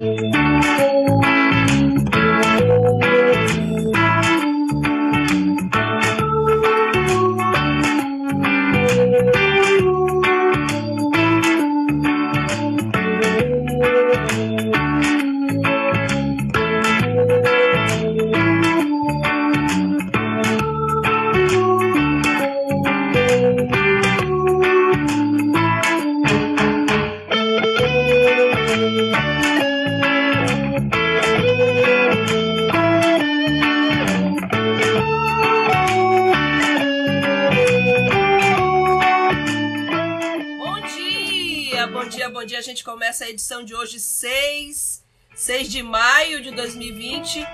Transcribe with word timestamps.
essa 0.00 0.43
edição 43.34 43.64
de 43.64 43.74
hoje, 43.74 43.98
6, 43.98 45.02
6 45.34 45.68
de 45.68 45.82
maio 45.82 46.40
de 46.40 46.52
2020. 46.52 47.44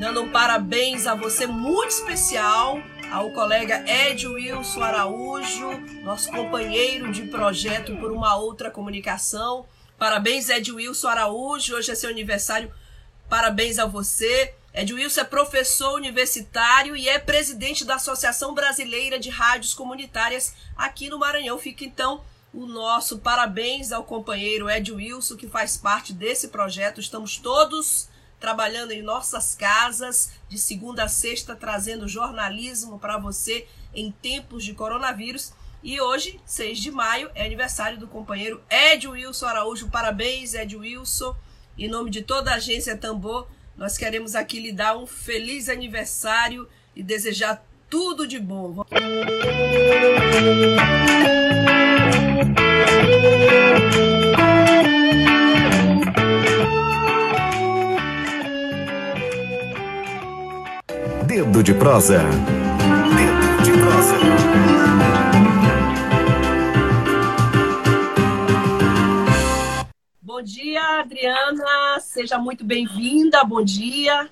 Dando 0.00 0.22
um 0.22 0.32
parabéns 0.32 1.06
a 1.06 1.14
você 1.14 1.46
muito 1.46 1.90
especial, 1.90 2.78
ao 3.12 3.30
colega 3.32 3.84
Ed 3.86 4.26
Wilson 4.26 4.82
Araújo, 4.82 5.78
nosso 6.02 6.30
companheiro 6.30 7.12
de 7.12 7.24
projeto 7.26 7.94
por 7.96 8.10
uma 8.12 8.34
outra 8.36 8.70
comunicação. 8.70 9.66
Parabéns, 9.98 10.48
Ed 10.48 10.72
Wilson 10.72 11.08
Araújo, 11.08 11.76
hoje 11.76 11.90
é 11.90 11.94
seu 11.94 12.08
aniversário. 12.08 12.72
Parabéns 13.28 13.78
a 13.78 13.84
você. 13.84 14.54
Ed 14.72 14.92
Wilson 14.92 15.20
é 15.20 15.24
professor 15.24 15.94
universitário 15.96 16.96
e 16.96 17.10
é 17.10 17.18
presidente 17.18 17.84
da 17.84 17.96
Associação 17.96 18.54
Brasileira 18.54 19.18
de 19.18 19.28
Rádios 19.28 19.74
Comunitárias 19.74 20.54
aqui 20.74 21.10
no 21.10 21.18
Maranhão. 21.18 21.58
Fica 21.58 21.84
então 21.84 22.22
o 22.56 22.64
nosso 22.64 23.18
parabéns 23.18 23.92
ao 23.92 24.02
companheiro 24.02 24.70
Ed 24.70 24.90
Wilson, 24.90 25.36
que 25.36 25.46
faz 25.46 25.76
parte 25.76 26.14
desse 26.14 26.48
projeto. 26.48 27.02
Estamos 27.02 27.36
todos 27.36 28.08
trabalhando 28.40 28.92
em 28.92 29.02
nossas 29.02 29.54
casas, 29.54 30.32
de 30.48 30.58
segunda 30.58 31.04
a 31.04 31.08
sexta, 31.08 31.54
trazendo 31.54 32.08
jornalismo 32.08 32.98
para 32.98 33.18
você 33.18 33.66
em 33.94 34.10
tempos 34.10 34.64
de 34.64 34.72
coronavírus. 34.72 35.52
E 35.82 36.00
hoje, 36.00 36.40
6 36.46 36.78
de 36.78 36.90
maio, 36.90 37.30
é 37.34 37.44
aniversário 37.44 37.98
do 37.98 38.08
companheiro 38.08 38.62
Ed 38.70 39.06
Wilson 39.06 39.46
Araújo. 39.46 39.90
Parabéns, 39.90 40.54
Ed 40.54 40.74
Wilson. 40.74 41.36
Em 41.76 41.88
nome 41.88 42.10
de 42.10 42.22
toda 42.22 42.52
a 42.52 42.54
agência 42.54 42.96
Tambor, 42.96 43.46
nós 43.76 43.98
queremos 43.98 44.34
aqui 44.34 44.60
lhe 44.60 44.72
dar 44.72 44.96
um 44.96 45.06
feliz 45.06 45.68
aniversário 45.68 46.66
e 46.94 47.02
desejar 47.02 47.62
tudo 47.90 48.26
de 48.26 48.38
bom. 48.38 48.82
Dedo 61.26 61.62
de 61.62 61.74
prosa. 61.74 62.22
Dedo 63.16 63.62
de 63.62 63.72
prosa. 63.72 64.16
Bom 70.22 70.42
dia, 70.42 71.00
Adriana. 71.00 72.00
Seja 72.00 72.38
muito 72.38 72.64
bem-vinda. 72.64 73.44
Bom 73.44 73.62
dia. 73.62 74.28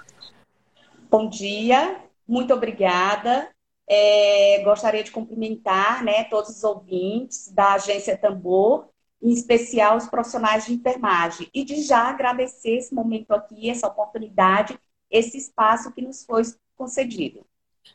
Bom 1.10 1.28
dia. 1.28 1.96
Muito 2.26 2.54
obrigada. 2.54 3.53
É, 3.86 4.62
gostaria 4.64 5.04
de 5.04 5.10
cumprimentar 5.10 6.02
né, 6.02 6.24
todos 6.24 6.50
os 6.50 6.64
ouvintes 6.64 7.52
da 7.52 7.74
Agência 7.74 8.16
Tambor, 8.16 8.88
em 9.22 9.30
especial 9.30 9.96
os 9.96 10.06
profissionais 10.06 10.66
de 10.66 10.72
enfermagem, 10.72 11.48
e 11.52 11.64
de 11.64 11.82
já 11.82 12.08
agradecer 12.08 12.76
esse 12.76 12.94
momento 12.94 13.32
aqui, 13.32 13.68
essa 13.68 13.86
oportunidade, 13.86 14.78
esse 15.10 15.36
espaço 15.36 15.92
que 15.92 16.02
nos 16.02 16.24
foi 16.24 16.42
concedido. 16.76 17.44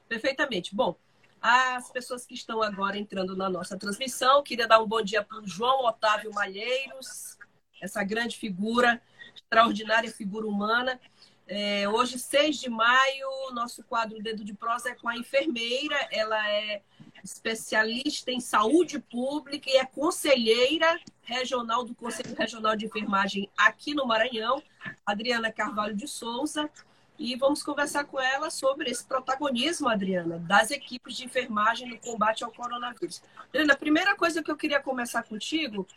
Perfeitamente. 0.08 0.76
Bom, 0.76 0.96
as 1.42 1.92
pessoas 1.92 2.26
que 2.26 2.34
estão 2.34 2.62
agora 2.62 2.98
entrando 2.98 3.36
na 3.36 3.50
nossa 3.50 3.78
transmissão, 3.78 4.44
queria 4.44 4.68
dar 4.68 4.82
um 4.82 4.88
bom 4.88 5.02
dia 5.02 5.24
para 5.24 5.40
o 5.40 5.48
João 5.48 5.86
Otávio 5.86 6.34
Malheiros, 6.34 7.38
essa 7.82 8.04
grande 8.04 8.38
figura, 8.38 9.02
extraordinária 9.34 10.12
figura 10.12 10.46
humana, 10.46 11.00
é, 11.52 11.90
hoje, 11.90 12.20
6 12.20 12.58
de 12.58 12.70
maio, 12.70 13.52
nosso 13.54 13.84
quadro 13.84 14.22
Dedo 14.22 14.44
de 14.44 14.54
Prosa 14.54 14.90
é 14.92 14.94
com 14.94 15.10
a 15.10 15.18
enfermeira. 15.18 15.98
Ela 16.12 16.48
é 16.48 16.84
especialista 17.24 18.32
em 18.32 18.40
saúde 18.40 19.00
pública 19.00 19.68
e 19.68 19.78
é 19.78 19.84
conselheira 19.84 21.00
regional 21.24 21.84
do 21.84 21.96
Conselho 21.96 22.36
Regional 22.38 22.76
de 22.76 22.86
Enfermagem 22.86 23.50
aqui 23.58 23.96
no 23.96 24.06
Maranhão, 24.06 24.62
Adriana 25.04 25.52
Carvalho 25.52 25.96
de 25.96 26.08
Souza. 26.08 26.70
E 27.18 27.36
vamos 27.36 27.64
conversar 27.64 28.06
com 28.06 28.20
ela 28.20 28.52
sobre 28.52 28.92
esse 28.92 29.04
protagonismo, 29.04 29.90
Adriana, 29.90 30.38
das 30.38 30.70
equipes 30.70 31.18
de 31.18 31.26
enfermagem 31.26 31.90
no 31.90 31.98
combate 31.98 32.44
ao 32.44 32.52
coronavírus. 32.52 33.24
Adriana, 33.48 33.74
a 33.74 33.78
primeira 33.78 34.16
coisa 34.16 34.44
que 34.44 34.52
eu 34.52 34.56
queria 34.56 34.80
começar 34.80 35.24
contigo, 35.24 35.88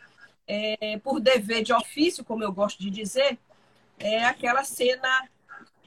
é, 0.47 0.97
por 1.03 1.19
dever 1.19 1.63
de 1.63 1.71
ofício, 1.71 2.25
como 2.25 2.43
eu 2.43 2.51
gosto 2.51 2.81
de 2.81 2.89
dizer, 2.89 3.37
é 3.99 4.25
aquela 4.25 4.63
cena 4.63 5.29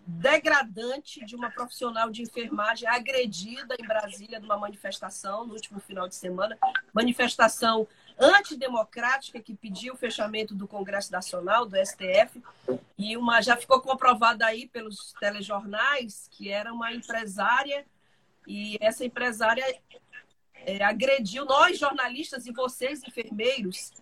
degradante 0.06 1.24
de 1.24 1.34
uma 1.34 1.50
profissional 1.50 2.10
de 2.10 2.22
enfermagem 2.22 2.88
agredida 2.88 3.74
em 3.78 3.86
Brasília 3.86 4.38
numa 4.38 4.56
manifestação 4.56 5.44
no 5.44 5.54
último 5.54 5.80
final 5.80 6.06
de 6.06 6.14
semana, 6.14 6.56
manifestação 6.94 7.88
antidemocrática 8.18 9.40
que 9.40 9.54
pediu 9.54 9.94
o 9.94 9.96
fechamento 9.96 10.54
do 10.54 10.68
Congresso 10.68 11.10
Nacional, 11.10 11.66
do 11.66 11.76
STF, 11.76 12.40
e 12.96 13.16
uma 13.16 13.42
já 13.42 13.56
ficou 13.56 13.80
comprovada 13.80 14.46
aí 14.46 14.68
pelos 14.68 15.12
telejornais 15.18 16.28
que 16.30 16.50
era 16.50 16.72
uma 16.72 16.92
empresária. 16.92 17.84
E 18.46 18.78
essa 18.80 19.04
empresária 19.04 19.64
é, 20.54 20.82
agrediu. 20.84 21.44
Nós 21.44 21.78
jornalistas 21.78 22.46
e 22.46 22.52
vocês 22.52 23.02
enfermeiros 23.02 23.92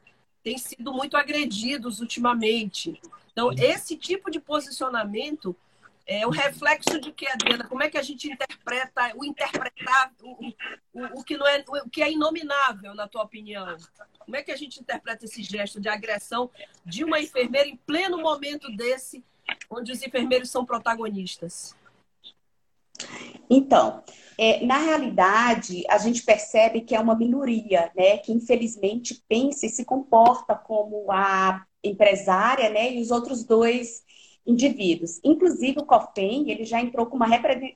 têm 0.43 0.59
sido 0.59 0.93
muito 0.93 1.17
agredidos 1.17 2.01
ultimamente. 2.01 3.01
Então 3.33 3.51
esse 3.55 3.97
tipo 3.97 4.31
de 4.31 4.39
posicionamento 4.39 5.57
é 6.07 6.27
o 6.27 6.31
reflexo 6.31 7.01
de 7.01 7.13
que, 7.13 7.27
Adriana? 7.27 7.65
Como 7.65 7.83
é 7.83 7.89
que 7.89 7.97
a 7.97 8.03
gente 8.03 8.31
interpreta 8.31 9.13
o 9.17 9.25
interpretar 9.25 10.13
o, 10.23 10.53
o, 10.93 11.21
o, 11.21 11.25
que 11.25 11.37
não 11.37 11.47
é 11.47 11.65
o 11.67 11.89
que 11.89 12.03
é 12.03 12.13
inominável, 12.13 12.95
na 12.95 13.09
tua 13.09 13.23
opinião? 13.23 13.77
Como 14.19 14.37
é 14.37 14.43
que 14.43 14.53
a 14.53 14.57
gente 14.57 14.81
interpreta 14.81 15.25
esse 15.25 15.43
gesto 15.43 15.81
de 15.81 15.89
agressão 15.89 16.51
de 16.85 17.05
uma 17.05 17.21
enfermeira 17.21 17.69
em 17.69 17.77
pleno 17.77 18.19
momento 18.19 18.71
desse, 18.77 19.25
onde 19.71 19.93
os 19.93 20.03
enfermeiros 20.03 20.51
são 20.51 20.65
protagonistas? 20.65 21.75
Então, 23.49 24.03
é, 24.39 24.65
na 24.65 24.79
realidade, 24.79 25.85
a 25.89 25.99
gente 25.99 26.23
percebe 26.23 26.81
que 26.81 26.95
é 26.95 27.01
uma 27.01 27.15
minoria, 27.15 27.91
né, 27.97 28.19
que 28.19 28.33
infelizmente 28.33 29.23
pensa 29.29 29.67
e 29.67 29.69
se 29.69 29.85
comporta 29.85 30.55
como 30.55 31.11
a 31.11 31.65
empresária, 31.83 32.71
né, 32.71 32.93
e 32.93 33.01
os 33.01 33.11
outros 33.11 33.45
dois 33.45 34.03
indivíduos. 34.47 35.21
Inclusive, 35.25 35.81
o 35.81 35.87
COFEM, 35.87 36.51
ele 36.51 36.65
já 36.65 36.81
entrou 36.81 37.07
com 37.07 37.17
uma 37.17 37.29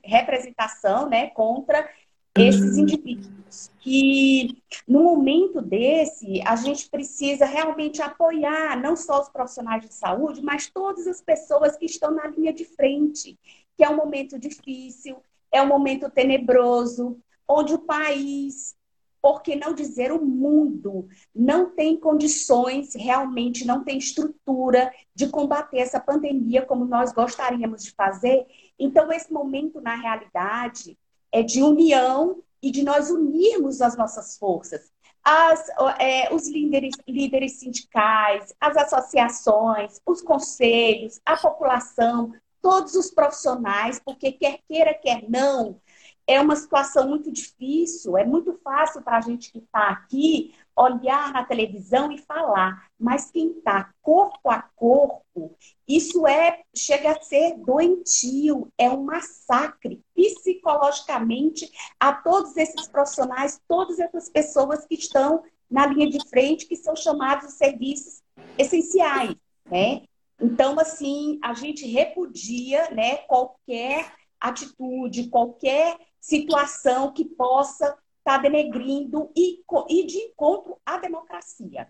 representação 0.03 1.09
né, 1.09 1.27
contra 1.27 1.89
esses 2.37 2.75
uhum. 2.75 2.83
indivíduos. 2.83 3.71
Que, 3.79 4.61
no 4.87 5.03
momento 5.03 5.61
desse, 5.61 6.41
a 6.45 6.55
gente 6.55 6.89
precisa 6.89 7.45
realmente 7.45 8.01
apoiar 8.01 8.79
não 8.79 8.95
só 8.95 9.21
os 9.21 9.29
profissionais 9.29 9.83
de 9.83 9.93
saúde, 9.93 10.41
mas 10.41 10.69
todas 10.69 11.07
as 11.07 11.21
pessoas 11.21 11.75
que 11.75 11.85
estão 11.85 12.11
na 12.11 12.27
linha 12.27 12.53
de 12.53 12.65
frente, 12.65 13.37
que 13.75 13.83
é 13.83 13.89
um 13.89 13.95
momento 13.95 14.37
difícil, 14.37 15.17
é 15.51 15.61
um 15.61 15.67
momento 15.67 16.09
tenebroso, 16.09 17.17
onde 17.47 17.73
o 17.73 17.79
país 17.79 18.75
por 19.21 19.41
que 19.41 19.55
não 19.55 19.73
dizer 19.73 20.11
o 20.11 20.23
mundo 20.23 21.07
não 21.35 21.69
tem 21.69 21.97
condições, 21.97 22.93
realmente 22.95 23.65
não 23.65 23.83
tem 23.83 23.97
estrutura 23.97 24.91
de 25.13 25.27
combater 25.27 25.79
essa 25.79 25.99
pandemia 25.99 26.65
como 26.65 26.85
nós 26.85 27.11
gostaríamos 27.11 27.83
de 27.83 27.91
fazer. 27.91 28.45
Então, 28.77 29.11
esse 29.11 29.31
momento, 29.31 29.81
na 29.81 29.95
realidade, 29.95 30.97
é 31.31 31.43
de 31.43 31.61
união 31.61 32.41
e 32.61 32.71
de 32.71 32.83
nós 32.83 33.09
unirmos 33.09 33.81
as 33.81 33.95
nossas 33.97 34.37
forças. 34.37 34.91
As, 35.23 35.67
é, 35.99 36.33
os 36.33 36.47
líderes, 36.47 36.95
líderes 37.07 37.59
sindicais, 37.59 38.53
as 38.59 38.77
associações, 38.77 39.99
os 40.05 40.21
conselhos, 40.21 41.19
a 41.25 41.35
população, 41.35 42.31
todos 42.61 42.95
os 42.95 43.11
profissionais, 43.11 43.99
porque 43.99 44.31
quer 44.31 44.59
queira, 44.67 44.93
quer 44.93 45.29
não, 45.29 45.79
é 46.29 46.39
uma 46.39 46.55
situação 46.55 47.09
muito 47.09 47.31
difícil, 47.31 48.15
é 48.15 48.23
muito 48.23 48.53
fácil 48.63 49.01
para 49.01 49.17
a 49.17 49.21
gente 49.21 49.51
que 49.51 49.57
está 49.57 49.89
aqui 49.89 50.53
olhar 50.77 51.33
na 51.33 51.43
televisão 51.43 52.11
e 52.11 52.19
falar, 52.19 52.87
mas 52.99 53.31
quem 53.31 53.57
está 53.57 53.91
corpo 53.99 54.47
a 54.47 54.61
corpo, 54.75 55.57
isso 55.87 56.27
é 56.27 56.61
chega 56.73 57.13
a 57.13 57.21
ser 57.21 57.57
doentio, 57.57 58.71
é 58.77 58.87
um 58.91 59.03
massacre 59.05 60.03
psicologicamente 60.13 61.67
a 61.99 62.13
todos 62.13 62.55
esses 62.55 62.87
profissionais, 62.87 63.59
todas 63.67 63.97
essas 63.97 64.29
pessoas 64.29 64.85
que 64.85 64.93
estão 64.93 65.41
na 65.67 65.87
linha 65.87 66.11
de 66.11 66.29
frente, 66.29 66.67
que 66.67 66.75
são 66.75 66.95
chamados 66.95 67.47
de 67.47 67.53
serviços 67.53 68.21
essenciais, 68.55 69.35
né? 69.65 70.03
Então, 70.39 70.79
assim, 70.79 71.39
a 71.43 71.55
gente 71.55 71.87
repudia, 71.87 72.91
né, 72.91 73.17
qualquer 73.17 74.13
atitude, 74.39 75.27
qualquer 75.27 75.97
situação 76.19 77.13
que 77.13 77.25
possa 77.25 77.85
estar 77.85 77.99
tá 78.23 78.37
denegrindo 78.37 79.31
e, 79.35 79.63
e 79.89 80.05
de 80.05 80.17
encontro 80.17 80.79
à 80.85 80.97
democracia. 80.97 81.87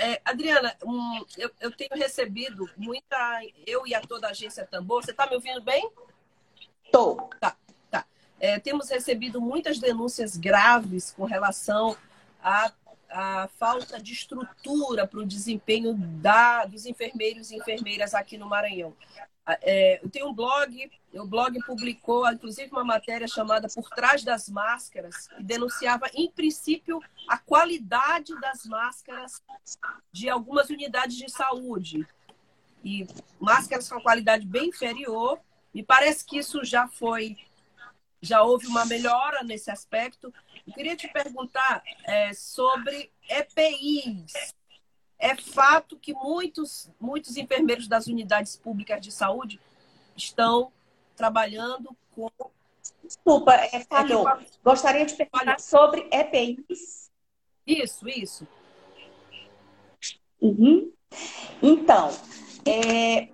É, 0.00 0.20
Adriana, 0.24 0.76
um, 0.84 1.24
eu, 1.36 1.50
eu, 1.60 1.72
tenho 1.72 1.90
recebido 1.94 2.70
muita. 2.76 3.16
Eu 3.66 3.84
e 3.84 3.96
a 3.96 4.00
toda 4.00 4.28
a 4.28 4.30
agência 4.30 4.64
Tambor. 4.64 5.04
Você 5.04 5.10
está 5.10 5.26
me 5.26 5.34
ouvindo 5.34 5.60
bem? 5.60 5.90
Estou. 6.84 7.28
Tá, 7.40 7.56
tá. 7.90 8.06
É, 8.38 8.60
temos 8.60 8.88
recebido 8.88 9.40
muitas 9.40 9.80
denúncias 9.80 10.36
graves 10.36 11.10
com 11.10 11.24
relação 11.24 11.96
à, 12.40 12.72
à 13.10 13.48
falta 13.58 14.00
de 14.00 14.12
estrutura 14.12 15.04
para 15.04 15.18
o 15.18 15.26
desempenho 15.26 15.94
da, 15.94 16.64
dos 16.64 16.86
enfermeiros 16.86 17.50
e 17.50 17.56
enfermeiras 17.56 18.14
aqui 18.14 18.38
no 18.38 18.48
Maranhão. 18.48 18.94
É, 19.62 20.00
eu 20.04 20.10
tenho 20.10 20.28
um 20.28 20.34
blog, 20.34 20.90
o 21.14 21.26
blog 21.26 21.58
publicou, 21.64 22.30
inclusive, 22.30 22.70
uma 22.70 22.84
matéria 22.84 23.26
chamada 23.26 23.66
Por 23.68 23.88
Trás 23.90 24.22
das 24.22 24.48
Máscaras, 24.48 25.28
que 25.28 25.42
denunciava, 25.42 26.06
em 26.12 26.30
princípio, 26.30 27.00
a 27.26 27.38
qualidade 27.38 28.38
das 28.40 28.66
máscaras 28.66 29.42
de 30.12 30.28
algumas 30.28 30.68
unidades 30.68 31.16
de 31.16 31.30
saúde. 31.30 32.06
E 32.84 33.06
máscaras 33.40 33.88
com 33.88 34.00
qualidade 34.00 34.46
bem 34.46 34.68
inferior. 34.68 35.40
Me 35.72 35.82
parece 35.82 36.24
que 36.24 36.38
isso 36.38 36.62
já 36.62 36.86
foi, 36.86 37.36
já 38.20 38.42
houve 38.42 38.66
uma 38.66 38.84
melhora 38.84 39.42
nesse 39.42 39.70
aspecto. 39.70 40.32
Eu 40.66 40.74
queria 40.74 40.96
te 40.96 41.08
perguntar 41.08 41.82
é, 42.04 42.34
sobre 42.34 43.10
EPIs, 43.28 44.54
é 45.18 45.34
fato 45.36 45.96
que 45.96 46.12
muitos, 46.14 46.90
muitos 47.00 47.36
enfermeiros 47.36 47.88
das 47.88 48.06
unidades 48.06 48.56
públicas 48.56 49.00
de 49.00 49.10
saúde 49.10 49.60
estão 50.16 50.72
trabalhando 51.16 51.96
com. 52.14 52.30
Desculpa, 53.02 53.54
é, 53.54 53.80
falhou. 53.80 54.28
É 54.28 54.44
Gostaria 54.62 55.04
de 55.04 55.14
perguntar 55.14 55.58
sobre 55.60 56.08
EPIs. 56.12 57.10
Isso, 57.66 58.08
isso. 58.08 58.46
Uhum. 60.40 60.92
Então, 61.62 62.10
é, 62.64 63.28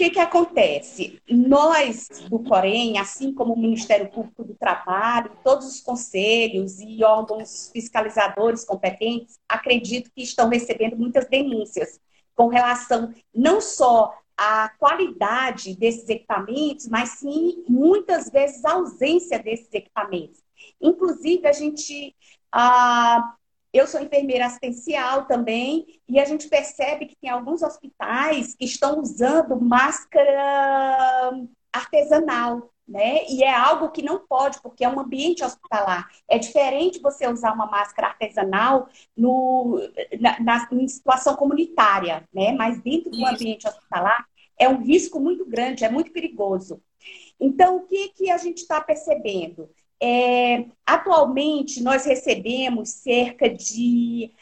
que, 0.00 0.08
que 0.08 0.18
acontece? 0.18 1.20
Nós, 1.28 2.08
do 2.30 2.38
Corém, 2.38 2.98
assim 2.98 3.34
como 3.34 3.52
o 3.52 3.58
Ministério 3.58 4.10
Público 4.10 4.42
do 4.42 4.54
Trabalho, 4.54 5.36
todos 5.44 5.66
os 5.66 5.82
conselhos 5.82 6.80
e 6.80 7.04
órgãos 7.04 7.70
fiscalizadores 7.70 8.64
competentes, 8.64 9.38
acredito 9.46 10.10
que 10.10 10.22
estão 10.22 10.48
recebendo 10.48 10.96
muitas 10.96 11.28
denúncias 11.28 12.00
com 12.34 12.48
relação 12.48 13.12
não 13.34 13.60
só 13.60 14.14
à 14.38 14.70
qualidade 14.78 15.76
desses 15.76 16.08
equipamentos, 16.08 16.88
mas 16.88 17.10
sim, 17.10 17.62
muitas 17.68 18.30
vezes, 18.30 18.64
a 18.64 18.72
ausência 18.72 19.38
desses 19.38 19.68
equipamentos. 19.70 20.42
Inclusive, 20.80 21.46
a 21.46 21.52
gente 21.52 22.16
ah, 22.50 23.34
eu 23.72 23.86
sou 23.86 24.00
enfermeira 24.00 24.46
assistencial 24.46 25.26
também, 25.26 25.86
e 26.08 26.18
a 26.18 26.24
gente 26.24 26.48
percebe 26.48 27.06
que 27.06 27.16
tem 27.16 27.30
alguns 27.30 27.62
hospitais 27.62 28.54
que 28.54 28.64
estão 28.64 29.00
usando 29.00 29.60
máscara 29.60 31.32
artesanal, 31.72 32.72
né? 32.86 33.24
E 33.28 33.44
é 33.44 33.54
algo 33.54 33.90
que 33.90 34.02
não 34.02 34.26
pode, 34.26 34.60
porque 34.60 34.84
é 34.84 34.88
um 34.88 34.98
ambiente 34.98 35.44
hospitalar. 35.44 36.08
É 36.28 36.38
diferente 36.38 37.00
você 37.00 37.28
usar 37.28 37.52
uma 37.52 37.66
máscara 37.66 38.08
artesanal 38.08 38.88
no, 39.16 39.80
na, 40.20 40.40
na 40.40 40.68
em 40.72 40.88
situação 40.88 41.36
comunitária, 41.36 42.28
né? 42.34 42.52
Mas 42.52 42.82
dentro 42.82 43.10
do 43.10 43.24
ambiente 43.24 43.68
hospitalar 43.68 44.26
é 44.58 44.68
um 44.68 44.82
risco 44.82 45.20
muito 45.20 45.46
grande, 45.46 45.84
é 45.84 45.88
muito 45.88 46.12
perigoso. 46.12 46.82
Então, 47.40 47.76
o 47.76 47.86
que, 47.86 48.08
que 48.08 48.30
a 48.30 48.36
gente 48.36 48.58
está 48.58 48.80
percebendo? 48.80 49.70
É, 50.02 50.66
atualmente, 50.86 51.82
nós 51.82 52.04
recebemos 52.04 52.90
cerca 52.90 53.48
de. 53.48 54.32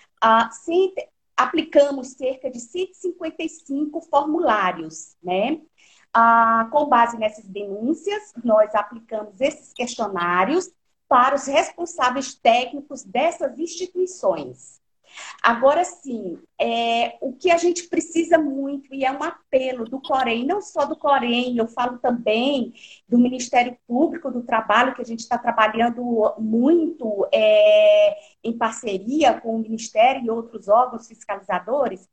Cent... 0.65 0.95
aplicamos 1.37 2.09
cerca 2.09 2.51
de 2.51 2.61
155 2.61 4.01
formulários, 4.03 5.17
né? 5.23 5.61
Uh, 6.17 6.71
com 6.71 6.89
base 6.89 7.19
nessas 7.19 7.45
denúncias, 7.45 8.33
nós 8.43 8.75
aplicamos 8.75 9.41
esses 9.41 9.73
questionários 9.73 10.71
para 11.09 11.35
os 11.35 11.47
responsáveis 11.47 12.35
técnicos 12.35 13.03
dessas 13.05 13.59
instituições. 13.59 14.81
Agora 15.43 15.85
sim, 15.85 16.39
é, 16.61 17.17
o 17.21 17.33
que 17.33 17.51
a 17.51 17.57
gente 17.57 17.89
precisa 17.89 18.39
muito, 18.39 18.93
e 18.95 19.05
é 19.05 19.13
um 19.13 19.23
apelo 19.23 19.85
do 19.85 20.01
Corém, 20.01 20.47
não 20.47 20.61
só 20.61 20.85
do 20.85 20.97
Corém, 20.97 21.57
eu 21.57 21.67
falo 21.69 21.99
também 21.99 22.73
do 23.09 23.19
Ministério 23.19 23.77
Público 23.87 24.31
do 24.31 24.43
Trabalho, 24.43 24.95
que 24.95 25.03
a 25.03 25.05
gente 25.05 25.21
está 25.21 25.39
trabalhando 25.39 26.35
muito 26.39 27.27
é, 27.33 28.17
em 28.43 28.57
parceria 28.57 29.41
com 29.41 29.57
o 29.57 29.59
Ministério 29.59 30.25
e 30.25 30.31
outros 30.31 30.69
órgãos 30.69 31.07
fiscalizadores, 31.07 32.09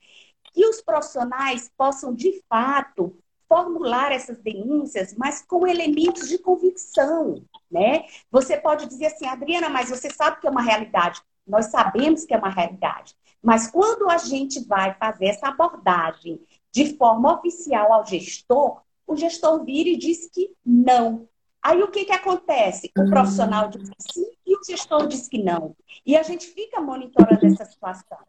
que 0.54 0.66
os 0.66 0.82
profissionais 0.82 1.70
possam, 1.78 2.14
de 2.14 2.42
fato, 2.48 3.18
formular 3.48 4.12
essas 4.12 4.38
denúncias, 4.40 5.14
mas 5.16 5.42
com 5.42 5.68
elementos 5.68 6.28
de 6.28 6.38
convicção, 6.38 7.44
né? 7.70 8.06
Você 8.32 8.58
pode 8.58 8.88
dizer 8.88 9.08
assim, 9.08 9.28
Adriana, 9.28 9.70
mas 9.70 9.90
você 9.90 10.10
sabe 10.10 10.40
que 10.40 10.48
é 10.48 10.50
uma 10.50 10.62
realidade. 10.62 11.22
Nós 11.46 11.68
sabemos 11.68 12.26
que 12.26 12.34
é 12.34 12.38
uma 12.38 12.50
realidade. 12.50 13.16
Mas 13.42 13.68
quando 13.70 14.10
a 14.10 14.18
gente 14.18 14.66
vai 14.66 14.94
fazer 14.96 15.28
essa 15.28 15.50
abordagem 15.50 16.42
de 16.72 16.98
forma 16.98 17.38
oficial 17.38 17.94
ao 17.94 18.06
gestor, 18.06 18.82
o 19.06 19.16
gestor 19.16 19.64
vira 19.64 19.90
e 19.90 19.98
diz 19.98 20.30
que 20.32 20.52
não. 20.66 21.28
Aí 21.62 21.82
o 21.82 21.90
que, 21.90 22.06
que 22.06 22.12
acontece? 22.12 22.92
O 22.98 23.10
profissional 23.10 23.70
diz 23.70 23.90
que 23.90 24.14
sim 24.14 24.32
e 24.46 24.56
o 24.56 24.64
gestor 24.64 25.08
diz 25.08 25.28
que 25.28 25.42
não. 25.42 25.76
E 26.06 26.16
a 26.16 26.24
gente 26.24 26.48
fica 26.48 26.80
monitorando 26.82 27.46
essa 27.46 27.66
situação. 27.66 28.20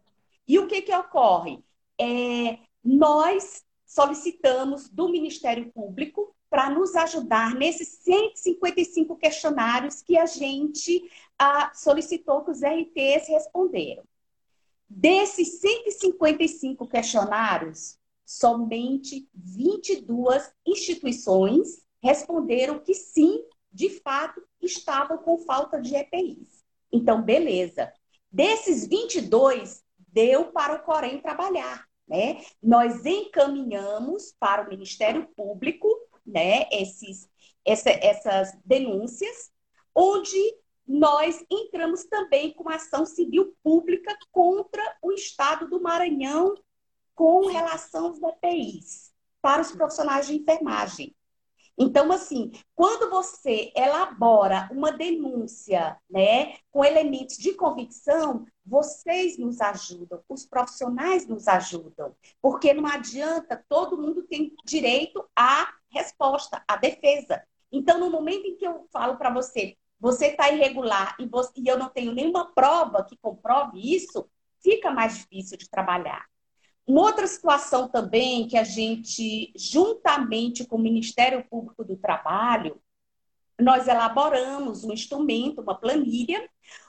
E 0.47 0.59
o 0.59 0.67
que, 0.67 0.83
que 0.83 0.95
ocorre? 0.95 1.59
É, 2.01 2.59
nós 2.85 3.65
solicitamos 3.87 4.89
do 4.89 5.09
Ministério 5.09 5.71
Público 5.73 6.35
para 6.49 6.71
nos 6.71 6.95
ajudar 6.95 7.55
nesses 7.55 7.89
155 8.03 9.17
questionários 9.17 10.03
que 10.03 10.17
a 10.19 10.27
gente 10.27 11.03
ah, 11.39 11.73
solicitou 11.75 12.45
que 12.45 12.51
os 12.51 12.63
RTs 12.63 13.29
responderam. 13.29 14.05
Desses 14.89 15.61
155 15.61 16.87
questionários, 16.87 17.99
somente 18.25 19.29
22 19.35 20.53
instituições 20.67 21.85
responderam 22.03 22.79
que 22.79 22.95
sim, 22.95 23.45
de 23.73 23.91
fato, 24.01 24.43
estavam 24.61 25.19
com 25.19 25.39
falta 25.39 25.81
de 25.81 25.95
EPIs. 25.95 26.65
Então, 26.91 27.23
beleza. 27.23 27.93
Desses 28.31 28.87
22, 28.87 29.83
deu 29.99 30.47
para 30.53 30.75
o 30.75 30.83
Corém 30.83 31.21
trabalhar. 31.21 31.87
Né? 32.07 32.45
Nós 32.63 33.05
encaminhamos 33.05 34.35
para 34.39 34.63
o 34.63 34.69
Ministério 34.69 35.27
Público 35.37 35.89
né, 36.25 36.69
esses, 36.71 37.29
essa, 37.65 37.91
essas 37.91 38.57
denúncias, 38.65 39.51
onde 39.95 40.37
nós 40.87 41.45
entramos 41.51 42.05
também 42.05 42.53
com 42.53 42.69
ação 42.69 43.05
civil 43.05 43.57
pública 43.63 44.17
contra 44.31 44.83
o 45.03 45.13
Estado 45.13 45.69
do 45.69 45.81
Maranhão 45.81 46.55
com 47.15 47.47
relação 47.47 48.07
aos 48.07 48.23
EPIs 48.23 49.13
para 49.41 49.63
os 49.63 49.73
profissionais 49.73 50.27
de 50.27 50.37
enfermagem. 50.37 51.15
Então, 51.79 52.11
assim, 52.11 52.53
quando 52.75 53.11
você 53.11 53.71
elabora 53.77 54.69
uma 54.73 54.91
denúncia, 54.91 55.99
né, 56.09 56.55
com 56.71 56.83
elementos 56.83 57.37
de 57.37 57.53
convicção, 57.53 58.47
vocês 58.65 59.37
nos 59.37 59.61
ajudam, 59.61 60.23
os 60.29 60.47
profissionais 60.47 61.27
nos 61.27 61.47
ajudam, 61.47 62.17
porque 62.41 62.73
não 62.73 62.87
adianta, 62.87 63.63
todo 63.69 64.01
mundo 64.01 64.23
tem 64.23 64.55
direito 64.65 65.23
à 65.37 65.71
resposta, 65.91 66.63
à 66.67 66.77
defesa. 66.77 67.43
Então, 67.71 68.01
no 68.01 68.11
momento 68.11 68.47
em 68.47 68.57
que 68.57 68.67
eu 68.67 68.87
falo 68.91 69.17
para 69.17 69.33
você, 69.33 69.77
você 69.99 70.29
está 70.29 70.51
irregular 70.51 71.17
e, 71.19 71.27
você, 71.27 71.53
e 71.57 71.67
eu 71.67 71.79
não 71.79 71.89
tenho 71.89 72.13
nenhuma 72.13 72.53
prova 72.53 73.05
que 73.05 73.17
comprove 73.17 73.79
isso, 73.81 74.29
fica 74.63 74.91
mais 74.91 75.19
difícil 75.19 75.57
de 75.57 75.69
trabalhar. 75.69 76.25
Uma 76.87 77.03
outra 77.03 77.27
situação 77.27 77.89
também 77.89 78.47
que 78.47 78.57
a 78.57 78.63
gente, 78.63 79.53
juntamente 79.57 80.65
com 80.65 80.77
o 80.77 80.83
Ministério 80.83 81.45
Público 81.49 81.85
do 81.85 81.97
Trabalho, 81.97 82.81
nós 83.59 83.89
elaboramos 83.89 84.85
um 84.85 84.93
instrumento, 84.93 85.63
uma 85.63 85.75
planilha, 85.75 86.49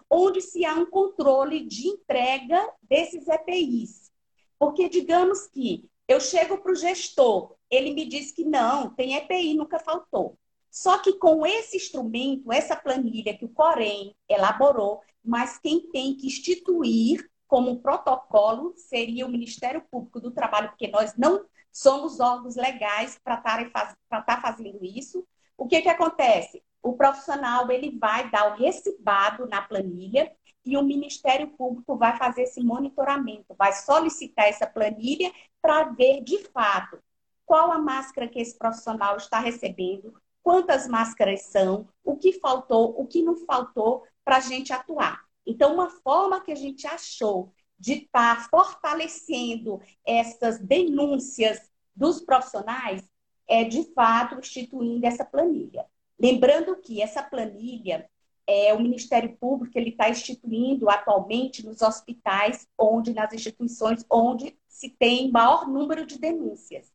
onde 0.10 0.42
se 0.42 0.66
há 0.66 0.74
um 0.74 0.86
controle 0.86 1.66
de 1.66 1.88
entrega 1.88 2.72
desses 2.82 3.28
EPIs. 3.28 4.12
Porque, 4.60 4.90
digamos 4.90 5.48
que 5.48 5.90
eu 6.08 6.20
chego 6.20 6.58
para 6.60 6.72
o 6.72 6.76
gestor, 6.76 7.56
ele 7.70 7.94
me 7.94 8.06
diz 8.06 8.32
que 8.32 8.46
não, 8.46 8.94
tem 8.94 9.16
EPI, 9.16 9.54
nunca 9.56 9.80
faltou. 9.80 10.38
Só 10.78 11.00
que 11.00 11.14
com 11.14 11.44
esse 11.44 11.76
instrumento, 11.76 12.54
essa 12.54 12.76
planilha 12.76 13.36
que 13.36 13.44
o 13.44 13.50
Corém 13.50 14.16
elaborou, 14.30 15.02
mas 15.26 15.58
quem 15.58 15.90
tem 15.90 16.16
que 16.16 16.28
instituir 16.28 17.28
como 17.48 17.82
protocolo 17.82 18.76
seria 18.76 19.26
o 19.26 19.30
Ministério 19.30 19.84
Público 19.90 20.20
do 20.20 20.30
Trabalho, 20.30 20.70
porque 20.70 20.88
nós 20.88 21.18
não 21.18 21.44
somos 21.72 22.20
órgãos 22.20 22.56
legais 22.56 23.20
para 23.24 23.40
estar 23.40 24.40
fazendo 24.40 24.86
isso. 24.86 25.28
O 25.58 25.68
que, 25.68 25.82
que 25.82 25.90
acontece? 25.90 26.64
O 26.84 26.94
profissional 26.94 27.72
ele 27.72 27.98
vai 27.98 28.30
dar 28.30 28.54
o 28.54 28.56
recibado 28.56 29.48
na 29.48 29.64
planilha 29.64 30.32
e 30.64 30.78
o 30.78 30.84
Ministério 30.84 31.48
Público 31.58 31.98
vai 31.98 32.16
fazer 32.20 32.44
esse 32.44 32.62
monitoramento, 32.62 33.56
vai 33.58 33.74
solicitar 33.74 34.46
essa 34.46 34.68
planilha 34.68 35.34
para 35.60 35.86
ver 35.86 36.22
de 36.22 36.38
fato 36.50 37.00
qual 37.48 37.72
a 37.72 37.80
máscara 37.80 38.28
que 38.28 38.40
esse 38.40 38.56
profissional 38.56 39.18
está 39.18 39.40
recebendo, 39.40 40.14
quantas 40.48 40.88
máscaras 40.88 41.42
são, 41.42 41.90
o 42.06 42.16
que 42.16 42.32
faltou, 42.40 42.96
o 42.98 43.06
que 43.06 43.22
não 43.22 43.36
faltou 43.36 44.06
para 44.24 44.38
a 44.38 44.40
gente 44.40 44.72
atuar. 44.72 45.22
Então, 45.46 45.74
uma 45.74 45.90
forma 45.90 46.40
que 46.40 46.54
a 46.54 46.56
gente 46.56 46.88
achou 46.88 47.52
de 47.78 47.96
estar 47.96 48.38
tá 48.38 48.48
fortalecendo 48.50 49.82
essas 50.06 50.58
denúncias 50.58 51.70
dos 51.94 52.22
profissionais 52.22 53.04
é, 53.46 53.66
de 53.66 53.94
fato, 53.94 54.40
instituindo 54.40 55.06
essa 55.06 55.26
planilha. 55.26 55.86
Lembrando 56.18 56.78
que 56.78 57.02
essa 57.02 57.22
planilha, 57.22 58.10
é, 58.48 58.74
o 58.74 58.80
Ministério 58.80 59.36
Público 59.36 59.78
ele 59.78 59.90
está 59.90 60.10
instituindo 60.10 60.90
atualmente 60.90 61.66
nos 61.66 61.82
hospitais, 61.82 62.66
onde 62.78 63.14
nas 63.14 63.34
instituições 63.34 64.06
onde 64.10 64.58
se 64.66 64.92
tem 64.92 65.30
maior 65.30 65.68
número 65.68 66.06
de 66.06 66.18
denúncias. 66.18 66.90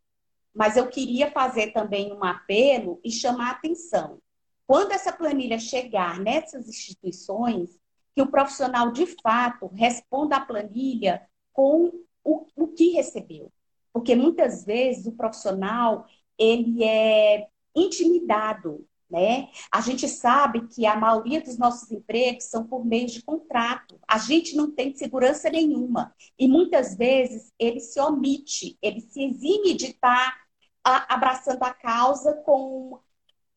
Mas 0.54 0.76
eu 0.76 0.88
queria 0.88 1.30
fazer 1.30 1.72
também 1.72 2.12
um 2.12 2.22
apelo 2.24 3.00
e 3.04 3.10
chamar 3.10 3.48
a 3.48 3.52
atenção. 3.52 4.18
Quando 4.66 4.92
essa 4.92 5.12
planilha 5.12 5.58
chegar 5.58 6.18
nessas 6.20 6.68
instituições, 6.68 7.78
que 8.14 8.22
o 8.22 8.30
profissional 8.30 8.92
de 8.92 9.06
fato 9.22 9.70
responda 9.74 10.36
à 10.36 10.40
planilha 10.40 11.22
com 11.52 11.90
o, 12.24 12.46
o 12.54 12.68
que 12.68 12.90
recebeu. 12.90 13.50
Porque 13.92 14.14
muitas 14.14 14.64
vezes 14.64 15.06
o 15.06 15.12
profissional 15.12 16.06
ele 16.38 16.82
é 16.84 17.46
intimidado, 17.74 18.86
né? 19.10 19.48
A 19.70 19.80
gente 19.82 20.08
sabe 20.08 20.66
que 20.68 20.86
a 20.86 20.96
maioria 20.96 21.42
dos 21.42 21.58
nossos 21.58 21.90
empregos 21.90 22.44
são 22.44 22.64
por 22.64 22.84
meio 22.84 23.06
de 23.06 23.22
contrato. 23.22 24.00
A 24.08 24.16
gente 24.16 24.56
não 24.56 24.70
tem 24.70 24.94
segurança 24.94 25.50
nenhuma. 25.50 26.14
E 26.38 26.48
muitas 26.48 26.96
vezes 26.96 27.52
ele 27.58 27.80
se 27.80 28.00
omite, 28.00 28.78
ele 28.80 29.00
se 29.00 29.22
exime 29.22 29.74
de 29.74 29.86
estar 29.86 30.41
abraçando 30.84 31.62
a 31.62 31.72
causa 31.72 32.34
com 32.44 33.00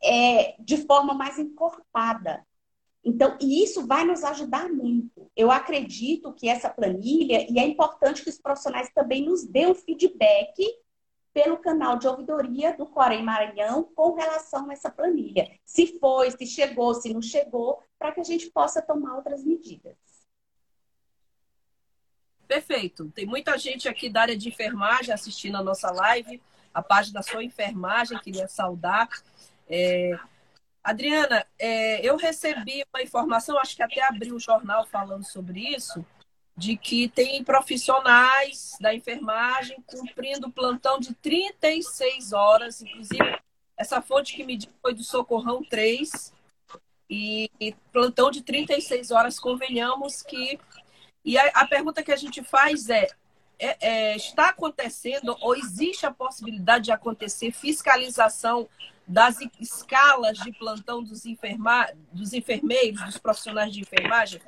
é, 0.03 0.55
de 0.59 0.77
forma 0.85 1.13
mais 1.13 1.39
encorpada. 1.39 2.45
Então, 3.03 3.37
e 3.39 3.63
isso 3.63 3.85
vai 3.85 4.03
nos 4.03 4.23
ajudar 4.23 4.67
muito. 4.69 5.29
Eu 5.35 5.51
acredito 5.51 6.33
que 6.33 6.49
essa 6.49 6.69
planilha, 6.69 7.45
e 7.49 7.59
é 7.59 7.65
importante 7.65 8.23
que 8.23 8.29
os 8.29 8.39
profissionais 8.39 8.89
também 8.93 9.23
nos 9.23 9.43
dêem 9.43 9.67
um 9.67 9.75
feedback 9.75 10.53
pelo 11.31 11.57
canal 11.57 11.97
de 11.97 12.07
ouvidoria 12.07 12.75
do 12.75 12.85
Corém 12.85 13.21
Maranhão 13.21 13.83
com 13.93 14.15
relação 14.15 14.69
a 14.69 14.73
essa 14.73 14.89
planilha. 14.89 15.51
Se 15.63 15.99
foi, 15.99 16.31
se 16.31 16.47
chegou, 16.47 16.93
se 16.95 17.13
não 17.13 17.21
chegou, 17.21 17.83
para 17.99 18.11
que 18.11 18.21
a 18.21 18.23
gente 18.23 18.49
possa 18.49 18.81
tomar 18.81 19.17
outras 19.17 19.43
medidas. 19.43 19.97
Perfeito. 22.47 23.11
Tem 23.11 23.25
muita 23.25 23.57
gente 23.57 23.87
aqui 23.89 24.09
da 24.09 24.21
área 24.21 24.37
de 24.37 24.47
enfermagem 24.47 25.13
assistindo 25.13 25.57
a 25.57 25.63
nossa 25.63 25.91
live, 25.91 26.41
a 26.75 26.83
página 26.83 27.23
Sua 27.23 27.41
Enfermagem, 27.41 28.19
queria 28.19 28.49
saudar. 28.49 29.07
É, 29.69 30.19
Adriana, 30.83 31.47
é, 31.57 32.05
eu 32.05 32.17
recebi 32.17 32.83
uma 32.93 33.01
informação, 33.01 33.57
acho 33.57 33.77
que 33.77 33.81
até 33.81 34.03
abri 34.03 34.33
um 34.33 34.39
jornal 34.39 34.85
falando 34.85 35.23
sobre 35.23 35.61
isso, 35.73 36.05
de 36.57 36.75
que 36.75 37.07
tem 37.07 37.41
profissionais 37.45 38.77
da 38.81 38.93
enfermagem 38.93 39.81
cumprindo 39.87 40.51
plantão 40.51 40.99
de 40.99 41.13
36 41.15 42.33
horas, 42.33 42.81
inclusive 42.81 43.39
essa 43.77 44.01
fonte 44.01 44.35
que 44.35 44.43
me 44.43 44.57
deu 44.57 44.69
foi 44.81 44.93
do 44.93 45.03
Socorrão 45.03 45.63
3, 45.63 46.33
e, 47.09 47.49
e 47.59 47.73
plantão 47.93 48.29
de 48.29 48.41
36 48.41 49.11
horas, 49.11 49.39
convenhamos 49.39 50.21
que. 50.21 50.59
E 51.23 51.37
a, 51.37 51.47
a 51.53 51.67
pergunta 51.67 52.03
que 52.03 52.11
a 52.11 52.17
gente 52.17 52.43
faz 52.43 52.89
é, 52.89 53.07
é, 53.59 53.77
é, 53.79 54.15
está 54.15 54.49
acontecendo 54.49 55.35
ou 55.41 55.55
existe 55.55 56.05
a 56.05 56.11
possibilidade 56.11 56.85
de 56.85 56.91
acontecer 56.91 57.51
fiscalização 57.51 58.67
das 59.07 59.37
escalas 59.59 60.37
de 60.39 60.51
plantão 60.51 61.03
dos, 61.03 61.25
enferma, 61.25 61.87
dos 62.11 62.33
enfermeiros, 62.33 63.01
dos 63.03 63.17
profissionais 63.17 63.73
de 63.73 63.81
enfermagem? 63.81 64.41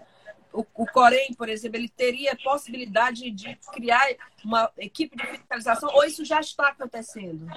O, 0.52 0.66
o 0.74 0.88
Corém, 0.88 1.34
por 1.34 1.50
exemplo, 1.50 1.78
ele 1.78 1.90
teria 1.90 2.36
possibilidade 2.36 3.30
de 3.32 3.56
criar 3.74 4.08
uma 4.44 4.72
equipe 4.78 5.16
de 5.16 5.28
fiscalização 5.28 5.90
ou 5.94 6.04
isso 6.04 6.26
já 6.26 6.40
está 6.40 6.70
acontecendo? 6.70 7.48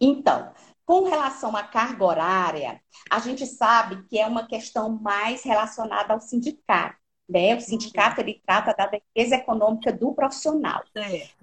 Então, 0.00 0.52
com 0.84 1.04
relação 1.04 1.56
à 1.56 1.64
carga 1.64 2.04
horária, 2.04 2.80
a 3.10 3.18
gente 3.18 3.44
sabe 3.44 4.06
que 4.08 4.18
é 4.18 4.26
uma 4.26 4.46
questão 4.46 4.88
mais 4.88 5.42
relacionada 5.42 6.14
ao 6.14 6.20
sindicato. 6.20 6.96
Né? 7.28 7.56
O 7.56 7.60
sindicato 7.60 8.20
ele 8.20 8.40
trata 8.46 8.72
da 8.72 8.86
defesa 8.86 9.36
econômica 9.36 9.92
do 9.92 10.12
profissional. 10.12 10.84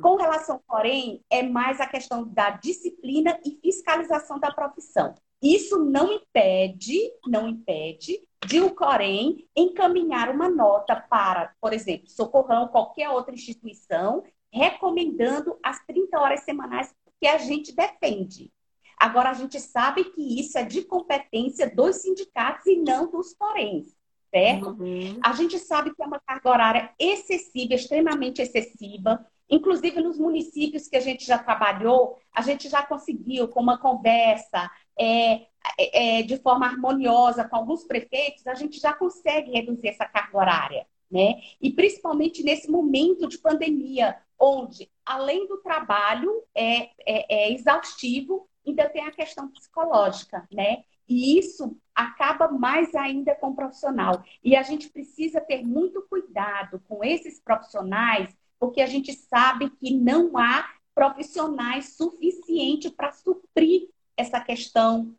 Com 0.01 0.15
relação, 0.15 0.61
porém, 0.67 1.21
é 1.29 1.43
mais 1.43 1.81
a 1.81 1.87
questão 1.87 2.25
da 2.25 2.51
disciplina 2.51 3.37
e 3.45 3.59
fiscalização 3.61 4.39
da 4.39 4.51
profissão. 4.51 5.13
Isso 5.41 5.77
não 5.83 6.13
impede, 6.13 7.11
não 7.27 7.49
impede 7.49 8.21
de 8.45 8.61
o 8.61 8.73
Corém 8.73 9.45
encaminhar 9.55 10.29
uma 10.29 10.47
nota 10.47 10.95
para, 10.95 11.53
por 11.59 11.73
exemplo, 11.73 12.09
Socorrão, 12.09 12.69
qualquer 12.69 13.09
outra 13.09 13.33
instituição, 13.33 14.23
recomendando 14.51 15.57
as 15.61 15.83
30 15.85 16.17
horas 16.17 16.43
semanais 16.43 16.93
que 17.19 17.27
a 17.27 17.37
gente 17.37 17.75
defende. 17.75 18.51
Agora, 18.97 19.31
a 19.31 19.33
gente 19.33 19.59
sabe 19.59 20.05
que 20.05 20.39
isso 20.39 20.57
é 20.57 20.63
de 20.63 20.83
competência 20.83 21.69
dos 21.69 21.97
sindicatos 21.97 22.65
e 22.65 22.77
não 22.77 23.09
dos 23.09 23.33
Coréns 23.33 23.93
certo? 24.33 24.69
Uhum. 24.69 25.19
A 25.23 25.33
gente 25.33 25.59
sabe 25.59 25.93
que 25.93 26.01
é 26.01 26.07
uma 26.07 26.19
carga 26.19 26.49
horária 26.49 26.89
excessiva, 26.97 27.75
extremamente 27.75 28.41
excessiva. 28.41 29.23
Inclusive 29.47 30.01
nos 30.01 30.17
municípios 30.17 30.87
que 30.87 30.95
a 30.95 30.99
gente 30.99 31.23
já 31.23 31.37
trabalhou, 31.37 32.17
a 32.33 32.41
gente 32.41 32.67
já 32.67 32.81
conseguiu, 32.81 33.47
com 33.47 33.61
uma 33.61 33.77
conversa 33.77 34.71
é, 34.97 35.33
é, 35.77 36.19
é, 36.19 36.23
de 36.23 36.37
forma 36.37 36.65
harmoniosa 36.65 37.47
com 37.47 37.57
alguns 37.57 37.83
prefeitos, 37.83 38.47
a 38.47 38.55
gente 38.55 38.79
já 38.79 38.93
consegue 38.93 39.51
reduzir 39.51 39.89
essa 39.89 40.05
carga 40.05 40.35
horária. 40.35 40.87
Né? 41.11 41.35
E 41.61 41.69
principalmente 41.69 42.41
nesse 42.41 42.71
momento 42.71 43.27
de 43.27 43.37
pandemia, 43.37 44.17
onde, 44.39 44.89
além 45.05 45.47
do 45.47 45.57
trabalho 45.57 46.43
é, 46.55 46.89
é, 47.05 47.35
é 47.45 47.51
exaustivo, 47.53 48.49
ainda 48.65 48.89
tem 48.89 49.05
a 49.05 49.11
questão 49.11 49.47
psicológica, 49.51 50.47
né? 50.51 50.83
E 51.07 51.37
isso 51.37 51.77
acaba 51.93 52.47
mais 52.47 52.93
ainda 52.95 53.35
com 53.35 53.49
o 53.49 53.55
profissional. 53.55 54.23
E 54.43 54.55
a 54.55 54.63
gente 54.63 54.89
precisa 54.89 55.39
ter 55.41 55.63
muito 55.65 56.01
cuidado 56.03 56.81
com 56.87 57.03
esses 57.03 57.39
profissionais, 57.39 58.35
porque 58.59 58.81
a 58.81 58.87
gente 58.87 59.13
sabe 59.13 59.69
que 59.69 59.93
não 59.93 60.37
há 60.37 60.69
profissionais 60.95 61.95
suficientes 61.95 62.91
para 62.91 63.11
suprir 63.11 63.89
essa 64.15 64.39
questão 64.39 65.15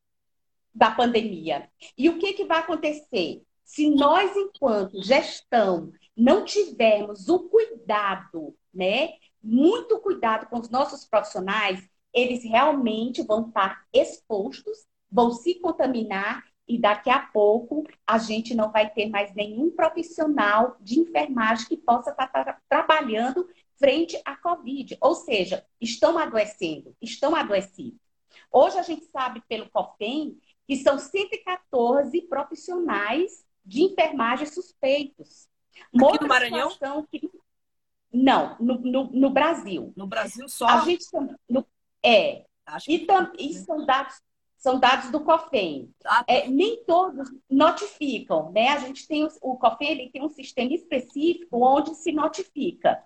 da 0.74 0.90
pandemia. 0.90 1.70
E 1.96 2.08
o 2.08 2.18
que, 2.18 2.32
que 2.32 2.44
vai 2.44 2.58
acontecer? 2.58 3.42
Se 3.64 3.90
nós, 3.90 4.36
enquanto 4.36 5.02
gestão, 5.02 5.92
não 6.16 6.44
tivermos 6.44 7.28
o 7.28 7.48
cuidado, 7.48 8.54
né? 8.72 9.14
Muito 9.42 9.98
cuidado 10.00 10.46
com 10.46 10.58
os 10.58 10.70
nossos 10.70 11.04
profissionais, 11.04 11.86
eles 12.12 12.44
realmente 12.44 13.22
vão 13.22 13.48
estar 13.48 13.84
expostos 13.92 14.86
vão 15.14 15.30
se 15.30 15.54
contaminar 15.60 16.44
e 16.66 16.76
daqui 16.76 17.08
a 17.08 17.20
pouco 17.20 17.84
a 18.04 18.18
gente 18.18 18.52
não 18.52 18.72
vai 18.72 18.90
ter 18.90 19.08
mais 19.08 19.32
nenhum 19.32 19.70
profissional 19.70 20.76
de 20.80 20.98
enfermagem 20.98 21.68
que 21.68 21.76
possa 21.76 22.10
estar 22.10 22.26
tra 22.26 22.60
trabalhando 22.68 23.48
frente 23.78 24.20
à 24.24 24.36
Covid. 24.36 24.98
Ou 25.00 25.14
seja, 25.14 25.64
estão 25.80 26.18
adoecendo, 26.18 26.96
estão 27.00 27.36
adoecidos. 27.36 28.00
Hoje 28.50 28.76
a 28.76 28.82
gente 28.82 29.04
sabe 29.04 29.40
pelo 29.48 29.70
COFEM 29.70 30.36
que 30.66 30.76
são 30.78 30.98
114 30.98 32.22
profissionais 32.22 33.46
de 33.64 33.82
enfermagem 33.82 34.46
suspeitos. 34.46 35.48
Aqui 35.94 36.22
no 36.22 36.28
Maranhão? 36.28 36.70
Que... 37.08 37.30
Não, 38.12 38.56
no, 38.58 38.78
no, 38.80 39.04
no, 39.12 39.30
Brasil. 39.30 39.92
No 39.96 40.08
Brasil 40.08 40.48
só? 40.48 40.66
A 40.66 40.80
gente 40.80 41.04
no... 41.48 41.64
é. 42.02 42.46
Acho 42.66 42.90
e, 42.90 43.06
tam... 43.06 43.30
e 43.38 43.52
são 43.54 43.84
dados 43.84 44.20
São 44.64 44.80
dados 44.80 45.10
do 45.10 45.20
COFEM. 45.20 45.90
Ah, 46.06 46.24
tá. 46.24 46.32
é, 46.32 46.48
nem 46.48 46.82
todos 46.86 47.28
notificam, 47.50 48.50
né? 48.50 48.68
A 48.68 48.78
gente 48.78 49.06
tem 49.06 49.28
o 49.42 49.58
COFEM, 49.58 49.90
ele 49.90 50.10
tem 50.10 50.24
um 50.24 50.30
sistema 50.30 50.72
específico 50.72 51.62
onde 51.62 51.94
se 51.94 52.10
notifica. 52.12 53.04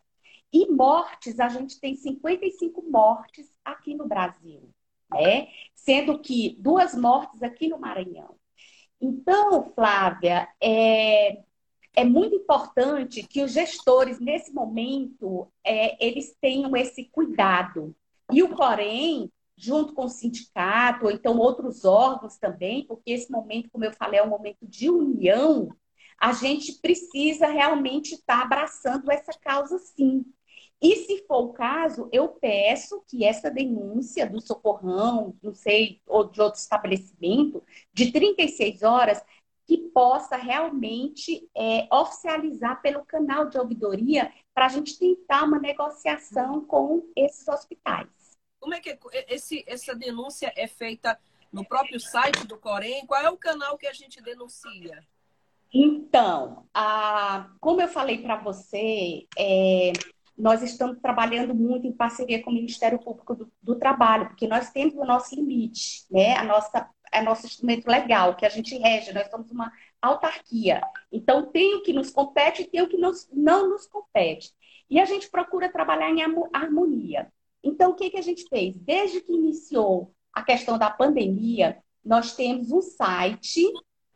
E 0.53 0.71
mortes, 0.71 1.41
a 1.41 1.49
gente 1.49 1.81
tem 1.81 1.97
55 1.97 2.81
mortes 2.89 3.51
aqui 3.65 3.93
no 3.97 4.07
Brasil, 4.07 4.71
né? 5.11 5.49
Sendo 5.75 6.21
que 6.21 6.57
duas 6.61 6.95
mortes 6.95 7.43
aqui 7.43 7.67
no 7.67 7.81
Maranhão. 7.81 8.37
Então, 9.01 9.73
Flávia, 9.75 10.47
é, 10.63 11.43
é 11.97 12.05
muito 12.05 12.37
importante 12.37 13.25
que 13.25 13.43
os 13.43 13.51
gestores, 13.51 14.21
nesse 14.21 14.55
momento, 14.55 15.51
é, 15.65 16.07
eles 16.07 16.37
tenham 16.41 16.77
esse 16.77 17.07
cuidado. 17.07 17.97
E 18.31 18.45
o 18.45 18.55
Corém, 18.55 19.29
junto 19.59 19.93
com 19.93 20.05
o 20.05 20.09
sindicato, 20.09 21.07
ou 21.07 21.11
então 21.11 21.37
outros 21.37 21.85
órgãos 21.85 22.39
também, 22.39 22.87
porque 22.87 23.11
esse 23.11 23.31
momento, 23.31 23.71
como 23.71 23.85
eu 23.85 23.93
falei, 23.93 24.21
é 24.21 24.23
um 24.23 24.29
momento 24.29 24.67
de 24.67 24.89
união, 24.89 25.69
a 26.19 26.33
gente 26.33 26.81
precisa 26.81 27.49
realmente 27.49 28.15
estar 28.15 28.39
tá 28.39 28.45
abraçando 28.45 29.11
essa 29.11 29.33
causa 29.41 29.79
sim. 29.79 30.25
E 30.81 30.95
se 30.97 31.25
for 31.27 31.45
o 31.45 31.53
caso, 31.53 32.09
eu 32.13 32.29
peço 32.29 33.03
que 33.09 33.25
essa 33.25 33.51
denúncia 33.51 34.29
do 34.29 34.41
socorrão, 34.41 35.35
não 35.43 35.53
sei, 35.53 36.01
ou 36.07 36.25
de 36.25 36.41
outro 36.41 36.61
estabelecimento, 36.61 37.63
de 37.93 38.13
36 38.13 38.83
horas, 38.85 39.21
que 39.67 39.77
possa 39.77 40.37
realmente 40.37 41.49
é, 41.55 41.87
oficializar 41.93 42.81
pelo 42.81 43.05
canal 43.05 43.49
de 43.49 43.59
ouvidoria 43.59 44.33
para 44.55 44.67
a 44.67 44.69
gente 44.69 44.99
tentar 44.99 45.45
uma 45.45 45.59
negociação 45.59 46.65
com 46.65 47.03
esses 47.15 47.47
hospitais. 47.49 48.09
Como 48.61 48.75
é 48.75 48.81
que 48.81 48.99
esse, 49.29 49.65
essa 49.67 49.95
denúncia 49.95 50.53
é 50.57 50.67
feita 50.67 51.19
no 51.53 51.65
próprio 51.65 51.99
site 52.01 52.47
do 52.47 52.59
Corém? 52.59 53.07
Qual 53.07 53.21
é 53.21 53.31
o 53.31 53.37
canal 53.37 53.79
que 53.79 53.87
a 53.87 53.93
gente 53.93 54.21
denuncia? 54.23 55.03
Então, 55.73 56.67
a, 56.73 57.51
como 57.61 57.81
eu 57.81 57.89
falei 57.89 58.19
para 58.23 58.37
você, 58.37 59.27
é, 59.39 59.93
nós 60.37 60.63
estamos 60.63 60.99
trabalhando 61.01 61.55
muito 61.55 61.87
em 61.87 61.93
parceria 61.93 62.43
com 62.43 62.51
o 62.51 62.55
Ministério 62.55 62.99
Público 62.99 63.35
do, 63.35 63.53
do, 63.63 63.77
Trabalho, 63.77 64.29
porque 64.29 64.47
nós 64.47 64.71
temos 64.71 64.95
o 64.95 65.05
nosso 65.05 65.35
limite, 65.35 66.07
né? 66.11 66.37
A 66.37 66.45
nossa 66.45 66.89
é 67.11 67.23
nosso 67.23 67.47
instrumento 67.47 67.87
legal, 67.87 68.37
que 68.37 68.45
a 68.45 68.51
gente 68.51 68.77
rege, 68.77 69.13
nós 69.13 69.31
somos 69.31 69.51
uma 69.51 69.73
autarquia. 70.01 70.83
Então, 71.11 71.47
tem 71.47 71.75
o 71.75 71.83
que 71.83 71.93
nos 71.93 72.11
compete 72.11 72.63
e 72.63 72.67
tem 72.67 72.83
o 72.83 72.89
que 72.89 72.99
nos, 72.99 73.29
não 73.33 73.71
nos 73.71 73.87
compete. 73.87 74.53
E 74.91 75.01
a 75.01 75.05
gente 75.05 75.31
procura 75.31 75.73
trabalhar 75.73 76.11
em 76.11 76.23
harmonia. 76.53 77.33
Então, 77.63 77.91
o 77.91 77.95
que, 77.95 78.11
que 78.11 78.19
a 78.19 78.23
gente 78.23 78.45
fez? 78.49 78.77
Desde 78.77 79.21
que 79.21 79.33
iniciou 79.33 80.13
a 80.33 80.43
questão 80.43 80.79
da 80.79 80.91
pandemia, 80.91 81.79
nós 82.05 82.35
temos 82.35 82.71
um 82.71 82.81
site, 82.81 83.65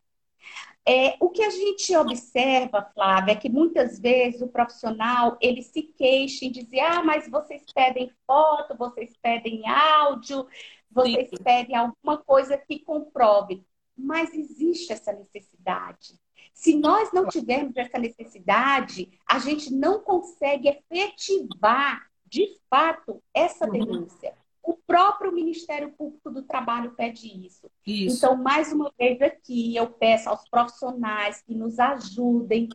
É, 0.91 1.15
o 1.19 1.30
que 1.30 1.43
a 1.43 1.52
gente 1.52 1.95
observa, 1.95 2.89
Flávia, 2.95 3.34
é 3.34 3.36
que 3.36 3.47
muitas 3.47 3.99
vezes 3.99 4.41
o 4.41 4.47
profissional 4.47 5.38
ele 5.39 5.62
se 5.62 5.84
queixa 5.84 6.45
e 6.45 6.49
diz: 6.49 6.67
ah, 6.82 7.04
mas 7.04 7.30
vocês 7.30 7.63
pedem 7.71 8.12
foto, 8.25 8.75
vocês 8.75 9.15
pedem 9.21 9.62
áudio, 9.69 10.47
vocês 10.89 11.30
Sim. 11.30 11.43
pedem 11.43 11.75
alguma 11.75 12.17
coisa 12.17 12.58
que 12.58 12.80
comprove. 12.80 13.63
Mas 13.95 14.34
existe 14.34 14.91
essa 14.91 15.13
necessidade. 15.13 16.19
Se 16.56 16.75
nós 16.75 17.13
não 17.13 17.28
tivermos 17.28 17.78
essa 17.78 17.99
necessidade, 17.99 19.12
a 19.30 19.38
gente 19.38 19.71
não 19.71 19.99
consegue 19.99 20.69
efetivar 20.69 22.10
de 22.25 22.58
fato 22.67 23.21
essa 23.32 23.65
uhum. 23.65 23.73
denúncia. 23.73 24.34
O 24.69 24.75
próprio 24.75 25.32
Ministério 25.32 25.91
Público 25.93 26.29
do 26.29 26.43
Trabalho 26.43 26.91
pede 26.91 27.25
isso. 27.43 27.71
isso. 27.88 28.17
Então, 28.17 28.36
mais 28.36 28.71
uma 28.71 28.93
vez 28.99 29.19
aqui, 29.19 29.75
eu 29.75 29.89
peço 29.89 30.29
aos 30.29 30.47
profissionais 30.47 31.41
que 31.41 31.55
nos 31.55 31.79
ajudem 31.79 32.69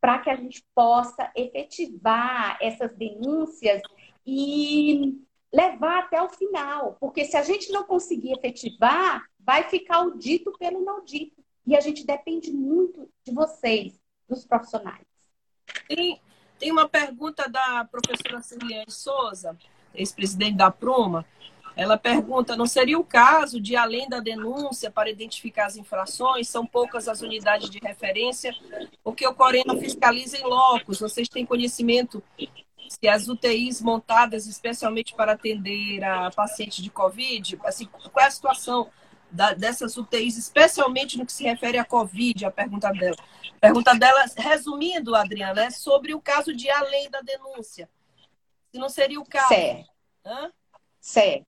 para 0.00 0.20
que 0.20 0.30
a 0.30 0.36
gente 0.36 0.64
possa 0.74 1.30
efetivar 1.36 2.56
essas 2.62 2.96
denúncias 2.96 3.82
e 4.26 5.20
levar 5.52 6.04
até 6.04 6.22
o 6.22 6.30
final. 6.30 6.96
Porque 6.98 7.26
se 7.26 7.36
a 7.36 7.42
gente 7.42 7.70
não 7.70 7.84
conseguir 7.84 8.32
efetivar, 8.32 9.22
vai 9.38 9.64
ficar 9.64 10.00
o 10.00 10.16
dito 10.16 10.50
pelo 10.58 10.82
não 10.82 11.04
dito. 11.04 11.44
E 11.66 11.76
a 11.76 11.80
gente 11.80 12.06
depende 12.06 12.50
muito 12.54 13.06
de 13.22 13.34
vocês, 13.34 14.00
dos 14.26 14.46
profissionais. 14.46 15.04
Tem, 15.86 16.18
tem 16.58 16.72
uma 16.72 16.88
pergunta 16.88 17.46
da 17.50 17.84
professora 17.84 18.40
Ciliane 18.40 18.90
Souza 18.90 19.54
ex-presidente 19.94 20.56
da 20.56 20.70
Pruma, 20.70 21.24
ela 21.76 21.96
pergunta: 21.96 22.56
não 22.56 22.66
seria 22.66 22.98
o 22.98 23.04
caso 23.04 23.60
de, 23.60 23.76
além 23.76 24.08
da 24.08 24.20
denúncia 24.20 24.90
para 24.90 25.10
identificar 25.10 25.66
as 25.66 25.76
infrações, 25.76 26.48
são 26.48 26.66
poucas 26.66 27.08
as 27.08 27.20
unidades 27.20 27.68
de 27.68 27.78
referência, 27.78 28.54
porque 29.02 29.26
o 29.26 29.34
Corena 29.34 29.76
fiscaliza 29.76 30.38
em 30.38 30.44
locos? 30.44 31.00
Vocês 31.00 31.28
têm 31.28 31.44
conhecimento 31.44 32.22
se 32.88 33.08
as 33.08 33.28
UTIs 33.28 33.80
montadas 33.80 34.46
especialmente 34.46 35.14
para 35.14 35.32
atender 35.32 36.04
a 36.04 36.30
pacientes 36.30 36.82
de 36.82 36.90
Covid, 36.90 37.58
assim, 37.64 37.86
qual 37.86 38.24
é 38.24 38.28
a 38.28 38.30
situação 38.30 38.90
da, 39.30 39.52
dessas 39.52 39.96
UTIs, 39.96 40.36
especialmente 40.36 41.18
no 41.18 41.26
que 41.26 41.32
se 41.32 41.42
refere 41.42 41.78
à 41.78 41.84
Covid, 41.84 42.44
a 42.44 42.50
pergunta 42.50 42.90
dela. 42.92 43.16
A 43.56 43.60
pergunta 43.60 43.94
dela, 43.94 44.24
resumindo, 44.36 45.14
Adriana, 45.14 45.64
é 45.64 45.70
sobre 45.70 46.14
o 46.14 46.20
caso 46.20 46.54
de 46.54 46.70
além 46.70 47.10
da 47.10 47.20
denúncia. 47.20 47.88
Se 48.74 48.80
não 48.80 48.88
seria 48.88 49.20
o 49.20 49.24
caso. 49.24 49.46
Certo. 49.46 49.88
Hã? 50.26 50.52
Certo. 51.00 51.46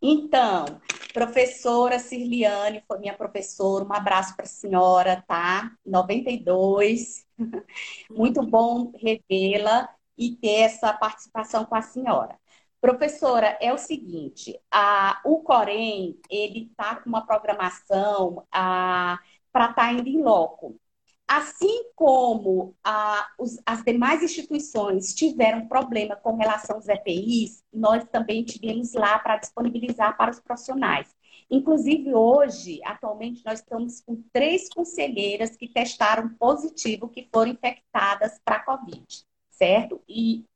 Então, 0.00 0.80
professora 1.12 1.98
Cirliane 1.98 2.82
foi 2.88 2.98
minha 3.00 3.14
professora. 3.14 3.84
Um 3.84 3.92
abraço 3.92 4.34
para 4.34 4.46
a 4.46 4.48
senhora, 4.48 5.22
tá? 5.28 5.70
92. 5.84 7.26
Muito 8.10 8.42
bom 8.42 8.90
revê-la 8.96 9.94
e 10.16 10.36
ter 10.36 10.60
essa 10.60 10.90
participação 10.90 11.66
com 11.66 11.74
a 11.74 11.82
senhora. 11.82 12.34
Professora, 12.80 13.58
é 13.60 13.70
o 13.70 13.76
seguinte, 13.76 14.58
a, 14.70 15.20
o 15.26 15.42
Corém, 15.42 16.18
ele 16.30 16.70
está 16.70 16.96
com 16.96 17.10
uma 17.10 17.26
programação 17.26 18.46
para 18.50 19.20
estar 19.52 19.74
tá 19.74 19.92
indo 19.92 20.08
em 20.08 20.22
loco. 20.22 20.80
Assim 21.28 21.90
como 21.94 22.74
a, 22.82 23.28
os, 23.38 23.58
as 23.66 23.84
demais 23.84 24.22
instituições 24.22 25.12
tiveram 25.14 25.68
problema 25.68 26.16
com 26.16 26.36
relação 26.36 26.76
aos 26.76 26.88
EPIs, 26.88 27.62
nós 27.70 28.02
também 28.06 28.42
tivemos 28.42 28.94
lá 28.94 29.18
para 29.18 29.36
disponibilizar 29.36 30.16
para 30.16 30.30
os 30.30 30.40
profissionais. 30.40 31.14
Inclusive, 31.50 32.14
hoje, 32.14 32.80
atualmente, 32.82 33.44
nós 33.44 33.60
estamos 33.60 34.00
com 34.00 34.22
três 34.32 34.70
conselheiras 34.70 35.54
que 35.54 35.68
testaram 35.68 36.30
positivo, 36.30 37.08
que 37.10 37.28
foram 37.30 37.52
infectadas 37.52 38.40
para 38.42 38.56
a 38.56 38.64
Covid, 38.64 39.06
certo? 39.50 40.00
E 40.08 40.46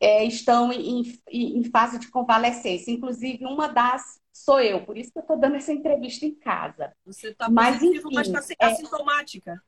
é, 0.00 0.24
estão 0.24 0.72
em, 0.72 1.02
em, 1.30 1.64
fase 1.64 1.98
de 1.98 2.08
convalescência. 2.10 2.90
Inclusive, 2.90 3.44
uma 3.44 3.68
das 3.68 4.20
sou 4.44 4.60
eu, 4.60 4.84
por 4.84 4.96
isso 4.96 5.12
que 5.12 5.18
eu 5.18 5.22
estou 5.22 5.38
dando 5.38 5.56
essa 5.56 5.72
entrevista 5.72 6.24
em 6.24 6.34
casa. 6.34 6.92
Você 7.04 7.28
está 7.30 7.50
positivo, 7.50 8.10
mas 8.12 8.28
está 8.28 8.54
é... 8.60 8.72
assintomática. 8.72 9.62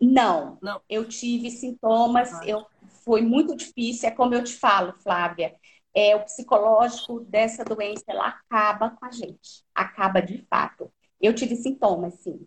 Não, 0.00 0.58
não. 0.62 0.80
eu 0.88 1.08
tive 1.08 1.50
sintomas, 1.50 2.32
ah. 2.32 2.46
eu 2.46 2.64
foi 3.04 3.20
muito 3.20 3.56
difícil, 3.56 4.08
é 4.08 4.12
como 4.12 4.34
eu 4.34 4.44
te 4.44 4.54
falo, 4.54 4.94
Flávia. 5.02 5.56
É, 5.94 6.14
o 6.14 6.24
psicológico 6.24 7.20
dessa 7.20 7.64
doença, 7.64 8.04
ela 8.06 8.28
acaba 8.28 8.90
com 8.90 9.04
a 9.04 9.10
gente. 9.10 9.64
Acaba 9.74 10.20
de 10.20 10.46
fato. 10.48 10.92
Eu 11.20 11.34
tive 11.34 11.56
sintomas, 11.56 12.14
sim. 12.20 12.46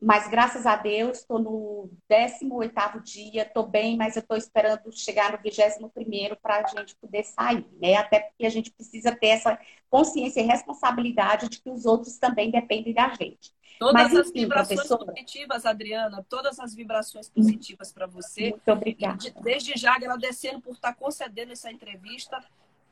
Mas 0.00 0.28
graças 0.28 0.64
a 0.64 0.76
Deus, 0.76 1.18
estou 1.18 1.40
no 1.40 1.90
18 2.08 3.00
dia, 3.02 3.42
estou 3.42 3.66
bem, 3.66 3.96
mas 3.96 4.14
eu 4.14 4.20
estou 4.20 4.36
esperando 4.36 4.92
chegar 4.92 5.32
no 5.32 5.38
21 5.38 6.36
para 6.40 6.58
a 6.58 6.66
gente 6.68 6.94
poder 6.96 7.24
sair, 7.24 7.66
né? 7.80 7.96
Até 7.96 8.20
porque 8.20 8.46
a 8.46 8.50
gente 8.50 8.70
precisa 8.70 9.14
ter 9.14 9.28
essa 9.28 9.58
consciência 9.90 10.40
e 10.40 10.44
responsabilidade 10.44 11.48
de 11.48 11.60
que 11.60 11.68
os 11.68 11.84
outros 11.84 12.16
também 12.16 12.50
dependem 12.50 12.94
da 12.94 13.08
gente. 13.08 13.52
Todas 13.78 13.94
mas, 13.94 14.12
enfim, 14.12 14.20
as 14.20 14.32
vibrações 14.32 14.80
professora... 14.80 15.12
positivas, 15.12 15.66
Adriana, 15.66 16.26
todas 16.28 16.58
as 16.58 16.74
vibrações 16.74 17.28
positivas 17.28 17.92
para 17.92 18.06
você. 18.06 18.50
Muito 18.50 18.72
obrigada. 18.72 19.18
Desde 19.42 19.78
já 19.78 19.94
agradecendo 19.94 20.60
por 20.60 20.74
estar 20.74 20.94
concedendo 20.94 21.52
essa 21.52 21.70
entrevista 21.70 22.42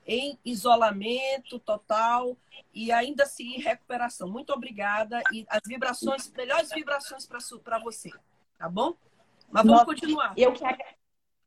em 0.07 0.39
isolamento 0.45 1.59
total 1.59 2.37
e 2.73 2.93
ainda 2.93 3.25
assim 3.25 3.55
em 3.55 3.61
recuperação. 3.61 4.29
Muito 4.29 4.53
obrigada 4.53 5.21
e 5.33 5.45
as 5.49 5.61
vibrações, 5.67 6.31
melhores 6.31 6.71
vibrações 6.71 7.27
para 7.27 7.79
você, 7.79 8.11
tá 8.59 8.69
bom? 8.69 8.95
Mas 9.51 9.65
vamos 9.65 9.81
Nossa, 9.81 9.87
continuar. 9.87 10.35
Eu 10.37 10.53
que, 10.53 10.65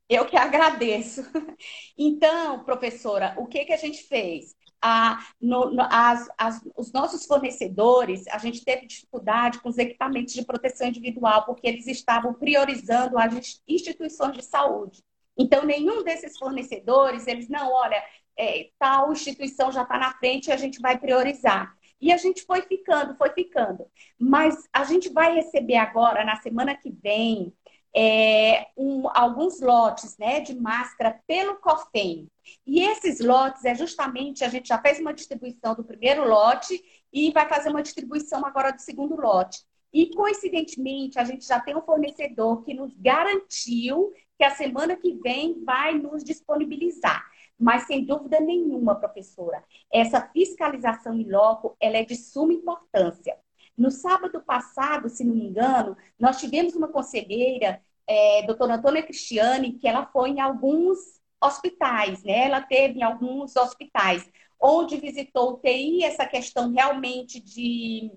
eu 0.09 0.25
que 0.25 0.37
agradeço. 0.37 1.23
Então, 1.97 2.63
professora, 2.63 3.35
o 3.37 3.45
que, 3.45 3.65
que 3.65 3.73
a 3.73 3.77
gente 3.77 4.03
fez? 4.03 4.55
Ah, 4.81 5.27
no, 5.41 5.71
no, 5.71 5.83
as, 5.91 6.29
as, 6.37 6.61
os 6.77 6.93
nossos 6.93 7.25
fornecedores, 7.25 8.25
a 8.29 8.37
gente 8.37 8.63
teve 8.63 8.87
dificuldade 8.87 9.59
com 9.59 9.67
os 9.67 9.77
equipamentos 9.77 10.33
de 10.33 10.45
proteção 10.45 10.87
individual, 10.87 11.45
porque 11.45 11.67
eles 11.67 11.85
estavam 11.87 12.33
priorizando 12.33 13.19
as 13.19 13.61
instituições 13.67 14.37
de 14.37 14.43
saúde. 14.45 15.03
Então, 15.37 15.65
nenhum 15.65 16.03
desses 16.03 16.37
fornecedores, 16.37 17.27
eles 17.27 17.49
não, 17.49 17.71
olha, 17.71 18.01
é, 18.39 18.69
tal 18.80 19.12
instituição 19.12 19.71
já 19.71 19.84
está 19.84 19.97
na 19.97 20.13
frente 20.13 20.47
e 20.47 20.52
a 20.52 20.58
gente 20.58 20.80
vai 20.80 20.97
priorizar. 20.97 21.75
E 22.02 22.13
a 22.13 22.17
gente 22.17 22.43
foi 22.43 22.62
ficando, 22.62 23.15
foi 23.15 23.30
ficando. 23.32 23.86
Mas 24.17 24.56
a 24.71 24.86
gente 24.86 25.10
vai 25.10 25.36
receber 25.36 25.75
agora, 25.75 26.23
na 26.23 26.38
semana 26.38 26.73
que 26.73 26.89
vem, 26.89 27.54
é, 27.93 28.67
um, 28.78 29.10
alguns 29.13 29.60
lotes 29.60 30.17
né, 30.17 30.39
de 30.39 30.56
máscara 30.56 31.19
pelo 31.28 31.58
COFEM. 31.58 32.30
E 32.65 32.82
esses 32.82 33.19
lotes 33.19 33.65
é 33.65 33.75
justamente, 33.75 34.45
a 34.45 34.49
gente 34.49 34.69
já 34.69 34.80
fez 34.80 34.99
uma 34.99 35.13
distribuição 35.13 35.75
do 35.75 35.84
primeiro 35.84 36.25
lote 36.25 36.82
e 37.12 37.32
vai 37.32 37.49
fazer 37.49 37.69
uma 37.69 37.84
distribuição 37.84 38.45
agora 38.45 38.71
do 38.71 38.80
segundo 38.80 39.19
lote. 39.19 39.60
E, 39.91 40.12
coincidentemente, 40.12 41.19
a 41.19 41.23
gente 41.25 41.45
já 41.45 41.60
tem 41.60 41.75
um 41.75 41.82
fornecedor 41.82 42.63
que 42.63 42.73
nos 42.73 42.95
garantiu 42.95 44.13
que 44.38 44.45
a 44.45 44.52
semana 44.52 44.95
que 44.95 45.15
vem 45.15 45.63
vai 45.65 45.97
nos 45.97 46.23
disponibilizar. 46.23 47.28
Mas, 47.59 47.87
sem 47.87 48.05
dúvida 48.05 48.39
nenhuma, 48.39 48.95
professora, 48.95 49.61
essa 49.91 50.21
fiscalização 50.21 51.13
em 51.13 51.29
loco 51.29 51.75
ela 51.79 51.97
é 51.97 52.05
de 52.05 52.15
suma 52.15 52.53
importância. 52.53 53.37
No 53.77 53.91
sábado 53.91 54.41
passado, 54.41 55.09
se 55.09 55.25
não 55.25 55.35
me 55.35 55.45
engano, 55.45 55.97
nós 56.17 56.39
tivemos 56.39 56.73
uma 56.73 56.87
conselheira, 56.87 57.81
é, 58.07 58.43
doutora 58.43 58.75
Antônia 58.75 59.03
Cristiane, 59.03 59.73
que 59.73 59.87
ela 59.87 60.05
foi 60.05 60.29
em 60.29 60.39
alguns 60.39 60.97
hospitais, 61.41 62.23
né? 62.23 62.45
Ela 62.45 62.61
teve 62.61 62.99
em 62.99 63.03
alguns 63.03 63.55
hospitais, 63.55 64.29
onde 64.59 64.97
visitou 64.97 65.53
o 65.53 65.57
TI, 65.57 66.03
essa 66.03 66.25
questão 66.25 66.71
realmente 66.71 67.41
de, 67.41 68.11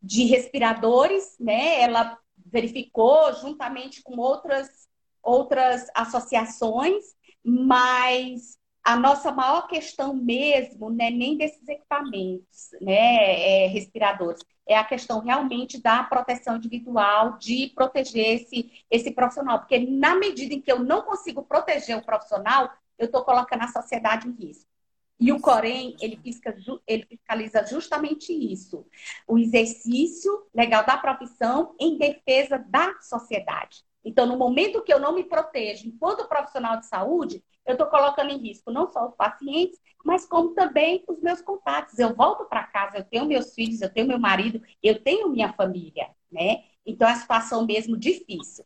de 0.00 0.24
respiradores, 0.24 1.36
né? 1.38 1.80
Ela 1.80 2.18
verificou 2.46 3.32
juntamente 3.34 4.02
com 4.02 4.16
outras, 4.16 4.88
outras 5.22 5.88
associações 5.94 7.04
mas 7.44 8.58
a 8.82 8.96
nossa 8.96 9.32
maior 9.32 9.66
questão 9.66 10.14
mesmo 10.14 10.90
não 10.90 11.04
é 11.04 11.10
nem 11.10 11.36
desses 11.36 11.66
equipamentos, 11.66 12.70
né, 12.80 13.64
é, 13.64 13.66
respiradores, 13.66 14.42
é 14.66 14.76
a 14.76 14.84
questão 14.84 15.20
realmente 15.20 15.80
da 15.80 16.02
proteção 16.04 16.56
individual, 16.56 17.38
de 17.38 17.72
proteger 17.74 18.40
esse, 18.40 18.70
esse 18.90 19.10
profissional, 19.10 19.58
porque 19.58 19.78
na 19.78 20.14
medida 20.14 20.54
em 20.54 20.60
que 20.60 20.72
eu 20.72 20.78
não 20.78 21.02
consigo 21.02 21.42
proteger 21.42 21.96
o 21.96 22.04
profissional, 22.04 22.70
eu 22.98 23.06
estou 23.06 23.24
colocando 23.24 23.62
a 23.62 23.68
sociedade 23.68 24.28
em 24.28 24.32
risco. 24.32 24.70
E 25.18 25.32
o 25.32 25.40
Corém, 25.40 25.96
ele, 26.00 26.16
fiscaliza 26.16 27.64
justamente 27.66 28.32
isso, 28.32 28.84
o 29.26 29.38
exercício 29.38 30.46
legal 30.52 30.84
da 30.84 30.96
profissão 30.96 31.74
em 31.78 31.96
defesa 31.96 32.58
da 32.58 33.00
sociedade. 33.00 33.84
Então, 34.04 34.26
no 34.26 34.36
momento 34.36 34.82
que 34.82 34.92
eu 34.92 35.00
não 35.00 35.14
me 35.14 35.24
protejo 35.24 35.88
enquanto 35.88 36.28
profissional 36.28 36.78
de 36.78 36.86
saúde, 36.86 37.42
eu 37.66 37.72
estou 37.72 37.86
colocando 37.86 38.30
em 38.30 38.38
risco 38.38 38.70
não 38.70 38.90
só 38.92 39.06
os 39.06 39.14
pacientes, 39.14 39.80
mas 40.04 40.26
como 40.26 40.50
também 40.50 41.02
os 41.08 41.20
meus 41.20 41.40
contatos. 41.40 41.98
Eu 41.98 42.14
volto 42.14 42.44
para 42.44 42.66
casa, 42.66 42.98
eu 42.98 43.04
tenho 43.04 43.24
meus 43.24 43.54
filhos, 43.54 43.80
eu 43.80 43.90
tenho 43.90 44.06
meu 44.06 44.18
marido, 44.18 44.60
eu 44.82 45.02
tenho 45.02 45.30
minha 45.30 45.52
família, 45.54 46.10
né? 46.30 46.64
Então, 46.84 47.08
é 47.08 47.12
a 47.12 47.16
situação 47.16 47.64
mesmo 47.64 47.96
difícil. 47.96 48.64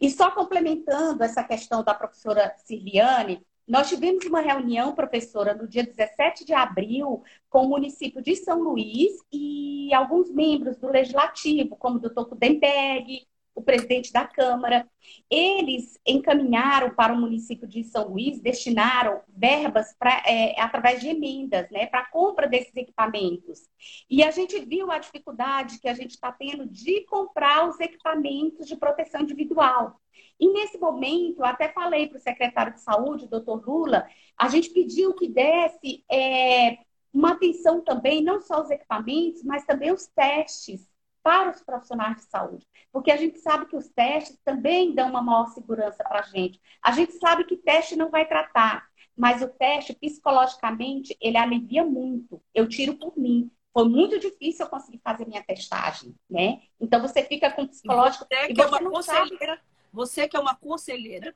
E 0.00 0.08
só 0.10 0.30
complementando 0.30 1.24
essa 1.24 1.42
questão 1.42 1.82
da 1.82 1.94
professora 1.94 2.54
Silviane, 2.58 3.44
nós 3.66 3.88
tivemos 3.88 4.24
uma 4.26 4.40
reunião, 4.40 4.94
professora, 4.94 5.52
no 5.52 5.66
dia 5.66 5.82
17 5.82 6.44
de 6.44 6.54
abril, 6.54 7.24
com 7.50 7.64
o 7.64 7.68
município 7.68 8.22
de 8.22 8.36
São 8.36 8.62
Luís 8.62 9.12
e 9.32 9.92
alguns 9.92 10.30
membros 10.30 10.76
do 10.76 10.88
Legislativo, 10.88 11.74
como 11.76 11.96
o 11.96 12.00
doutor 12.00 12.26
Kudenberg, 12.26 13.26
o 13.56 13.62
presidente 13.62 14.12
da 14.12 14.26
Câmara. 14.26 14.86
Eles 15.30 15.98
encaminharam 16.06 16.94
para 16.94 17.12
o 17.12 17.16
município 17.16 17.66
de 17.66 17.82
São 17.82 18.08
Luís, 18.08 18.40
destinaram 18.40 19.22
verbas 19.28 19.96
pra, 19.98 20.22
é, 20.26 20.60
através 20.60 21.00
de 21.00 21.08
emendas, 21.08 21.68
né, 21.70 21.86
para 21.86 22.00
a 22.00 22.10
compra 22.10 22.46
desses 22.46 22.76
equipamentos. 22.76 23.68
E 24.08 24.22
a 24.22 24.30
gente 24.30 24.60
viu 24.60 24.90
a 24.90 24.98
dificuldade 24.98 25.80
que 25.80 25.88
a 25.88 25.94
gente 25.94 26.10
está 26.10 26.30
tendo 26.30 26.66
de 26.66 27.00
comprar 27.06 27.68
os 27.68 27.80
equipamentos 27.80 28.68
de 28.68 28.76
proteção 28.76 29.22
individual. 29.22 29.98
E 30.38 30.52
nesse 30.52 30.78
momento, 30.78 31.42
até 31.42 31.70
falei 31.70 32.08
para 32.08 32.18
o 32.18 32.20
secretário 32.20 32.74
de 32.74 32.82
saúde, 32.82 33.26
doutor 33.26 33.66
Lula, 33.66 34.06
a 34.36 34.48
gente 34.48 34.68
pediu 34.68 35.14
que 35.14 35.28
desse 35.28 36.04
é, 36.10 36.76
uma 37.10 37.32
atenção 37.32 37.80
também, 37.80 38.22
não 38.22 38.38
só 38.42 38.62
os 38.62 38.70
equipamentos, 38.70 39.42
mas 39.42 39.64
também 39.64 39.90
os 39.90 40.06
testes 40.08 40.86
para 41.26 41.50
os 41.50 41.60
profissionais 41.60 42.18
de 42.18 42.22
saúde. 42.22 42.64
Porque 42.92 43.10
a 43.10 43.16
gente 43.16 43.40
sabe 43.40 43.66
que 43.66 43.74
os 43.74 43.88
testes 43.88 44.38
também 44.44 44.94
dão 44.94 45.10
uma 45.10 45.20
maior 45.20 45.48
segurança 45.48 46.04
para 46.04 46.20
a 46.20 46.22
gente. 46.22 46.60
A 46.80 46.92
gente 46.92 47.14
sabe 47.14 47.42
que 47.42 47.56
teste 47.56 47.96
não 47.96 48.10
vai 48.10 48.28
tratar, 48.28 48.86
mas 49.16 49.42
o 49.42 49.48
teste, 49.48 49.92
psicologicamente, 49.92 51.16
ele 51.20 51.36
alivia 51.36 51.84
muito. 51.84 52.40
Eu 52.54 52.68
tiro 52.68 52.94
por 52.94 53.18
mim. 53.18 53.50
Foi 53.72 53.88
muito 53.88 54.20
difícil 54.20 54.66
eu 54.66 54.70
conseguir 54.70 55.00
fazer 55.02 55.26
minha 55.26 55.42
testagem, 55.42 56.14
né? 56.30 56.60
Então 56.80 57.00
você 57.02 57.24
fica 57.24 57.50
com 57.50 57.62
o 57.62 57.68
psicológico. 57.68 58.24
Você, 58.24 58.54
que, 58.54 58.60
é 58.60 58.66
uma 58.66 58.90
conselheira, 58.90 59.60
você 59.92 60.28
que 60.28 60.36
é 60.36 60.40
uma 60.40 60.54
conselheira 60.54 61.34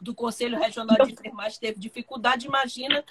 do 0.00 0.14
Conselho 0.14 0.58
Regional 0.58 1.04
de 1.04 1.12
Enfermagem 1.12 1.60
teve 1.60 1.78
dificuldade, 1.78 2.46
imagina 2.46 3.04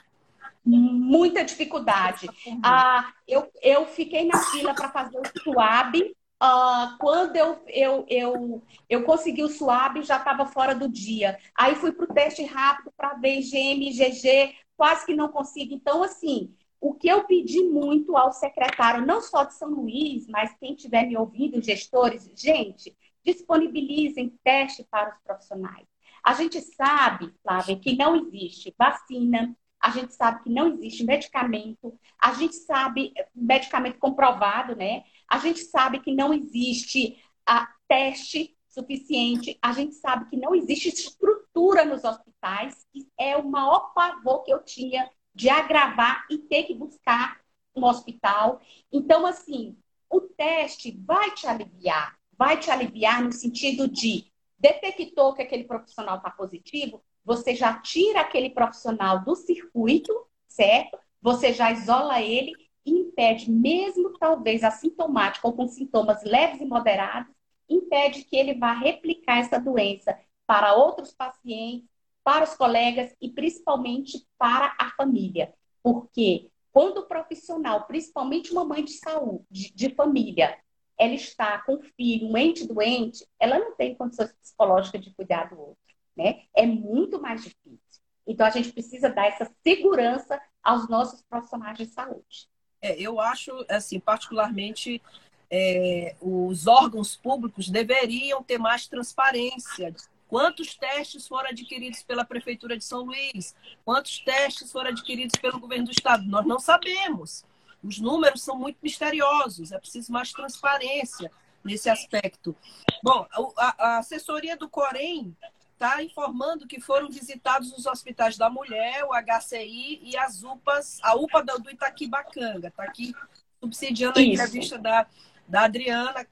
muita 0.65 1.43
dificuldade. 1.43 2.27
Ah, 2.63 3.13
eu, 3.27 3.49
eu 3.61 3.85
fiquei 3.85 4.25
na 4.25 4.37
fila 4.51 4.73
para 4.73 4.89
fazer 4.89 5.19
o 5.19 5.41
SUAB. 5.43 6.15
Ah, 6.39 6.97
quando 6.99 7.35
eu, 7.35 7.61
eu, 7.67 8.05
eu, 8.09 8.63
eu 8.89 9.03
consegui 9.03 9.43
o 9.43 9.49
SUAB, 9.49 10.01
já 10.03 10.17
estava 10.17 10.45
fora 10.45 10.73
do 10.73 10.89
dia. 10.89 11.37
Aí 11.55 11.75
fui 11.75 11.91
para 11.91 12.05
o 12.05 12.13
teste 12.13 12.43
rápido 12.43 12.91
para 12.97 13.13
ver 13.13 13.39
IgM, 13.39 13.89
IgG, 13.89 14.55
quase 14.75 15.05
que 15.05 15.15
não 15.15 15.29
consigo. 15.29 15.73
Então, 15.73 16.03
assim, 16.03 16.53
o 16.81 16.93
que 16.93 17.07
eu 17.07 17.23
pedi 17.23 17.63
muito 17.63 18.17
ao 18.17 18.31
secretário, 18.31 19.05
não 19.05 19.21
só 19.21 19.43
de 19.43 19.53
São 19.53 19.69
Luís, 19.69 20.27
mas 20.27 20.55
quem 20.59 20.73
estiver 20.73 21.07
me 21.07 21.17
ouvindo, 21.17 21.61
gestores, 21.61 22.29
gente, 22.35 22.95
disponibilizem 23.23 24.37
teste 24.43 24.83
para 24.83 25.09
os 25.09 25.21
profissionais. 25.23 25.87
A 26.23 26.33
gente 26.33 26.59
sabe, 26.61 27.33
Flávia, 27.43 27.79
que 27.79 27.95
não 27.95 28.15
existe 28.15 28.73
vacina, 28.77 29.55
a 29.85 29.91
gente 29.91 30.15
sabe 30.15 30.41
que 30.41 30.49
não 30.49 30.67
existe 30.69 31.03
medicamento, 31.03 31.95
a 32.19 32.33
gente 32.33 32.55
sabe, 32.55 33.13
medicamento 33.35 33.99
comprovado, 33.99 34.75
né? 34.75 35.03
A 35.29 35.37
gente 35.37 35.59
sabe 35.59 35.99
que 35.99 36.11
não 36.11 36.33
existe 36.33 37.23
a 37.45 37.71
teste 37.87 38.57
suficiente, 38.67 39.59
a 39.61 39.73
gente 39.73 39.93
sabe 39.93 40.27
que 40.27 40.37
não 40.37 40.55
existe 40.55 40.89
estrutura 40.89 41.85
nos 41.85 42.03
hospitais, 42.03 42.83
que 42.91 43.07
é 43.15 43.37
o 43.37 43.47
maior 43.47 43.93
pavor 43.93 44.41
que 44.43 44.51
eu 44.51 44.63
tinha 44.63 45.07
de 45.35 45.49
agravar 45.49 46.25
e 46.31 46.39
ter 46.39 46.63
que 46.63 46.73
buscar 46.73 47.39
um 47.75 47.85
hospital. 47.85 48.59
Então, 48.91 49.23
assim, 49.23 49.77
o 50.09 50.19
teste 50.19 50.99
vai 51.05 51.29
te 51.35 51.45
aliviar, 51.45 52.17
vai 52.35 52.59
te 52.59 52.71
aliviar 52.71 53.23
no 53.23 53.31
sentido 53.31 53.87
de 53.87 54.33
detectou 54.57 55.35
que 55.35 55.43
aquele 55.43 55.65
profissional 55.65 56.17
está 56.17 56.31
positivo, 56.31 57.03
você 57.25 57.55
já 57.55 57.73
tira 57.79 58.21
aquele 58.21 58.51
profissional 58.51 59.23
do 59.23 59.35
circuito, 59.35 60.13
certo? 60.47 60.97
Você 61.21 61.51
já 61.51 61.71
isola 61.71 62.21
ele 62.21 62.53
e 62.85 62.91
impede, 62.91 63.51
mesmo 63.51 64.17
talvez 64.19 64.63
assintomático 64.63 65.47
ou 65.47 65.53
com 65.53 65.67
sintomas 65.67 66.23
leves 66.23 66.61
e 66.61 66.65
moderados, 66.65 67.33
impede 67.67 68.23
que 68.25 68.35
ele 68.35 68.53
vá 68.53 68.73
replicar 68.73 69.39
essa 69.39 69.59
doença 69.59 70.17
para 70.45 70.75
outros 70.75 71.11
pacientes, 71.11 71.89
para 72.23 72.43
os 72.43 72.55
colegas 72.55 73.15
e 73.19 73.29
principalmente 73.29 74.27
para 74.37 74.75
a 74.79 74.91
família. 74.91 75.51
Porque 75.81 76.51
quando 76.71 76.99
o 76.99 77.07
profissional, 77.07 77.85
principalmente 77.85 78.51
uma 78.51 78.65
mãe 78.65 78.83
de 78.83 78.93
saúde, 78.93 79.45
de, 79.49 79.73
de 79.73 79.95
família, 79.95 80.57
ela 80.97 81.13
está 81.13 81.59
com 81.59 81.75
um 81.75 81.81
filho, 81.81 82.27
um 82.27 82.37
ente 82.37 82.67
doente, 82.67 83.25
ela 83.39 83.57
não 83.57 83.75
tem 83.75 83.95
condições 83.95 84.31
psicológicas 84.33 85.01
de 85.01 85.13
cuidar 85.13 85.49
do 85.49 85.59
outro, 85.59 85.84
né? 86.15 86.43
É 86.55 86.65
muito 86.65 87.21
mais 87.21 87.43
difícil. 87.43 87.79
Então 88.27 88.45
a 88.45 88.49
gente 88.49 88.71
precisa 88.71 89.09
dar 89.09 89.27
essa 89.27 89.51
segurança 89.63 90.41
aos 90.63 90.87
nossos 90.87 91.21
profissionais 91.23 91.77
de 91.77 91.85
saúde. 91.85 92.47
É, 92.81 92.99
eu 92.99 93.19
acho, 93.19 93.51
assim, 93.69 93.99
particularmente, 93.99 95.01
é, 95.49 96.15
os 96.21 96.67
órgãos 96.67 97.15
públicos 97.15 97.69
deveriam 97.69 98.43
ter 98.43 98.57
mais 98.57 98.87
transparência. 98.87 99.93
Quantos 100.27 100.75
testes 100.75 101.27
foram 101.27 101.49
adquiridos 101.49 102.01
pela 102.03 102.25
Prefeitura 102.25 102.77
de 102.77 102.83
São 102.83 103.03
Luís? 103.03 103.55
Quantos 103.83 104.19
testes 104.19 104.71
foram 104.71 104.89
adquiridos 104.89 105.39
pelo 105.39 105.59
governo 105.59 105.85
do 105.85 105.91
Estado? 105.91 106.25
Nós 106.25 106.45
não 106.45 106.59
sabemos. 106.59 107.45
Os 107.83 107.99
números 107.99 108.41
são 108.41 108.57
muito 108.57 108.77
misteriosos, 108.81 109.71
é 109.71 109.77
preciso 109.77 110.11
mais 110.11 110.31
transparência 110.31 111.31
nesse 111.63 111.89
aspecto. 111.89 112.55
Bom, 113.03 113.27
a, 113.57 113.75
a 113.77 113.97
assessoria 113.99 114.57
do 114.57 114.67
Corém 114.67 115.35
está 115.75 116.01
informando 116.01 116.65
que 116.65 116.79
foram 116.79 117.09
visitados 117.09 117.71
os 117.73 117.85
hospitais 117.85 118.37
da 118.37 118.49
mulher, 118.49 119.03
o 119.03 119.11
HCI 119.13 119.99
e 120.01 120.17
as 120.17 120.41
UPAs, 120.41 120.99
a 121.03 121.15
UPA 121.15 121.43
do 121.43 121.69
Itaquibacanga. 121.69 122.69
Está 122.69 122.83
aqui 122.83 123.13
subsidiando 123.59 124.19
a 124.19 124.23
entrevista 124.23 124.77
da, 124.77 125.05
da 125.47 125.65
Adriana, 125.65 126.25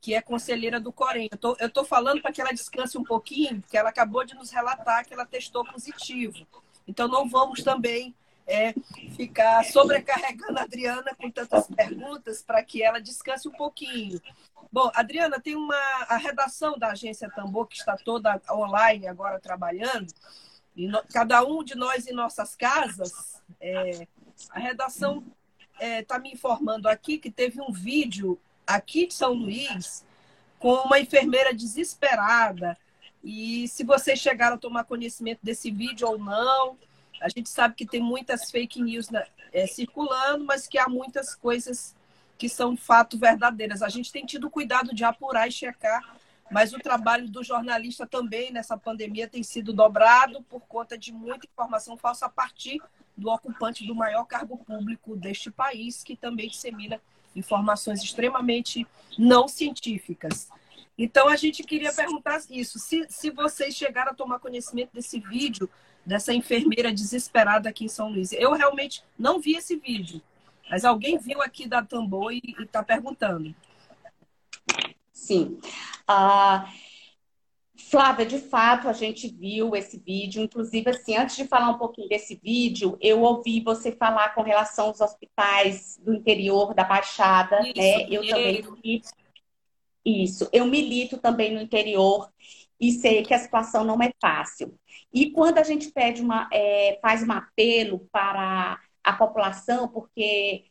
que 0.00 0.14
é 0.14 0.22
conselheira 0.22 0.78
do 0.78 0.92
Corém. 0.92 1.28
Eu 1.58 1.66
estou 1.66 1.84
falando 1.84 2.22
para 2.22 2.32
que 2.32 2.40
ela 2.40 2.52
descanse 2.52 2.96
um 2.96 3.04
pouquinho, 3.04 3.60
porque 3.60 3.76
ela 3.76 3.90
acabou 3.90 4.24
de 4.24 4.34
nos 4.34 4.50
relatar 4.50 5.04
que 5.04 5.12
ela 5.12 5.26
testou 5.26 5.64
positivo. 5.64 6.46
Então, 6.86 7.08
não 7.08 7.28
vamos 7.28 7.62
também 7.62 8.14
é, 8.46 8.74
ficar 9.16 9.64
sobrecarregando 9.64 10.58
a 10.58 10.62
Adriana 10.62 11.14
com 11.16 11.30
tantas 11.30 11.66
perguntas 11.66 12.42
para 12.42 12.62
que 12.62 12.82
ela 12.82 13.00
descanse 13.00 13.48
um 13.48 13.52
pouquinho. 13.52 14.20
Bom, 14.74 14.90
Adriana, 14.92 15.38
tem 15.38 15.54
uma 15.54 15.76
a 16.08 16.16
redação 16.16 16.76
da 16.76 16.88
agência 16.88 17.30
Tambor 17.30 17.68
que 17.68 17.76
está 17.76 17.96
toda 17.96 18.42
online 18.50 19.06
agora 19.06 19.38
trabalhando. 19.38 20.12
E 20.74 20.88
no, 20.88 21.00
cada 21.12 21.44
um 21.44 21.62
de 21.62 21.76
nós 21.76 22.08
em 22.08 22.12
nossas 22.12 22.56
casas, 22.56 23.40
é, 23.60 24.08
a 24.50 24.58
redação 24.58 25.24
está 25.74 25.86
é, 25.86 26.02
tá 26.02 26.18
me 26.18 26.32
informando 26.32 26.88
aqui 26.88 27.18
que 27.18 27.30
teve 27.30 27.60
um 27.60 27.70
vídeo 27.70 28.36
aqui 28.66 29.06
de 29.06 29.14
São 29.14 29.32
Luís 29.32 30.04
com 30.58 30.74
uma 30.74 30.98
enfermeira 30.98 31.54
desesperada. 31.54 32.76
E 33.22 33.68
se 33.68 33.84
vocês 33.84 34.18
chegaram 34.18 34.56
a 34.56 34.58
tomar 34.58 34.82
conhecimento 34.82 35.38
desse 35.40 35.70
vídeo 35.70 36.08
ou 36.08 36.18
não, 36.18 36.76
a 37.20 37.28
gente 37.28 37.48
sabe 37.48 37.76
que 37.76 37.86
tem 37.86 38.02
muitas 38.02 38.50
fake 38.50 38.82
news 38.82 39.08
né, 39.08 39.24
é, 39.52 39.68
circulando, 39.68 40.44
mas 40.44 40.66
que 40.66 40.78
há 40.78 40.88
muitas 40.88 41.32
coisas 41.32 41.94
que 42.38 42.48
são 42.48 42.76
fato 42.76 43.18
verdadeiras. 43.18 43.82
A 43.82 43.88
gente 43.88 44.12
tem 44.12 44.24
tido 44.24 44.50
cuidado 44.50 44.94
de 44.94 45.04
apurar 45.04 45.48
e 45.48 45.52
checar, 45.52 46.16
mas 46.50 46.72
o 46.72 46.78
trabalho 46.78 47.28
do 47.28 47.42
jornalista 47.42 48.06
também 48.06 48.52
nessa 48.52 48.76
pandemia 48.76 49.28
tem 49.28 49.42
sido 49.42 49.72
dobrado 49.72 50.42
por 50.42 50.62
conta 50.62 50.96
de 50.98 51.12
muita 51.12 51.46
informação 51.46 51.96
falsa 51.96 52.26
a 52.26 52.28
partir 52.28 52.80
do 53.16 53.30
ocupante 53.30 53.86
do 53.86 53.94
maior 53.94 54.24
cargo 54.24 54.58
público 54.58 55.16
deste 55.16 55.50
país, 55.50 56.02
que 56.02 56.16
também 56.16 56.48
dissemina 56.48 57.00
informações 57.34 58.02
extremamente 58.02 58.86
não 59.18 59.48
científicas. 59.48 60.48
Então, 60.96 61.28
a 61.28 61.36
gente 61.36 61.62
queria 61.62 61.92
perguntar 61.92 62.40
isso: 62.50 62.78
se, 62.78 63.06
se 63.08 63.30
vocês 63.30 63.74
chegaram 63.74 64.12
a 64.12 64.14
tomar 64.14 64.38
conhecimento 64.38 64.92
desse 64.92 65.18
vídeo 65.18 65.68
dessa 66.04 66.34
enfermeira 66.34 66.92
desesperada 66.92 67.68
aqui 67.68 67.84
em 67.84 67.88
São 67.88 68.10
Luís. 68.10 68.32
Eu 68.32 68.52
realmente 68.52 69.02
não 69.18 69.40
vi 69.40 69.54
esse 69.54 69.76
vídeo, 69.76 70.20
mas 70.70 70.84
alguém 70.84 71.18
viu 71.18 71.42
aqui 71.42 71.68
da 71.68 71.82
Tambor 71.82 72.32
e 72.32 72.42
está 72.58 72.82
perguntando. 72.82 73.54
Sim. 75.12 75.58
Uh, 76.10 76.68
Flávia, 77.90 78.26
de 78.26 78.38
fato, 78.38 78.88
a 78.88 78.92
gente 78.92 79.28
viu 79.28 79.76
esse 79.76 79.98
vídeo. 79.98 80.42
Inclusive, 80.42 80.90
assim, 80.90 81.16
antes 81.16 81.36
de 81.36 81.46
falar 81.46 81.70
um 81.70 81.78
pouquinho 81.78 82.08
desse 82.08 82.34
vídeo, 82.34 82.96
eu 83.00 83.22
ouvi 83.22 83.60
você 83.60 83.92
falar 83.92 84.34
com 84.34 84.42
relação 84.42 84.86
aos 84.86 85.00
hospitais 85.00 86.00
do 86.02 86.12
interior 86.12 86.74
da 86.74 86.82
Baixada, 86.82 87.60
Isso, 87.60 87.72
né? 87.76 88.06
Eu 88.10 88.26
também 88.26 89.02
Isso, 90.04 90.48
eu 90.52 90.66
milito 90.66 91.18
também 91.18 91.54
no 91.54 91.60
interior 91.60 92.30
e 92.80 92.92
sei 92.92 93.22
que 93.22 93.32
a 93.32 93.38
situação 93.38 93.84
não 93.84 94.02
é 94.02 94.12
fácil. 94.20 94.74
E 95.12 95.30
quando 95.30 95.58
a 95.58 95.62
gente 95.62 95.90
pede 95.90 96.20
uma, 96.20 96.48
é, 96.52 96.98
faz 97.00 97.22
um 97.22 97.32
apelo 97.32 98.08
para 98.10 98.80
a 99.04 99.12
população, 99.12 99.88
porque 99.88 100.64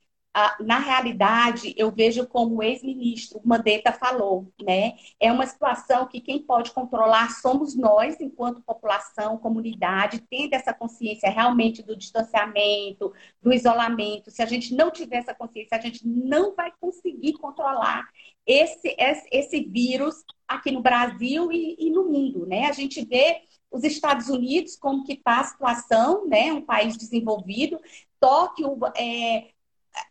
na 0.61 0.79
realidade, 0.79 1.75
eu 1.77 1.91
vejo 1.91 2.25
como 2.25 2.55
o 2.55 2.63
ex-ministro 2.63 3.39
Mandetta 3.45 3.91
falou, 3.91 4.51
né? 4.59 4.93
É 5.19 5.31
uma 5.31 5.45
situação 5.45 6.07
que 6.07 6.19
quem 6.19 6.41
pode 6.41 6.71
controlar 6.71 7.29
somos 7.29 7.75
nós, 7.75 8.19
enquanto 8.19 8.63
população, 8.63 9.37
comunidade, 9.37 10.23
tendo 10.27 10.55
essa 10.55 10.73
consciência 10.73 11.29
realmente 11.29 11.83
do 11.83 11.95
distanciamento, 11.95 13.13
do 13.43 13.53
isolamento. 13.53 14.31
Se 14.31 14.41
a 14.41 14.47
gente 14.47 14.73
não 14.73 14.89
tiver 14.89 15.17
essa 15.17 15.35
consciência, 15.35 15.77
a 15.77 15.81
gente 15.81 16.07
não 16.07 16.55
vai 16.55 16.71
conseguir 16.81 17.33
controlar 17.33 18.03
esse, 18.43 18.95
esse, 19.31 19.63
vírus 19.65 20.15
aqui 20.47 20.71
no 20.71 20.81
Brasil 20.81 21.51
e, 21.51 21.75
e 21.77 21.91
no 21.91 22.09
mundo, 22.09 22.47
né? 22.47 22.65
A 22.65 22.73
gente 22.73 23.05
vê 23.05 23.41
os 23.69 23.83
Estados 23.83 24.29
Unidos, 24.29 24.75
como 24.75 25.03
que 25.03 25.13
está 25.13 25.41
a 25.41 25.43
situação, 25.43 26.27
né? 26.27 26.51
Um 26.53 26.61
país 26.61 26.97
desenvolvido. 26.97 27.79
Tóquio 28.23 28.79
é, 28.95 29.49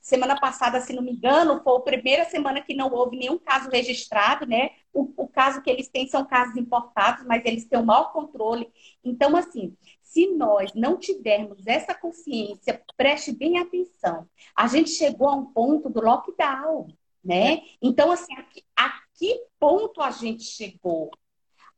semana 0.02 0.38
passada, 0.38 0.78
se 0.82 0.92
não 0.92 1.02
me 1.02 1.12
engano, 1.12 1.62
foi 1.64 1.78
a 1.78 1.80
primeira 1.80 2.24
semana 2.26 2.60
que 2.60 2.74
não 2.74 2.92
houve 2.92 3.16
nenhum 3.16 3.38
caso 3.38 3.70
registrado, 3.70 4.44
né? 4.44 4.72
O, 4.92 5.10
o 5.16 5.26
caso 5.26 5.62
que 5.62 5.70
eles 5.70 5.88
têm 5.88 6.06
são 6.06 6.22
casos 6.22 6.54
importados, 6.58 7.24
mas 7.24 7.42
eles 7.46 7.64
têm 7.64 7.78
o 7.78 7.86
maior 7.86 8.12
controle. 8.12 8.70
Então, 9.02 9.34
assim, 9.34 9.74
se 10.02 10.26
nós 10.26 10.74
não 10.74 10.98
tivermos 10.98 11.66
essa 11.66 11.94
consciência, 11.94 12.82
preste 12.98 13.32
bem 13.32 13.56
atenção. 13.56 14.28
A 14.54 14.66
gente 14.66 14.90
chegou 14.90 15.30
a 15.30 15.34
um 15.34 15.46
ponto 15.46 15.88
do 15.88 16.02
lockdown, 16.02 16.88
né? 17.24 17.54
É. 17.54 17.62
Então, 17.80 18.12
assim, 18.12 18.34
aqui, 18.34 18.62
a 18.76 18.92
que 19.14 19.42
ponto 19.58 20.02
a 20.02 20.10
gente 20.10 20.42
chegou? 20.42 21.10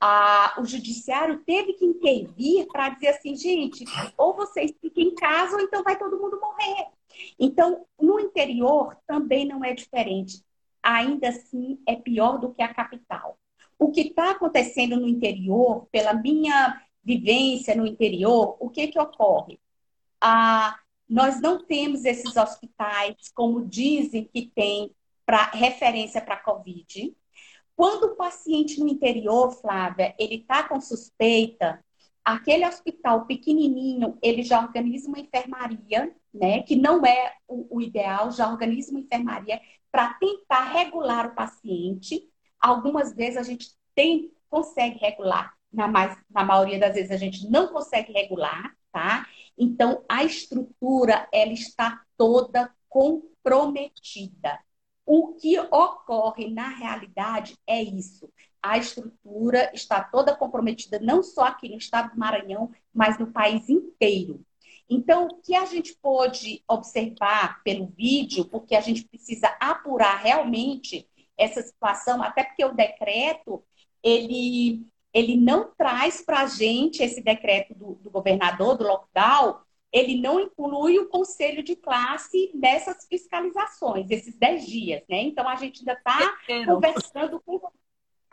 Ah, 0.07 0.57
o 0.59 0.67
judiciário 0.67 1.43
teve 1.47 1.73
que 1.73 1.85
intervir 1.87 2.67
para 2.67 2.91
dizer 2.91 3.09
assim, 3.09 3.35
gente, 3.35 3.87
ou 4.19 4.37
vocês 4.37 4.71
fiquem 4.79 5.09
em 5.09 5.15
casa 5.15 5.57
ou 5.57 5.63
então 5.63 5.83
vai 5.83 5.99
todo 5.99 6.21
mundo 6.21 6.39
morrer. 6.39 6.89
Então, 7.41 7.87
no 7.99 8.21
interior 8.21 8.95
também 9.07 9.47
não 9.47 9.65
é 9.65 9.73
diferente. 9.73 10.45
Ainda 10.83 11.31
assim, 11.31 11.81
é 11.89 11.97
pior 11.97 12.37
do 12.39 12.53
que 12.53 12.61
a 12.61 12.75
capital. 12.75 13.39
O 13.79 13.91
que 13.91 14.03
está 14.03 14.33
acontecendo 14.33 15.01
no 15.01 15.09
interior, 15.09 15.89
pela 15.91 16.13
minha 16.13 16.83
vivência 17.03 17.75
no 17.75 17.87
interior, 17.87 18.59
o 18.61 18.69
que, 18.69 18.89
que 18.89 19.01
ocorre? 19.01 19.59
Ah, 20.21 20.79
nós 21.09 21.41
não 21.41 21.65
temos 21.65 22.05
esses 22.05 22.37
hospitais, 22.37 23.33
como 23.35 23.67
dizem 23.67 24.29
que 24.31 24.53
tem, 24.55 24.95
para 25.25 25.45
referência 25.45 26.21
para 26.21 26.35
a 26.35 26.43
Covid. 26.43 27.17
Quando 27.77 28.05
o 28.05 28.17
paciente 28.17 28.79
no 28.81 28.89
interior, 28.89 29.51
Flávia, 29.51 30.15
ele 30.19 30.37
está 30.37 30.63
com 30.63 30.81
suspeita, 30.81 31.83
aquele 32.25 32.67
hospital 32.67 33.27
pequenininho, 33.27 34.17
ele 34.23 34.43
já 34.43 34.61
organiza 34.61 35.09
uma 35.09 35.19
enfermaria, 35.19 36.15
né, 36.33 36.63
que 36.63 36.75
não 36.77 37.05
é 37.05 37.35
o, 37.47 37.77
o 37.77 37.81
ideal, 37.81 38.31
já 38.31 38.51
organiza 38.51 38.91
uma 38.91 39.01
enfermaria 39.01 39.61
para 39.93 40.15
tentar 40.15 40.65
regular 40.73 41.27
o 41.27 41.35
paciente. 41.35 42.29
Algumas 42.61 43.15
vezes 43.15 43.37
a 43.37 43.43
gente 43.43 43.69
tem, 43.95 44.33
consegue 44.49 44.99
regular, 44.99 45.53
na, 45.73 45.87
mais, 45.87 46.17
na 46.31 46.45
maioria 46.45 46.79
das 46.79 46.95
vezes 46.95 47.11
a 47.11 47.17
gente 47.17 47.49
não 47.51 47.69
consegue 47.69 48.13
regular, 48.13 48.75
tá? 48.91 49.27
Então, 49.57 50.05
a 50.09 50.25
estrutura, 50.25 51.29
ela 51.33 51.53
está 51.53 52.03
toda 52.17 52.73
comprometida. 52.89 54.59
O 55.07 55.35
que 55.35 55.59
ocorre 55.59 56.51
na 56.51 56.69
realidade 56.69 57.57
é 57.67 57.83
isso 57.83 58.31
a 58.65 58.79
estrutura 58.79 59.71
está 59.75 60.03
toda 60.03 60.35
comprometida, 60.35 60.99
não 60.99 61.23
só 61.23 61.43
aqui 61.45 61.69
no 61.69 61.77
estado 61.77 62.13
do 62.13 62.19
Maranhão, 62.19 62.71
mas 62.95 63.19
no 63.19 63.27
país 63.27 63.69
inteiro. 63.69 64.41
Então, 64.89 65.27
o 65.27 65.37
que 65.43 65.55
a 65.55 65.67
gente 65.67 65.95
pôde 66.01 66.65
observar 66.67 67.63
pelo 67.63 67.89
vídeo, 67.89 68.47
porque 68.47 68.75
a 68.75 68.81
gente 68.81 69.05
precisa 69.05 69.55
apurar 69.61 70.17
realmente 70.17 71.07
essa 71.37 71.61
situação, 71.61 72.23
até 72.23 72.43
porque 72.43 72.65
o 72.65 72.73
decreto, 72.73 73.63
ele, 74.03 74.87
ele 75.13 75.37
não 75.37 75.71
traz 75.77 76.23
para 76.23 76.41
a 76.41 76.47
gente, 76.47 77.03
esse 77.03 77.21
decreto 77.21 77.75
do, 77.75 77.97
do 77.97 78.11
governador, 78.11 78.79
do 78.79 78.85
lockdown, 78.85 79.59
ele 79.95 80.21
não 80.21 80.41
inclui 80.41 80.99
o 80.99 81.09
conselho 81.09 81.63
de 81.63 81.77
classe 81.77 82.51
nessas 82.53 83.07
fiscalizações, 83.09 84.11
esses 84.11 84.37
10 84.37 84.67
dias, 84.67 85.03
né? 85.09 85.23
Então, 85.23 85.49
a 85.49 85.55
gente 85.55 85.79
ainda 85.81 85.93
está 85.93 86.37
conversando 86.67 87.41
com 87.41 87.61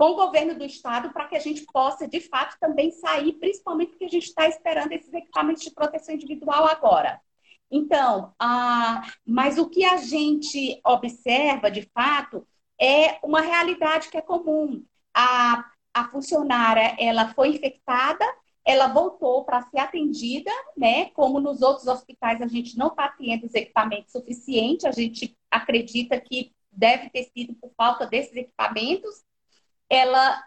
com 0.01 0.13
o 0.13 0.15
governo 0.15 0.55
do 0.55 0.65
estado 0.65 1.13
para 1.13 1.27
que 1.27 1.35
a 1.35 1.39
gente 1.39 1.63
possa, 1.71 2.07
de 2.07 2.19
fato, 2.21 2.57
também 2.59 2.89
sair, 2.89 3.33
principalmente 3.33 3.89
porque 3.89 4.05
a 4.05 4.09
gente 4.09 4.25
está 4.25 4.47
esperando 4.47 4.91
esses 4.93 5.13
equipamentos 5.13 5.61
de 5.61 5.69
proteção 5.69 6.15
individual 6.15 6.65
agora. 6.65 7.21
Então, 7.69 8.33
ah, 8.39 9.03
mas 9.23 9.59
o 9.59 9.69
que 9.69 9.85
a 9.85 9.97
gente 9.97 10.81
observa, 10.83 11.69
de 11.69 11.87
fato, 11.93 12.47
é 12.81 13.19
uma 13.21 13.41
realidade 13.41 14.09
que 14.09 14.17
é 14.17 14.21
comum. 14.21 14.83
A, 15.13 15.69
a 15.93 16.07
funcionária, 16.09 16.95
ela 16.97 17.31
foi 17.35 17.49
infectada, 17.49 18.25
ela 18.65 18.87
voltou 18.87 19.43
para 19.43 19.61
ser 19.63 19.79
atendida, 19.79 20.51
né? 20.77 21.09
Como 21.11 21.39
nos 21.39 21.61
outros 21.61 21.87
hospitais 21.87 22.41
a 22.41 22.47
gente 22.47 22.77
não 22.77 22.87
está 22.87 23.09
tendo 23.09 23.45
os 23.45 23.53
equipamentos 23.53 24.11
suficientes, 24.11 24.85
a 24.85 24.91
gente 24.91 25.37
acredita 25.49 26.19
que 26.19 26.53
deve 26.71 27.09
ter 27.09 27.25
sido 27.35 27.53
por 27.55 27.71
falta 27.75 28.05
desses 28.05 28.35
equipamentos. 28.35 29.23
Ela 29.89 30.43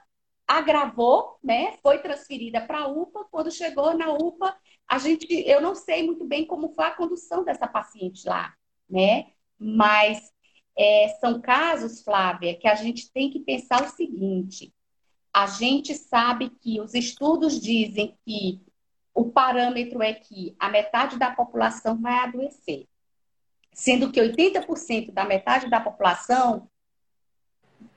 agravou, 0.47 1.39
né? 1.43 1.77
Foi 1.83 1.99
transferida 1.99 2.61
para 2.61 2.81
a 2.81 2.89
UPA. 2.89 3.27
Quando 3.31 3.51
chegou 3.51 3.97
na 3.97 4.13
UPA, 4.13 4.57
a 4.89 4.99
gente, 4.99 5.27
eu 5.47 5.61
não 5.61 5.75
sei 5.75 6.05
muito 6.05 6.25
bem 6.25 6.47
como 6.47 6.73
foi 6.75 6.85
a 6.85 6.95
condução 6.95 7.45
dessa 7.45 7.67
paciente 7.67 8.27
lá, 8.29 8.55
né? 8.89 9.33
Mas 9.59 10.33
é, 10.77 11.09
são 11.21 11.41
casos, 11.41 12.03
Flávia, 12.03 12.57
que 12.59 12.69
a 12.69 12.75
gente 12.75 13.11
tem 13.13 13.31
que 13.31 13.41
pensar 13.41 13.83
o 13.83 13.91
seguinte: 13.91 14.73
a 15.35 15.47
gente 15.47 15.93
sabe 15.95 16.49
que 16.49 16.81
os 16.81 16.95
estudos 16.95 17.61
dizem 17.61 18.17
que 18.25 18.63
o 19.13 19.31
parâmetro 19.31 20.01
é 20.01 20.15
que 20.15 20.55
a 20.61 20.69
metade 20.69 21.19
da 21.19 21.33
população 21.33 22.01
vai 22.01 22.15
adoecer, 22.21 22.87
sendo 23.73 24.13
que 24.13 24.21
80% 24.21 25.13
da 25.13 25.25
metade 25.25 25.69
da 25.69 25.81
população 25.81 26.71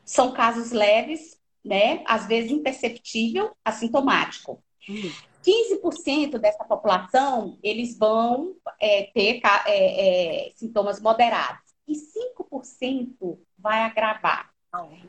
são 0.04 0.32
casos 0.32 0.71
leves, 0.71 1.39
né? 1.63 2.04
Às 2.08 2.26
vezes 2.26 2.52
imperceptível, 2.52 3.56
assintomático. 3.63 4.63
Hum. 4.89 5.12
15% 5.45 6.39
dessa 6.39 6.63
população, 6.63 7.58
eles 7.62 7.97
vão 7.97 8.56
é, 8.82 9.04
ter 9.13 9.41
é, 9.65 10.47
é, 10.47 10.52
sintomas 10.56 11.00
moderados. 11.00 11.62
E 11.88 11.93
5% 11.93 13.39
vai 13.58 13.82
agravar. 13.82 14.52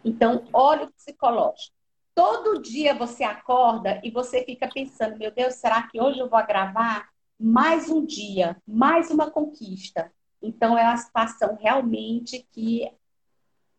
Então, 0.04 0.46
olha 0.52 0.84
o 0.84 0.92
psicológico 0.92 1.77
todo 2.18 2.60
dia 2.60 2.94
você 2.94 3.22
acorda 3.22 4.00
e 4.02 4.10
você 4.10 4.42
fica 4.42 4.68
pensando, 4.68 5.16
meu 5.16 5.30
Deus, 5.30 5.54
será 5.54 5.84
que 5.84 6.00
hoje 6.00 6.18
eu 6.18 6.28
vou 6.28 6.36
agravar 6.36 7.08
mais 7.38 7.88
um 7.88 8.04
dia, 8.04 8.60
mais 8.66 9.08
uma 9.08 9.30
conquista? 9.30 10.12
Então 10.42 10.76
é 10.76 10.82
uma 10.82 10.96
situação 10.96 11.56
realmente 11.60 12.44
que 12.50 12.90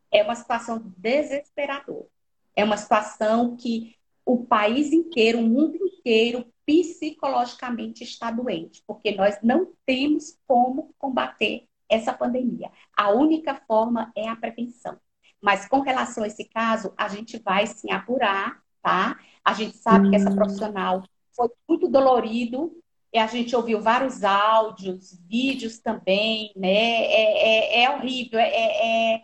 é 0.10 0.24
uma 0.24 0.36
situação 0.36 0.82
desesperadora. 0.96 2.08
É 2.56 2.64
uma 2.64 2.78
situação 2.78 3.58
que 3.58 3.98
o 4.26 4.46
país 4.46 4.94
inteiro, 4.94 5.40
o 5.40 5.44
mundo 5.44 5.76
inteiro, 5.76 6.46
psicologicamente 6.66 8.06
está 8.06 8.32
doente, 8.32 8.82
porque 8.88 9.12
nós 9.12 9.38
não 9.44 9.74
temos 9.86 10.40
como 10.48 10.96
combater 10.98 11.68
essa 11.90 12.14
pandemia. 12.14 12.72
A 12.96 13.12
única 13.12 13.56
forma 13.68 14.14
é 14.16 14.30
a 14.30 14.36
prevenção. 14.38 14.98
Mas 15.42 15.68
com 15.68 15.80
relação 15.80 16.24
a 16.24 16.28
esse 16.28 16.46
caso, 16.46 16.94
a 16.98 17.08
gente 17.08 17.38
vai 17.38 17.66
sim 17.68 17.92
apurar, 17.92 18.62
tá? 18.82 19.18
A 19.44 19.54
gente 19.54 19.78
sabe 19.78 20.08
hum. 20.08 20.10
que 20.10 20.16
essa 20.16 20.30
hum. 20.30 20.36
profissional 20.36 21.04
foi 21.36 21.50
muito 21.68 21.88
dolorido, 21.88 22.76
e 23.12 23.18
a 23.18 23.28
gente 23.28 23.56
ouviu 23.56 23.82
vários 23.82 24.24
áudios, 24.24 25.20
vídeos 25.28 25.80
também, 25.80 26.52
né? 26.56 26.70
É, 26.70 27.80
é, 27.80 27.84
é 27.84 27.90
horrível, 27.90 28.40
é, 28.40 28.50
é, 28.50 29.16
é, 29.16 29.22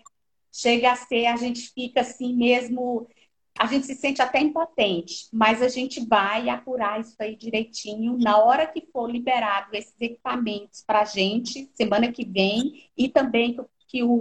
chega 0.51 0.91
a 0.91 0.95
ser, 0.95 1.27
a 1.27 1.35
gente 1.35 1.71
fica 1.71 2.01
assim 2.01 2.33
mesmo, 2.33 3.07
a 3.59 3.67
gente 3.67 3.85
se 3.85 3.93
sente 3.93 4.21
até 4.21 4.39
impotente, 4.39 5.27
mas 5.31 5.61
a 5.61 5.67
gente 5.67 6.03
vai 6.05 6.49
apurar 6.49 6.99
isso 6.99 7.15
aí 7.19 7.35
direitinho 7.35 8.17
na 8.17 8.37
hora 8.43 8.65
que 8.65 8.87
for 8.91 9.09
liberado 9.09 9.69
esses 9.73 9.95
equipamentos 9.99 10.83
para 10.85 11.01
a 11.01 11.05
gente, 11.05 11.69
semana 11.75 12.11
que 12.11 12.25
vem, 12.25 12.89
e 12.97 13.07
também 13.07 13.53
que 13.53 13.61
o 13.61 13.69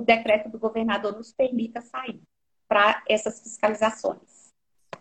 decreto 0.05 0.48
do 0.48 0.59
governador 0.59 1.16
nos 1.16 1.33
permita 1.33 1.81
sair 1.81 2.20
para 2.68 3.03
essas 3.09 3.40
fiscalizações. 3.40 4.53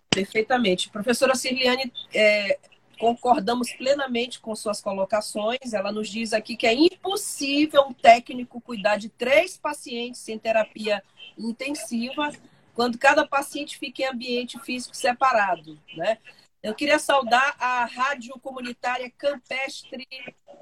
Perfeitamente. 0.10 0.90
Professora 0.90 1.36
Cirliane, 1.36 1.92
é, 2.14 2.60
concordamos 3.00 3.72
plenamente 3.74 4.40
com 4.40 4.56
suas 4.56 4.80
colocações. 4.80 5.74
Ela 5.74 5.92
nos 5.92 6.10
diz 6.10 6.34
aqui 6.34 6.56
que 6.56 6.68
é 6.68 6.74
impossível 6.74 7.84
um 7.88 7.94
técnico 7.94 8.62
cuidar 8.62 8.98
de 8.98 9.10
três 9.10 9.58
pacientes 9.58 10.28
em 10.28 10.38
terapia 10.38 11.04
intensiva 11.38 12.32
quando 12.74 12.98
cada 12.98 13.26
paciente 13.26 13.78
fica 13.78 14.04
em 14.04 14.06
ambiente 14.08 14.60
físico 14.60 14.96
separado, 14.96 15.80
né? 15.96 16.18
Eu 16.62 16.74
queria 16.74 16.98
saudar 16.98 17.56
a 17.60 17.84
Rádio 17.84 18.40
Comunitária 18.40 19.12
Campestre 19.18 20.08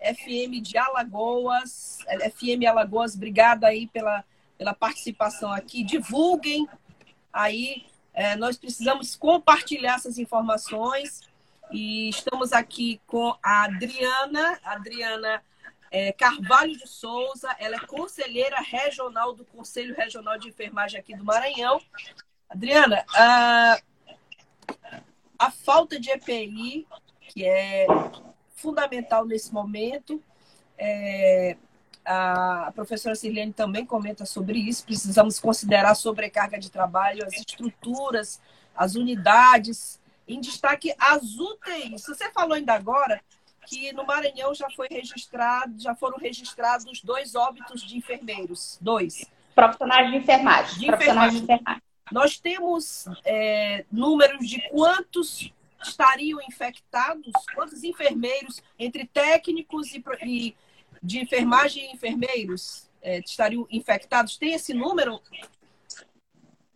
FM 0.02 0.62
de 0.62 0.78
Alagoas. 0.78 2.00
FM 2.34 2.68
Alagoas, 2.68 3.16
obrigada 3.16 3.68
aí 3.68 3.88
pela, 3.88 4.24
pela 4.58 4.74
participação 4.74 5.52
aqui. 5.52 5.84
Divulguem 5.84 6.68
aí. 7.32 7.86
É, 8.14 8.36
nós 8.36 8.58
precisamos 8.58 9.16
compartilhar 9.16 9.96
essas 9.96 10.18
informações. 10.18 11.22
E 11.72 12.10
estamos 12.10 12.52
aqui 12.52 13.00
com 13.08 13.34
a 13.42 13.64
Adriana, 13.64 14.60
Adriana 14.64 15.42
é, 15.90 16.12
Carvalho 16.12 16.78
de 16.78 16.88
Souza. 16.88 17.56
Ela 17.60 17.78
é 17.78 17.86
conselheira 17.86 18.60
regional 18.60 19.34
do 19.34 19.46
Conselho 19.46 19.96
Regional 19.96 20.38
de 20.38 20.50
Enfermagem 20.50 21.00
aqui 21.00 21.16
do 21.16 21.24
Maranhão. 21.24 21.82
Adriana, 22.50 23.06
a 23.16 23.80
a 25.42 25.50
falta 25.50 26.00
de 26.00 26.12
EPI, 26.12 26.86
que 27.30 27.44
é 27.44 27.88
fundamental 28.62 29.26
nesse 29.26 29.54
momento. 29.54 30.22
É, 30.78 31.58
a 32.06 32.72
professora 32.74 33.16
Sirlene 33.16 33.54
também 33.54 33.86
comenta 33.86 34.26
sobre 34.26 34.60
isso. 34.60 34.86
Precisamos 34.86 35.40
considerar 35.40 35.92
a 35.92 35.96
sobrecarga 35.96 36.58
de 36.58 36.70
trabalho, 36.70 37.26
as 37.26 37.34
estruturas, 37.34 38.40
as 38.76 38.96
unidades, 38.96 40.00
em 40.28 40.40
destaque 40.40 40.94
as 40.98 41.38
UTIs. 41.38 42.04
Você 42.06 42.32
falou 42.32 42.54
ainda 42.54 42.74
agora 42.74 43.22
que 43.68 43.94
no 43.94 44.06
Maranhão 44.06 44.54
já 44.54 44.70
foi 44.72 44.88
registrado, 44.90 45.80
já 45.80 45.96
foram 45.96 46.18
registrados 46.18 47.02
dois 47.04 47.36
óbitos 47.36 47.82
de 47.82 47.98
enfermeiros, 47.98 48.78
dois. 48.82 49.26
Profissionais 49.54 50.10
de 50.10 50.18
enfermagem. 50.18 50.80
De 50.80 50.90
enfermagem. 50.90 51.38
De 51.38 51.44
enfermagem. 51.44 51.82
Nós 52.12 52.38
temos 52.38 53.06
é, 53.24 53.86
números 53.92 54.46
de 54.48 54.68
quantos 54.70 55.54
estariam 55.84 56.40
infectados, 56.42 57.32
quantos 57.56 57.84
enfermeiros, 57.84 58.62
entre 58.78 59.06
técnicos 59.06 59.94
e, 59.94 60.04
e 60.24 60.56
de 61.02 61.20
enfermagem 61.20 61.86
e 61.86 61.96
enfermeiros, 61.96 62.90
é, 63.02 63.20
estariam 63.20 63.68
infectados? 63.70 64.38
Tem 64.38 64.54
esse 64.54 64.74
número? 64.74 65.22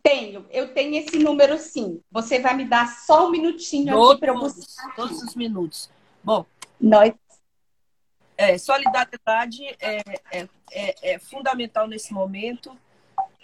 Tenho, 0.02 0.46
eu 0.50 0.72
tenho 0.72 0.94
esse 0.96 1.18
número 1.18 1.58
sim. 1.58 2.00
Você 2.12 2.38
vai 2.38 2.54
me 2.54 2.64
dar 2.64 2.86
só 2.88 3.26
um 3.26 3.30
minutinho 3.30 3.92
todos, 3.92 4.10
aqui 4.12 4.20
para 4.20 4.32
eu 4.32 4.38
buscar. 4.38 4.94
Todos 4.94 5.22
os 5.22 5.34
minutos. 5.34 5.90
Bom, 6.22 6.46
nós. 6.80 7.12
É, 8.38 8.58
solidariedade 8.58 9.64
é, 9.80 10.02
é, 10.30 10.48
é, 10.70 11.14
é 11.14 11.18
fundamental 11.18 11.88
nesse 11.88 12.12
momento. 12.12 12.76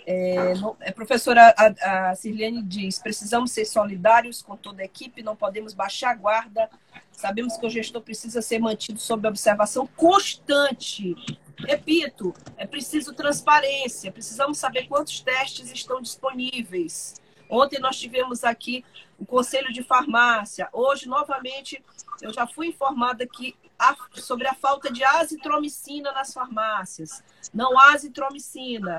É, 0.06 0.52
a 0.52 0.74
é, 0.80 0.92
professora 0.92 1.54
a, 1.56 2.10
a 2.10 2.14
Sirlene 2.14 2.62
diz: 2.62 2.98
precisamos 2.98 3.52
ser 3.52 3.64
solidários 3.64 4.42
com 4.42 4.56
toda 4.56 4.82
a 4.82 4.84
equipe, 4.84 5.22
não 5.22 5.36
podemos 5.36 5.74
baixar 5.74 6.10
a 6.10 6.14
guarda. 6.14 6.70
Sabemos 7.12 7.56
que 7.56 7.66
o 7.66 7.70
gestor 7.70 8.02
precisa 8.02 8.42
ser 8.42 8.58
mantido 8.58 8.98
sob 8.98 9.28
observação 9.28 9.86
constante. 9.86 11.14
Repito, 11.58 12.34
é 12.56 12.66
preciso 12.66 13.12
transparência, 13.12 14.10
precisamos 14.10 14.58
saber 14.58 14.88
quantos 14.88 15.20
testes 15.20 15.70
estão 15.70 16.00
disponíveis. 16.00 17.14
Ontem 17.48 17.78
nós 17.78 17.98
tivemos 17.98 18.42
aqui 18.44 18.84
o 19.18 19.26
Conselho 19.26 19.72
de 19.72 19.82
Farmácia. 19.82 20.68
Hoje, 20.72 21.06
novamente, 21.06 21.84
eu 22.20 22.32
já 22.32 22.46
fui 22.46 22.68
informada 22.68 23.26
que 23.26 23.54
a, 23.78 23.94
sobre 24.14 24.48
a 24.48 24.54
falta 24.54 24.90
de 24.90 25.04
azitromicina 25.04 26.12
nas 26.12 26.32
farmácias. 26.32 27.22
Não 27.52 27.78
há 27.78 27.92
azitromicina 27.92 28.98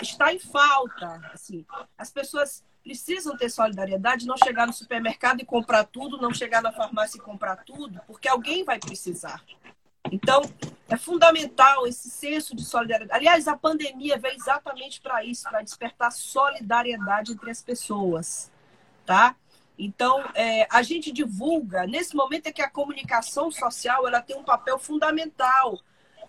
está 0.00 0.32
em 0.32 0.38
falta. 0.38 1.20
Assim, 1.32 1.64
as 1.96 2.10
pessoas 2.10 2.64
precisam 2.82 3.36
ter 3.36 3.50
solidariedade, 3.50 4.26
não 4.26 4.36
chegar 4.36 4.66
no 4.66 4.72
supermercado 4.72 5.40
e 5.40 5.44
comprar 5.44 5.84
tudo, 5.84 6.18
não 6.18 6.32
chegar 6.32 6.62
na 6.62 6.72
farmácia 6.72 7.18
e 7.18 7.20
comprar 7.20 7.56
tudo, 7.64 8.00
porque 8.06 8.28
alguém 8.28 8.64
vai 8.64 8.78
precisar. 8.78 9.42
Então, 10.12 10.42
é 10.88 10.96
fundamental 10.96 11.86
esse 11.86 12.08
senso 12.08 12.54
de 12.54 12.64
solidariedade. 12.64 13.18
Aliás, 13.18 13.48
a 13.48 13.56
pandemia 13.56 14.18
veio 14.18 14.36
exatamente 14.36 15.00
para 15.00 15.24
isso, 15.24 15.48
para 15.48 15.62
despertar 15.62 16.12
solidariedade 16.12 17.32
entre 17.32 17.50
as 17.50 17.60
pessoas, 17.60 18.52
tá? 19.04 19.34
Então, 19.78 20.24
é, 20.34 20.66
a 20.70 20.82
gente 20.82 21.12
divulga, 21.12 21.86
nesse 21.86 22.14
momento 22.14 22.46
é 22.46 22.52
que 22.52 22.62
a 22.62 22.70
comunicação 22.70 23.50
social 23.50 24.06
ela 24.06 24.22
tem 24.22 24.36
um 24.36 24.44
papel 24.44 24.78
fundamental 24.78 25.80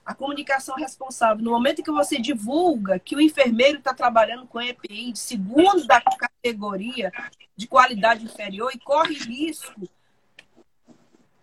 a 0.07 0.15
comunicação 0.15 0.75
responsável. 0.77 1.43
No 1.43 1.51
momento 1.51 1.83
que 1.83 1.91
você 1.91 2.17
divulga 2.17 2.97
que 2.97 3.13
o 3.13 3.19
enfermeiro 3.19 3.79
está 3.79 3.93
trabalhando 3.93 4.47
com 4.47 4.61
EPI 4.61 5.11
de 5.11 5.19
segunda 5.19 5.99
categoria 5.99 7.11
de 7.57 7.67
qualidade 7.67 8.23
inferior 8.23 8.71
e 8.73 8.79
corre 8.79 9.15
risco. 9.15 9.81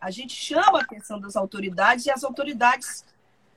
A 0.00 0.10
gente 0.10 0.34
chama 0.34 0.78
a 0.78 0.82
atenção 0.82 1.20
das 1.20 1.36
autoridades 1.36 2.06
e 2.06 2.10
as 2.10 2.24
autoridades 2.24 3.04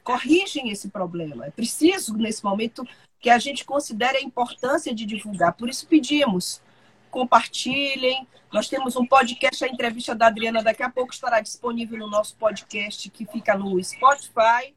corrigem 0.04 0.72
esse 0.72 0.90
problema. 0.90 1.46
É 1.46 1.52
preciso, 1.52 2.14
nesse 2.18 2.44
momento, 2.44 2.86
que 3.22 3.30
a 3.30 3.40
gente 3.40 3.64
considere 3.64 4.18
a 4.18 4.22
importância 4.22 4.94
de 4.94 5.06
divulgar. 5.06 5.54
Por 5.54 5.70
isso 5.70 5.88
pedimos, 5.88 6.62
compartilhem. 7.10 8.28
Nós 8.52 8.68
temos 8.68 8.98
um 8.98 9.06
podcast, 9.06 9.64
a 9.64 9.70
entrevista 9.70 10.14
da 10.14 10.28
Adriana 10.28 10.62
daqui 10.62 10.84
a 10.84 10.90
pouco 10.90 11.14
estará 11.14 11.40
disponível 11.40 11.98
no 11.98 12.10
nosso 12.10 12.36
podcast 12.36 13.10
que 13.10 13.26
fica 13.26 13.58
no 13.58 13.82
Spotify. 13.82 14.76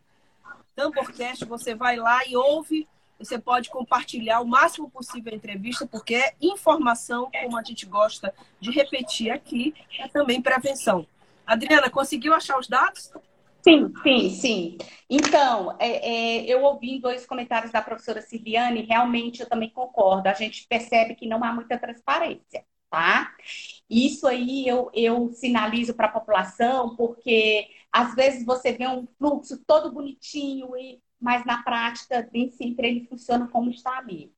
Tamborcast, 0.74 1.44
você 1.44 1.74
vai 1.74 1.96
lá 1.96 2.26
e 2.26 2.36
ouve. 2.36 2.88
Você 3.18 3.38
pode 3.38 3.68
compartilhar 3.68 4.40
o 4.40 4.46
máximo 4.46 4.90
possível 4.90 5.32
a 5.32 5.36
entrevista, 5.36 5.86
porque 5.86 6.14
é 6.14 6.34
informação, 6.40 7.30
como 7.30 7.58
a 7.58 7.62
gente 7.62 7.84
gosta 7.84 8.34
de 8.58 8.70
repetir 8.70 9.30
aqui, 9.30 9.74
é 9.98 10.08
também 10.08 10.40
prevenção. 10.40 11.06
Adriana, 11.46 11.90
conseguiu 11.90 12.32
achar 12.32 12.58
os 12.58 12.66
dados? 12.66 13.12
Sim, 13.62 13.92
sim, 14.02 14.30
sim. 14.30 14.78
Então, 15.08 15.76
é, 15.78 16.38
é, 16.38 16.44
eu 16.46 16.62
ouvi 16.62 16.98
dois 16.98 17.26
comentários 17.26 17.70
da 17.70 17.82
professora 17.82 18.22
Silviane, 18.22 18.86
realmente 18.86 19.40
eu 19.40 19.48
também 19.48 19.68
concordo. 19.68 20.28
A 20.28 20.32
gente 20.32 20.66
percebe 20.66 21.14
que 21.14 21.26
não 21.26 21.44
há 21.44 21.52
muita 21.52 21.78
transparência, 21.78 22.64
tá? 22.90 23.34
Isso 23.88 24.26
aí 24.26 24.66
eu, 24.66 24.90
eu 24.94 25.30
sinalizo 25.32 25.92
para 25.92 26.06
a 26.06 26.12
população, 26.12 26.96
porque 26.96 27.68
às 27.93 28.14
vezes 28.14 28.45
você 28.45 28.72
vê 28.72 28.86
um 28.86 29.07
fluxo 29.18 29.62
todo 29.66 29.93
bonitinho, 29.93 30.76
e, 30.76 31.03
mas 31.20 31.45
na 31.45 31.62
prática 31.62 32.28
nem 32.32 32.51
sempre 32.51 32.88
ele 32.88 33.07
funciona 33.07 33.49
como 33.49 33.70
está 33.70 33.99
ali. 33.99 34.32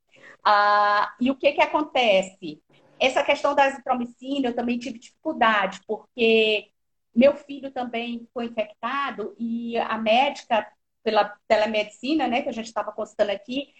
Ah, 0.44 1.14
e 1.20 1.30
o 1.30 1.36
que, 1.36 1.52
que 1.52 1.60
acontece? 1.60 2.62
Essa 2.98 3.22
questão 3.22 3.54
da 3.54 3.64
azitromicina 3.64 4.48
eu 4.48 4.54
também 4.54 4.78
tive 4.78 4.98
dificuldade, 4.98 5.80
porque 5.86 6.70
meu 7.14 7.36
filho 7.36 7.70
também 7.70 8.28
foi 8.32 8.46
infectado 8.46 9.34
e 9.38 9.76
a 9.78 9.98
médica, 9.98 10.66
pela 11.02 11.36
telemedicina, 11.48 12.28
né, 12.28 12.42
que 12.42 12.48
a 12.48 12.52
gente 12.52 12.66
estava 12.66 12.92
consultando 12.92 13.32
aqui, 13.32 13.74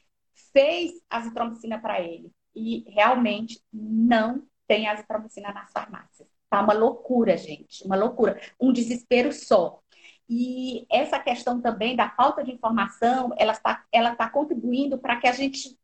fez 0.53 0.93
azitromicina 1.09 1.81
para 1.81 2.01
ele. 2.01 2.31
E 2.55 2.85
realmente 2.91 3.63
não 3.73 4.47
tem 4.67 4.89
azitromicina 4.89 5.53
nas 5.53 5.71
farmácias. 5.73 6.29
Tá 6.53 6.61
uma 6.61 6.75
loucura, 6.75 7.35
gente, 7.35 7.83
uma 7.87 7.97
loucura, 7.97 8.39
um 8.61 8.75
desespero 8.75 9.33
só. 9.33 9.81
E 10.29 10.87
essa 10.91 11.19
questão 11.19 11.63
também 11.63 11.97
da 11.97 12.11
falta 12.11 12.45
de 12.45 12.53
informação, 12.53 13.33
ela 13.39 13.53
está 13.53 13.83
ela 13.91 14.15
tá 14.15 14.29
contribuindo 14.29 14.99
para 14.99 15.17
que 15.17 15.27
a 15.27 15.33
gente 15.33 15.79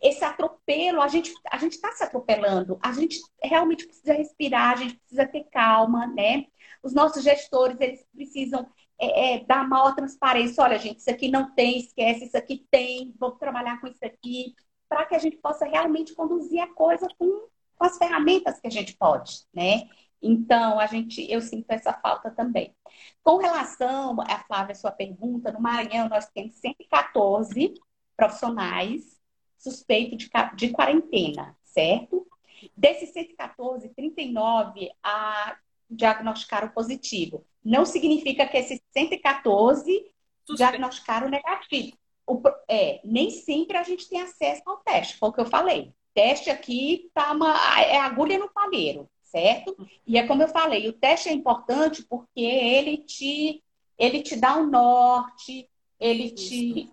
esse 0.00 0.24
atropelo, 0.24 1.02
a 1.02 1.08
gente 1.08 1.34
a 1.50 1.58
gente 1.58 1.72
está 1.72 1.92
se 1.92 2.02
atropelando, 2.02 2.78
a 2.82 2.92
gente 2.92 3.20
realmente 3.42 3.86
precisa 3.86 4.14
respirar, 4.14 4.72
a 4.72 4.76
gente 4.76 4.96
precisa 4.96 5.26
ter 5.26 5.44
calma, 5.50 6.06
né? 6.06 6.46
Os 6.82 6.94
nossos 6.94 7.22
gestores, 7.22 7.78
eles 7.78 8.02
precisam 8.14 8.66
é, 8.98 9.34
é, 9.34 9.44
dar 9.44 9.68
maior 9.68 9.94
transparência. 9.94 10.64
Olha, 10.64 10.78
gente, 10.78 11.00
isso 11.00 11.10
aqui 11.10 11.28
não 11.28 11.54
tem, 11.54 11.78
esquece, 11.78 12.24
isso 12.24 12.38
aqui 12.38 12.66
tem, 12.70 13.14
vamos 13.18 13.38
trabalhar 13.38 13.78
com 13.82 13.86
isso 13.86 14.02
aqui, 14.02 14.54
para 14.88 15.04
que 15.04 15.14
a 15.14 15.18
gente 15.18 15.36
possa 15.36 15.66
realmente 15.66 16.14
conduzir 16.14 16.62
a 16.62 16.72
coisa 16.72 17.06
com, 17.18 17.48
com 17.76 17.84
as 17.84 17.98
ferramentas 17.98 18.58
que 18.58 18.66
a 18.66 18.70
gente 18.70 18.96
pode, 18.96 19.42
né? 19.54 19.88
Então, 20.22 20.80
a 20.80 20.86
gente, 20.86 21.30
eu 21.30 21.40
sinto 21.40 21.70
essa 21.70 21.92
falta 21.92 22.30
também. 22.30 22.74
Com 23.22 23.36
relação 23.36 24.20
a 24.22 24.38
Flávia, 24.44 24.74
sua 24.74 24.90
pergunta, 24.90 25.52
no 25.52 25.60
Maranhão 25.60 26.08
nós 26.08 26.28
temos 26.30 26.54
114 26.56 27.74
profissionais 28.16 29.20
suspeitos 29.58 30.18
de, 30.18 30.30
de 30.56 30.70
quarentena, 30.72 31.56
certo? 31.62 32.26
Desses 32.76 33.12
114, 33.12 33.88
39 33.90 34.90
a 35.02 35.56
diagnosticaram 35.88 36.68
positivo. 36.68 37.46
Não 37.64 37.84
significa 37.84 38.46
que 38.46 38.56
esses 38.56 38.80
114 38.90 39.82
Suspeito. 39.82 40.56
diagnosticaram 40.56 41.28
negativo. 41.28 41.96
O, 42.26 42.42
é, 42.68 43.00
nem 43.04 43.30
sempre 43.30 43.76
a 43.76 43.84
gente 43.84 44.08
tem 44.08 44.20
acesso 44.20 44.62
ao 44.66 44.78
teste, 44.78 45.16
foi 45.16 45.28
o 45.28 45.32
que 45.32 45.40
eu 45.40 45.46
falei. 45.46 45.92
Teste 46.12 46.50
aqui 46.50 47.10
tá 47.14 47.32
uma, 47.32 47.54
é 47.80 47.98
agulha 47.98 48.38
no 48.38 48.50
palheiro, 48.50 49.08
certo? 49.36 49.76
E 50.06 50.16
é 50.16 50.26
como 50.26 50.42
eu 50.42 50.48
falei, 50.48 50.88
o 50.88 50.94
teste 50.94 51.28
é 51.28 51.32
importante 51.32 52.02
porque 52.02 52.40
ele 52.40 52.96
te, 52.96 53.62
ele 53.98 54.22
te 54.22 54.34
dá 54.34 54.56
um 54.56 54.66
norte, 54.66 55.68
ele 56.00 56.30
te, 56.30 56.90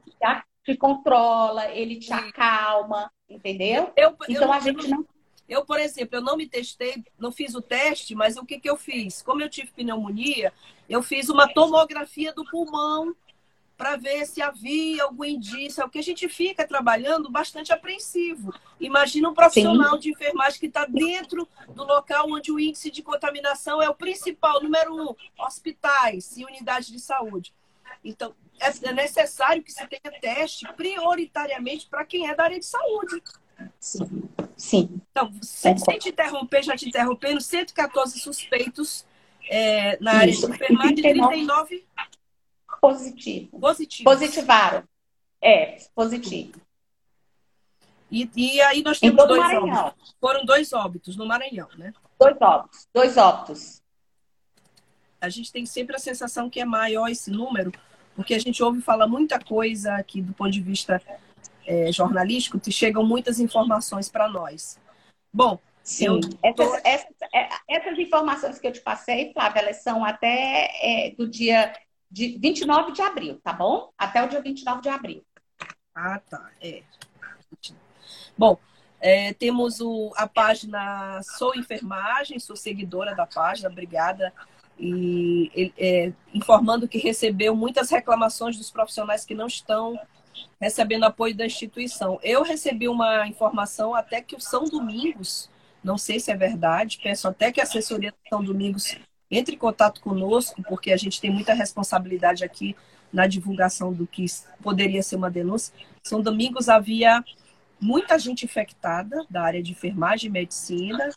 te 0.66 0.76
controla, 0.76 1.72
ele 1.72 1.96
te 1.96 2.12
acalma, 2.12 3.10
entendeu? 3.30 3.94
Eu, 3.96 4.10
eu, 4.10 4.18
então 4.28 4.48
eu, 4.48 4.52
a 4.52 4.60
gente 4.60 4.88
não 4.90 5.06
eu, 5.48 5.66
por 5.66 5.78
exemplo, 5.78 6.18
eu 6.18 6.22
não 6.22 6.38
me 6.38 6.48
testei, 6.48 7.04
não 7.20 7.32
fiz 7.32 7.54
o 7.54 7.62
teste, 7.62 8.16
mas 8.16 8.38
o 8.38 8.46
que, 8.46 8.60
que 8.60 8.70
eu 8.70 8.78
fiz? 8.78 9.22
Como 9.22 9.42
eu 9.42 9.50
tive 9.50 9.72
pneumonia, 9.72 10.54
eu 10.90 11.04
fiz 11.04 11.30
uma 11.30 11.54
tomografia 11.54 12.34
do 12.34 12.46
pulmão 12.46 13.14
para 13.78 13.96
ver 13.96 14.26
se 14.26 14.42
havia 14.42 15.04
algum 15.04 15.24
indício, 15.24 15.82
é 15.82 15.86
o 15.86 15.90
que 15.90 16.00
a 16.00 16.04
gente 16.04 16.28
fica 16.30 16.68
trabalhando 16.68 17.30
bastante 17.30 17.74
apreensivo. 17.74 18.54
Imagina 18.80 19.30
um 19.30 19.34
profissional 19.34 19.94
Sim. 19.94 20.00
de 20.00 20.12
enfermagem 20.12 20.60
que 20.60 20.68
está 20.68 20.86
dentro 20.86 21.48
do 21.70 21.84
local 21.84 22.28
onde 22.30 22.52
o 22.52 22.60
índice 22.60 22.92
de 22.92 23.02
contaminação 23.02 23.82
é 23.82 23.90
o 23.90 23.96
principal, 23.96 24.62
número 24.62 24.96
um, 24.96 25.16
hospitais 25.44 26.38
e 26.38 26.46
unidades 26.46 26.90
de 26.90 27.00
saúde. 27.00 27.54
Então, 28.04 28.36
é 28.60 28.94
necessário 28.94 29.64
que 29.64 29.72
se 29.72 29.86
tenha 29.88 30.20
teste 30.20 30.68
prioritariamente 30.74 31.88
para 31.88 32.06
quem 32.06 32.30
é 32.30 32.36
da 32.36 32.44
área 32.44 32.60
de 32.60 32.66
saúde. 32.66 33.22
Sim. 33.80 34.24
Sim. 34.56 35.02
Então, 35.12 35.32
sem, 35.42 35.78
sem 35.78 35.98
te 35.98 36.10
interromper, 36.10 36.64
já 36.64 36.76
te 36.76 36.88
interrompendo, 36.88 37.42
114 37.42 38.20
suspeitos 38.20 39.06
é, 39.50 39.98
na 40.00 40.14
área 40.14 40.32
Isso. 40.32 40.48
de 40.48 40.54
enfermagem, 40.54 40.96
39 40.96 41.86
positivo. 42.84 43.60
Positivo. 43.60 44.04
Positivaram. 44.04 44.84
É, 45.42 45.78
positivo. 45.96 46.60
E, 48.12 48.30
e 48.36 48.62
aí 48.62 48.84
nós 48.84 49.00
temos 49.00 49.26
dois 49.26 49.40
Maranhão. 49.40 49.86
óbitos. 49.88 50.16
Foram 50.20 50.46
dois 50.46 50.74
óbitos 50.74 51.16
no 51.16 51.26
Maranhão, 51.26 51.70
né? 51.78 51.94
Dois 52.20 52.36
óbitos. 52.42 52.88
Dois 52.94 53.18
óbitos. 53.18 53.82
A 55.22 55.30
gente 55.30 55.50
tem 55.50 55.66
sempre 55.66 55.96
a 55.96 56.00
sensação 56.00 56.50
que 56.50 56.60
é 56.60 56.66
maior 56.66 57.08
esse 57.08 57.32
número, 57.32 57.72
porque 58.16 58.34
a 58.34 58.40
gente 58.40 58.62
ouve 58.62 58.82
falar 58.82 59.08
muita 59.08 59.40
coisa 59.40 59.96
aqui 59.96 60.22
do 60.22 60.34
ponto 60.34 60.52
de 60.52 60.62
vista 60.62 61.02
é, 61.66 61.90
jornalístico, 61.90 62.60
chegam 62.70 63.06
muitas 63.06 63.40
informações 63.40 64.10
para 64.10 64.28
nós. 64.28 64.78
Bom, 65.32 65.58
Sim, 65.82 66.20
essas, 66.42 66.82
essas, 66.86 67.16
é, 67.34 67.50
essas, 67.68 68.00
informações 68.00 68.58
que 68.58 68.68
eu 68.68 68.72
te 68.72 68.80
passei, 68.80 69.34
Flávia, 69.34 69.62
elas 69.62 69.84
são 69.84 70.04
até 70.04 70.70
é, 70.82 71.12
do 71.12 71.28
dia 71.28 71.74
de 72.14 72.38
29 72.38 72.92
de 72.92 73.02
abril, 73.02 73.42
tá 73.44 73.52
bom? 73.52 73.92
Até 73.98 74.24
o 74.24 74.30
dia 74.30 74.40
29 74.40 74.84
de 74.84 74.90
abril. 74.90 75.26
Ah, 75.96 76.20
tá. 76.20 76.52
É. 76.62 76.84
Bom, 78.38 78.56
é, 79.02 79.34
temos 79.34 79.82
o, 79.82 80.14
a 80.16 80.28
página 80.28 81.20
Sou 81.24 81.56
Enfermagem, 81.56 82.38
sou 82.38 82.56
seguidora 82.56 83.16
da 83.16 83.26
página, 83.26 83.68
obrigada. 83.68 84.32
E 84.80 85.72
é, 85.76 86.14
informando 86.32 86.88
que 86.88 87.00
recebeu 87.00 87.56
muitas 87.56 87.90
reclamações 87.90 88.58
dos 88.58 88.70
profissionais 88.70 89.26
que 89.26 89.34
não 89.34 89.48
estão 89.48 90.00
recebendo 90.62 91.06
apoio 91.06 91.36
da 91.36 91.48
instituição. 91.48 92.20
Eu 92.22 92.44
recebi 92.44 92.88
uma 92.88 93.28
informação 93.28 93.96
até 93.96 94.22
que 94.22 94.36
o 94.36 94.40
São 94.40 94.66
Domingos, 94.66 95.50
não 95.84 95.98
sei 95.98 96.20
se 96.20 96.32
é 96.32 96.36
verdade, 96.36 97.00
peço 97.02 97.28
até 97.28 97.52
que 97.52 97.60
a 97.60 97.64
assessoria 97.64 98.12
do 98.12 98.30
São 98.30 98.44
Domingos 98.44 98.96
entre 99.36 99.56
em 99.56 99.58
contato 99.58 100.02
conosco, 100.02 100.62
porque 100.64 100.92
a 100.92 100.98
gente 100.98 101.20
tem 101.20 101.32
muita 101.32 101.54
responsabilidade 101.54 102.44
aqui 102.44 102.76
na 103.12 103.28
divulgação 103.28 103.94
do 103.94 104.08
que 104.08 104.26
poderia 104.62 105.04
ser 105.04 105.16
uma 105.16 105.30
denúncia. 105.30 105.74
São 106.04 106.22
Domingos 106.22 106.70
havia 106.70 107.24
muita 107.80 108.18
gente 108.18 108.46
infectada 108.46 109.26
da 109.30 109.44
área 109.44 109.62
de 109.62 109.72
enfermagem 109.72 110.30
e 110.30 110.34
medicina, 110.34 111.10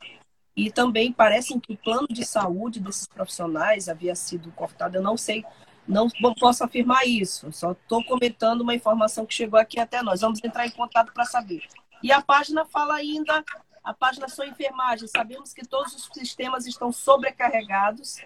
e 0.57 0.71
também 0.71 1.13
parece 1.13 1.59
que 1.61 1.75
o 1.75 1.77
plano 1.77 2.09
de 2.09 2.25
saúde 2.25 2.81
desses 2.81 3.07
profissionais 3.07 3.89
havia 3.89 4.15
sido 4.15 4.51
cortado. 4.53 4.97
Eu 4.97 5.03
não 5.03 5.17
sei 5.17 5.45
não 5.87 6.09
posso 6.41 6.65
afirmar 6.65 7.07
isso, 7.07 7.53
só 7.53 7.73
estou 7.73 8.03
comentando 8.03 8.63
uma 8.63 8.75
informação 8.75 9.25
que 9.25 9.35
chegou 9.35 9.59
aqui 9.59 9.79
até 9.79 10.03
nós. 10.03 10.21
Vamos 10.21 10.43
entrar 10.43 10.67
em 10.67 10.71
contato 10.71 11.13
para 11.13 11.25
saber. 11.25 11.63
E 12.03 12.11
a 12.11 12.21
página 12.21 12.65
fala 12.65 12.95
ainda, 12.95 13.45
a 13.87 13.95
página 13.95 14.29
sua 14.29 14.49
enfermagem. 14.49 15.07
Sabemos 15.07 15.55
que 15.55 15.65
todos 15.65 15.95
os 15.95 16.11
sistemas 16.13 16.67
estão 16.67 16.91
sobrecarregados, 16.91 18.21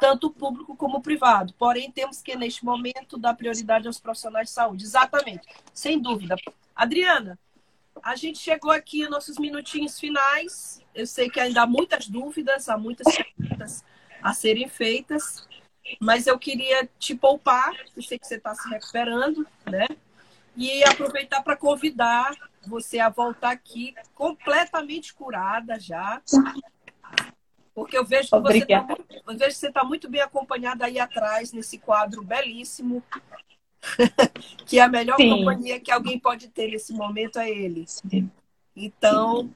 tanto 0.00 0.30
público 0.30 0.74
como 0.74 1.02
privado. 1.02 1.52
Porém, 1.58 1.92
temos 1.92 2.22
que, 2.22 2.34
neste 2.34 2.64
momento, 2.64 3.18
dar 3.18 3.34
prioridade 3.34 3.86
aos 3.86 4.00
profissionais 4.00 4.48
de 4.48 4.54
saúde. 4.54 4.84
Exatamente, 4.84 5.46
sem 5.74 6.00
dúvida. 6.00 6.36
Adriana, 6.74 7.38
a 8.02 8.16
gente 8.16 8.38
chegou 8.38 8.70
aqui 8.70 9.06
nossos 9.06 9.38
minutinhos 9.38 10.00
finais. 10.00 10.80
Eu 10.94 11.06
sei 11.06 11.28
que 11.28 11.38
ainda 11.38 11.62
há 11.62 11.66
muitas 11.66 12.08
dúvidas, 12.08 12.70
há 12.70 12.78
muitas 12.78 13.14
perguntas 13.14 13.84
a 14.22 14.32
serem 14.32 14.68
feitas. 14.68 15.46
Mas 16.00 16.26
eu 16.26 16.38
queria 16.38 16.88
te 16.98 17.14
poupar, 17.14 17.74
eu 17.94 18.02
sei 18.02 18.18
que 18.18 18.26
você 18.26 18.36
está 18.36 18.54
se 18.54 18.66
recuperando, 18.70 19.46
né? 19.70 19.86
E 20.56 20.84
aproveitar 20.84 21.42
para 21.42 21.56
convidar 21.56 22.32
você 22.66 22.98
a 22.98 23.08
voltar 23.08 23.50
aqui 23.50 23.94
completamente 24.14 25.12
curada 25.12 25.78
já. 25.78 26.22
Porque 27.74 27.98
eu 27.98 28.04
vejo 28.04 28.28
que 28.30 28.40
você 29.26 29.66
está 29.66 29.80
tá 29.80 29.84
muito 29.84 30.08
bem 30.08 30.20
acompanhada 30.20 30.86
aí 30.86 30.98
atrás, 30.98 31.52
nesse 31.52 31.78
quadro 31.78 32.22
belíssimo. 32.22 33.02
que 34.64 34.78
a 34.78 34.88
melhor 34.88 35.16
Sim. 35.16 35.30
companhia 35.30 35.80
que 35.80 35.90
alguém 35.90 36.18
pode 36.18 36.48
ter 36.48 36.70
nesse 36.70 36.92
momento 36.92 37.38
é 37.38 37.50
ele. 37.50 37.84
Sim. 37.86 38.30
Então, 38.76 39.50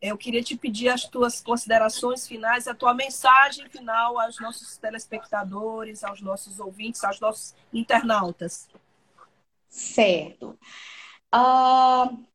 eu 0.00 0.16
queria 0.16 0.42
te 0.42 0.56
pedir 0.56 0.88
as 0.88 1.04
tuas 1.04 1.40
considerações 1.40 2.26
finais, 2.26 2.68
a 2.68 2.74
tua 2.74 2.94
mensagem 2.94 3.68
final 3.68 4.18
aos 4.18 4.38
nossos 4.40 4.76
telespectadores, 4.76 6.04
aos 6.04 6.20
nossos 6.20 6.60
ouvintes, 6.60 7.02
aos 7.02 7.20
nossos 7.20 7.54
internautas. 7.72 8.68
Certo. 9.76 10.58
Uh, 11.34 12.26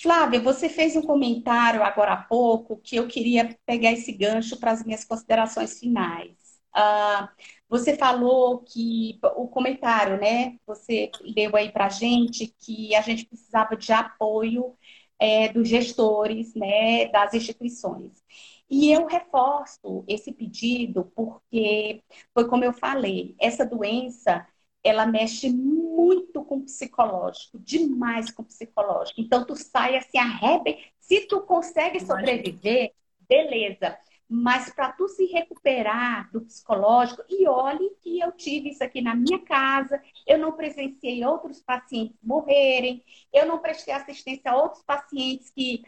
Flávia, 0.00 0.40
você 0.40 0.68
fez 0.68 0.94
um 0.96 1.02
comentário 1.02 1.82
agora 1.82 2.12
há 2.12 2.22
pouco 2.22 2.76
que 2.78 2.96
eu 2.96 3.08
queria 3.08 3.56
pegar 3.66 3.92
esse 3.92 4.12
gancho 4.12 4.58
para 4.58 4.70
as 4.72 4.84
minhas 4.84 5.04
considerações 5.04 5.78
finais. 5.78 6.36
Uh, 6.76 7.28
você 7.68 7.96
falou 7.96 8.60
que 8.62 9.18
o 9.36 9.48
comentário, 9.48 10.20
né? 10.20 10.58
Você 10.66 11.10
leu 11.36 11.56
aí 11.56 11.72
para 11.72 11.86
a 11.86 11.88
gente 11.88 12.54
que 12.60 12.94
a 12.94 13.00
gente 13.00 13.26
precisava 13.26 13.76
de 13.76 13.92
apoio 13.92 14.76
é, 15.18 15.48
dos 15.52 15.68
gestores, 15.68 16.54
né, 16.54 17.08
das 17.08 17.34
instituições. 17.34 18.22
E 18.68 18.92
eu 18.92 19.06
reforço 19.06 20.04
esse 20.08 20.32
pedido 20.32 21.10
porque 21.14 22.02
foi 22.34 22.48
como 22.48 22.64
eu 22.64 22.72
falei, 22.72 23.34
essa 23.40 23.64
doença 23.64 24.46
ela 24.86 25.04
mexe 25.04 25.50
muito 25.50 26.44
com 26.44 26.58
o 26.58 26.64
psicológico, 26.64 27.58
demais 27.58 28.30
com 28.30 28.42
o 28.42 28.44
psicológico. 28.44 29.20
Então 29.20 29.44
tu 29.44 29.56
sai 29.56 29.96
assim 29.96 30.18
arrebe, 30.18 30.78
se 31.00 31.26
tu 31.26 31.40
consegue 31.40 31.98
sobreviver, 31.98 32.92
beleza. 33.28 33.98
Mas 34.28 34.72
para 34.72 34.92
tu 34.92 35.08
se 35.08 35.26
recuperar 35.26 36.30
do 36.32 36.40
psicológico, 36.40 37.22
e 37.28 37.48
olhe 37.48 37.90
que 38.00 38.20
eu 38.20 38.30
tive 38.32 38.70
isso 38.70 38.82
aqui 38.82 39.00
na 39.00 39.14
minha 39.14 39.40
casa, 39.40 40.00
eu 40.26 40.38
não 40.38 40.52
presenciei 40.52 41.24
outros 41.24 41.60
pacientes 41.60 42.16
morrerem, 42.22 43.04
eu 43.32 43.46
não 43.46 43.58
prestei 43.58 43.94
assistência 43.94 44.50
a 44.50 44.56
outros 44.56 44.82
pacientes 44.82 45.50
que, 45.50 45.84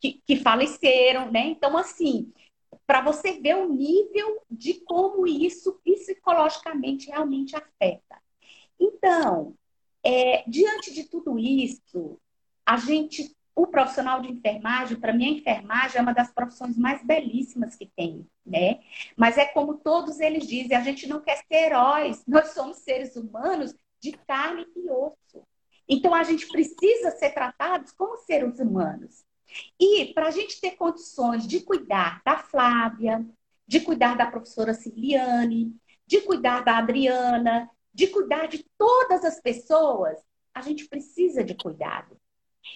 que, 0.00 0.22
que 0.26 0.36
faleceram, 0.36 1.30
né? 1.30 1.46
Então, 1.46 1.76
assim, 1.76 2.32
para 2.86 3.02
você 3.02 3.38
ver 3.40 3.56
o 3.56 3.68
nível 3.72 4.42
de 4.50 4.74
como 4.84 5.26
isso 5.26 5.80
psicologicamente 5.84 7.08
realmente 7.08 7.54
afeta. 7.54 8.27
Então, 8.78 9.54
é, 10.04 10.44
diante 10.46 10.92
de 10.92 11.04
tudo 11.04 11.38
isso, 11.38 12.18
a 12.64 12.76
gente 12.76 13.34
o 13.58 13.66
profissional 13.66 14.22
de 14.22 14.30
enfermagem, 14.30 14.96
para 14.96 15.12
mim, 15.12 15.26
a 15.26 15.38
enfermagem 15.38 15.98
é 15.98 16.00
uma 16.00 16.14
das 16.14 16.32
profissões 16.32 16.78
mais 16.78 17.04
belíssimas 17.04 17.74
que 17.74 17.86
tem, 17.86 18.24
né? 18.46 18.78
Mas 19.16 19.36
é 19.36 19.46
como 19.46 19.78
todos 19.78 20.20
eles 20.20 20.46
dizem, 20.46 20.76
a 20.76 20.80
gente 20.80 21.08
não 21.08 21.20
quer 21.20 21.38
ser 21.38 21.66
heróis, 21.66 22.22
nós 22.24 22.50
somos 22.50 22.76
seres 22.78 23.16
humanos 23.16 23.74
de 24.00 24.12
carne 24.12 24.64
e 24.76 24.88
osso. 24.88 25.44
Então, 25.88 26.14
a 26.14 26.22
gente 26.22 26.46
precisa 26.46 27.10
ser 27.10 27.30
tratados 27.30 27.90
como 27.90 28.16
seres 28.18 28.60
humanos. 28.60 29.24
E 29.80 30.12
para 30.14 30.28
a 30.28 30.30
gente 30.30 30.60
ter 30.60 30.76
condições 30.76 31.44
de 31.44 31.58
cuidar 31.60 32.22
da 32.24 32.38
Flávia, 32.38 33.26
de 33.66 33.80
cuidar 33.80 34.16
da 34.16 34.26
professora 34.26 34.72
Ciliane, 34.72 35.74
de 36.06 36.20
cuidar 36.20 36.62
da 36.62 36.78
Adriana, 36.78 37.68
de 37.98 38.06
cuidar 38.06 38.46
de 38.46 38.64
todas 38.78 39.24
as 39.24 39.40
pessoas, 39.40 40.16
a 40.54 40.62
gente 40.62 40.86
precisa 40.88 41.42
de 41.42 41.52
cuidado. 41.56 42.16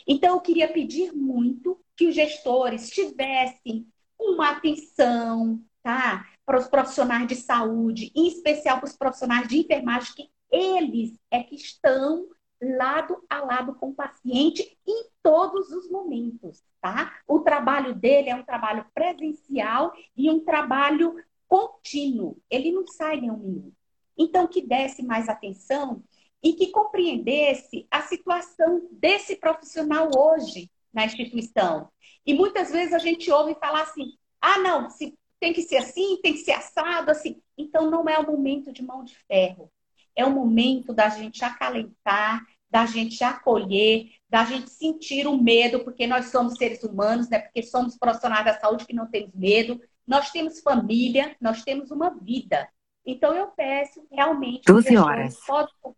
Então, 0.05 0.35
eu 0.35 0.41
queria 0.41 0.67
pedir 0.67 1.13
muito 1.13 1.81
que 1.97 2.09
os 2.09 2.15
gestores 2.17 2.91
tivessem 2.91 3.87
uma 4.19 4.51
atenção, 4.51 5.63
tá? 5.81 6.29
Para 6.45 6.59
os 6.59 6.67
profissionais 6.67 7.29
de 7.29 7.37
saúde, 7.37 8.11
em 8.17 8.27
especial 8.27 8.79
para 8.79 8.89
os 8.89 8.97
profissionais 8.97 9.47
de 9.47 9.61
enfermagem, 9.61 10.13
que 10.13 10.31
eles 10.51 11.17
é 11.31 11.41
que 11.41 11.55
estão 11.55 12.27
lado 12.61 13.23
a 13.31 13.45
lado 13.45 13.77
com 13.77 13.91
o 13.91 13.95
paciente 13.95 14.77
em 14.85 15.05
todos 15.23 15.71
os 15.71 15.89
momentos, 15.89 16.65
tá? 16.81 17.21
O 17.29 17.39
trabalho 17.39 17.95
dele 17.95 18.29
é 18.29 18.35
um 18.35 18.45
trabalho 18.45 18.85
presencial 18.93 19.93
e 20.17 20.29
um 20.29 20.41
trabalho 20.41 21.15
contínuo. 21.47 22.37
Ele 22.51 22.73
não 22.73 22.85
sai 22.89 23.19
em 23.19 23.31
um 23.31 23.37
minuto. 23.37 23.82
Então, 24.23 24.47
que 24.47 24.63
desse 24.63 25.03
mais 25.03 25.29
atenção 25.29 26.03
e 26.43 26.53
que 26.55 26.69
compreendesse 26.69 27.87
a 27.91 28.03
situação 28.03 28.89
desse 28.91 29.37
profissional 29.37 30.11
hoje 30.17 30.71
na 30.93 31.05
instituição. 31.05 31.89
E 32.25 32.35
muitas 32.35 32.71
vezes 32.71 32.93
a 32.93 32.99
gente 32.99 33.31
ouve 33.31 33.55
falar 33.57 33.83
assim: 33.83 34.13
ah, 34.41 34.59
não, 34.59 34.91
se 34.91 35.17
tem 35.41 35.53
que 35.53 35.63
ser 35.63 35.79
assim, 35.79 36.21
tem 36.23 36.35
que 36.35 36.41
ser 36.41 36.53
assado, 36.53 37.11
assim. 37.11 37.43
Então 37.59 37.91
não 37.91 38.09
é 38.09 38.19
o 38.19 38.27
momento 38.27 38.73
de 38.73 38.83
mão 38.83 39.05
de 39.05 39.17
ferro. 39.27 39.71
É 40.15 40.25
o 40.25 40.31
momento 40.31 40.93
da 40.93 41.09
gente 41.09 41.45
acalentar, 41.45 42.45
da 42.71 42.87
gente 42.87 43.25
acolher, 43.25 44.11
da 44.29 44.45
gente 44.45 44.71
sentir 44.71 45.27
o 45.27 45.37
medo, 45.37 45.83
porque 45.85 46.07
nós 46.07 46.27
somos 46.27 46.55
seres 46.55 46.83
humanos, 46.83 47.29
né? 47.29 47.39
Porque 47.39 47.63
somos 47.63 47.97
profissionais 47.97 48.45
da 48.45 48.59
saúde 48.59 48.87
que 48.87 48.95
não 48.95 49.11
temos 49.11 49.35
medo. 49.35 49.81
Nós 50.07 50.31
temos 50.31 50.61
família, 50.61 51.35
nós 51.41 51.65
temos 51.65 51.91
uma 51.91 52.11
vida. 52.11 52.69
Então, 53.05 53.35
eu 53.35 53.49
peço 53.49 54.07
realmente 54.11 54.65
12 54.65 54.97
horas. 54.97 55.39
Possam, 55.45 55.97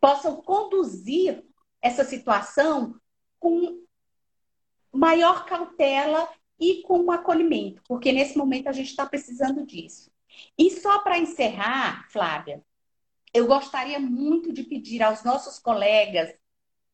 possam 0.00 0.42
conduzir 0.42 1.44
essa 1.82 2.04
situação 2.04 2.94
com 3.38 3.84
maior 4.92 5.44
cautela 5.44 6.28
e 6.58 6.82
com 6.82 6.98
um 7.00 7.10
acolhimento, 7.10 7.82
porque 7.86 8.12
nesse 8.12 8.36
momento 8.36 8.68
a 8.68 8.72
gente 8.72 8.88
está 8.88 9.04
precisando 9.04 9.66
disso. 9.66 10.10
E 10.58 10.70
só 10.70 11.00
para 11.00 11.18
encerrar, 11.18 12.08
Flávia, 12.10 12.62
eu 13.32 13.46
gostaria 13.46 13.98
muito 13.98 14.52
de 14.52 14.62
pedir 14.62 15.02
aos 15.02 15.22
nossos 15.22 15.58
colegas 15.58 16.34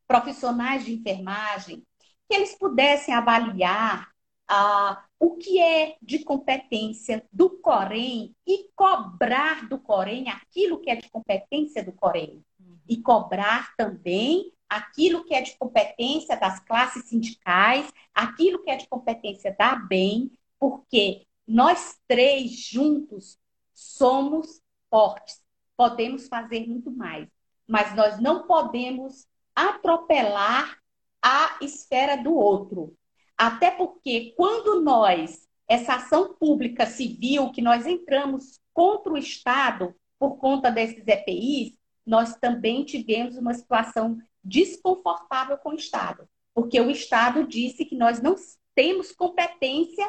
profissionais 0.07 0.85
de 0.85 0.93
enfermagem 0.93 1.87
que 2.29 2.35
eles 2.35 2.57
pudessem 2.59 3.15
avaliar 3.15 4.11
ah, 4.49 5.05
o 5.23 5.37
que 5.37 5.61
é 5.61 5.97
de 6.03 6.25
competência 6.25 7.25
do 7.33 7.49
Corém 7.49 8.35
e 8.45 8.69
cobrar 8.75 9.69
do 9.69 9.79
Corém 9.79 10.29
aquilo 10.29 10.81
que 10.81 10.91
é 10.91 10.97
de 10.97 11.09
competência 11.09 11.85
do 11.85 11.93
Corém. 11.93 12.45
E 12.89 13.01
cobrar 13.01 13.73
também 13.77 14.53
aquilo 14.69 15.23
que 15.23 15.33
é 15.33 15.41
de 15.41 15.57
competência 15.57 16.37
das 16.37 16.59
classes 16.59 17.05
sindicais, 17.05 17.89
aquilo 18.13 18.65
que 18.65 18.71
é 18.73 18.77
de 18.77 18.89
competência 18.89 19.55
da 19.57 19.77
BEM, 19.77 20.33
porque 20.59 21.25
nós 21.47 22.01
três 22.09 22.59
juntos 22.59 23.39
somos 23.73 24.61
fortes, 24.91 25.41
podemos 25.77 26.27
fazer 26.27 26.67
muito 26.67 26.91
mais, 26.91 27.29
mas 27.65 27.95
nós 27.95 28.21
não 28.21 28.45
podemos 28.49 29.29
atropelar 29.55 30.79
a 31.23 31.59
esfera 31.61 32.17
do 32.17 32.35
outro. 32.35 32.97
Até 33.43 33.73
porque 33.73 34.35
quando 34.37 34.81
nós, 34.83 35.49
essa 35.67 35.97
ação 35.97 36.33
pública 36.33 36.87
civil, 36.87 37.51
que 37.51 37.61
nós 37.61 37.89
entramos 37.89 38.61
contra 38.73 39.13
o 39.13 39.19
Estado 39.19 39.93
por 40.17 40.37
conta 40.37 40.71
desses 40.71 41.05
EPIs, 41.05 41.75
nós 42.07 42.37
também 42.37 42.85
tivemos 42.85 43.37
uma 43.37 43.53
situação 43.53 44.17
desconfortável 44.45 45.59
com 45.59 45.71
o 45.71 45.75
Estado. 45.75 46.29
Porque 46.55 46.81
o 46.81 46.89
Estado 46.89 47.45
disse 47.45 47.85
que 47.85 47.97
nós 47.97 48.23
não 48.23 48.37
temos 48.77 49.11
competência 49.11 50.09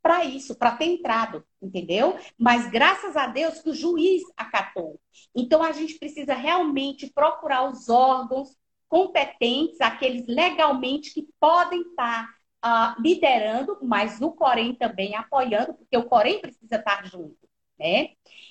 para 0.00 0.24
isso, 0.24 0.54
para 0.54 0.76
ter 0.76 0.84
entrado, 0.84 1.44
entendeu? 1.60 2.16
Mas 2.38 2.70
graças 2.70 3.16
a 3.16 3.26
Deus 3.26 3.60
que 3.60 3.70
o 3.70 3.74
juiz 3.74 4.22
acatou. 4.36 5.00
Então 5.34 5.64
a 5.64 5.72
gente 5.72 5.98
precisa 5.98 6.32
realmente 6.32 7.10
procurar 7.12 7.68
os 7.68 7.88
órgãos 7.88 8.56
competentes, 8.88 9.80
aqueles 9.80 10.28
legalmente 10.28 11.12
que 11.12 11.28
podem 11.40 11.80
estar 11.80 12.37
liderando, 12.98 13.78
mas 13.82 14.20
o 14.20 14.32
Corém 14.32 14.74
também 14.74 15.14
apoiando, 15.14 15.74
porque 15.74 15.96
o 15.96 16.08
Corém 16.08 16.40
precisa 16.40 16.76
estar 16.76 17.06
junto, 17.06 17.48
né? 17.78 18.10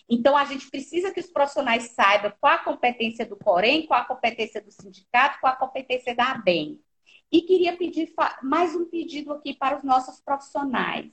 Então, 0.10 0.38
a 0.38 0.46
gente 0.46 0.70
precisa 0.70 1.12
que 1.12 1.20
os 1.20 1.28
profissionais 1.28 1.92
saibam 1.92 2.34
qual 2.40 2.54
a 2.54 2.64
competência 2.64 3.26
do 3.26 3.36
Corém, 3.36 3.86
qual 3.86 4.02
a 4.02 4.06
competência 4.06 4.62
do 4.62 4.72
sindicato, 4.72 5.40
qual 5.42 5.52
a 5.52 5.58
competência 5.58 6.16
da 6.16 6.32
ABEM. 6.32 6.82
E 7.30 7.42
queria 7.42 7.76
pedir 7.76 8.14
mais 8.42 8.74
um 8.74 8.86
pedido 8.86 9.34
aqui 9.34 9.54
para 9.54 9.78
os 9.78 9.84
nossos 9.84 10.22
profissionais. 10.22 11.12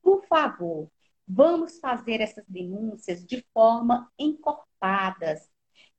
Por 0.00 0.24
favor, 0.26 0.88
vamos 1.26 1.80
fazer 1.80 2.20
essas 2.20 2.44
denúncias 2.46 3.26
de 3.26 3.44
forma 3.52 4.08
encorpadas, 4.16 5.50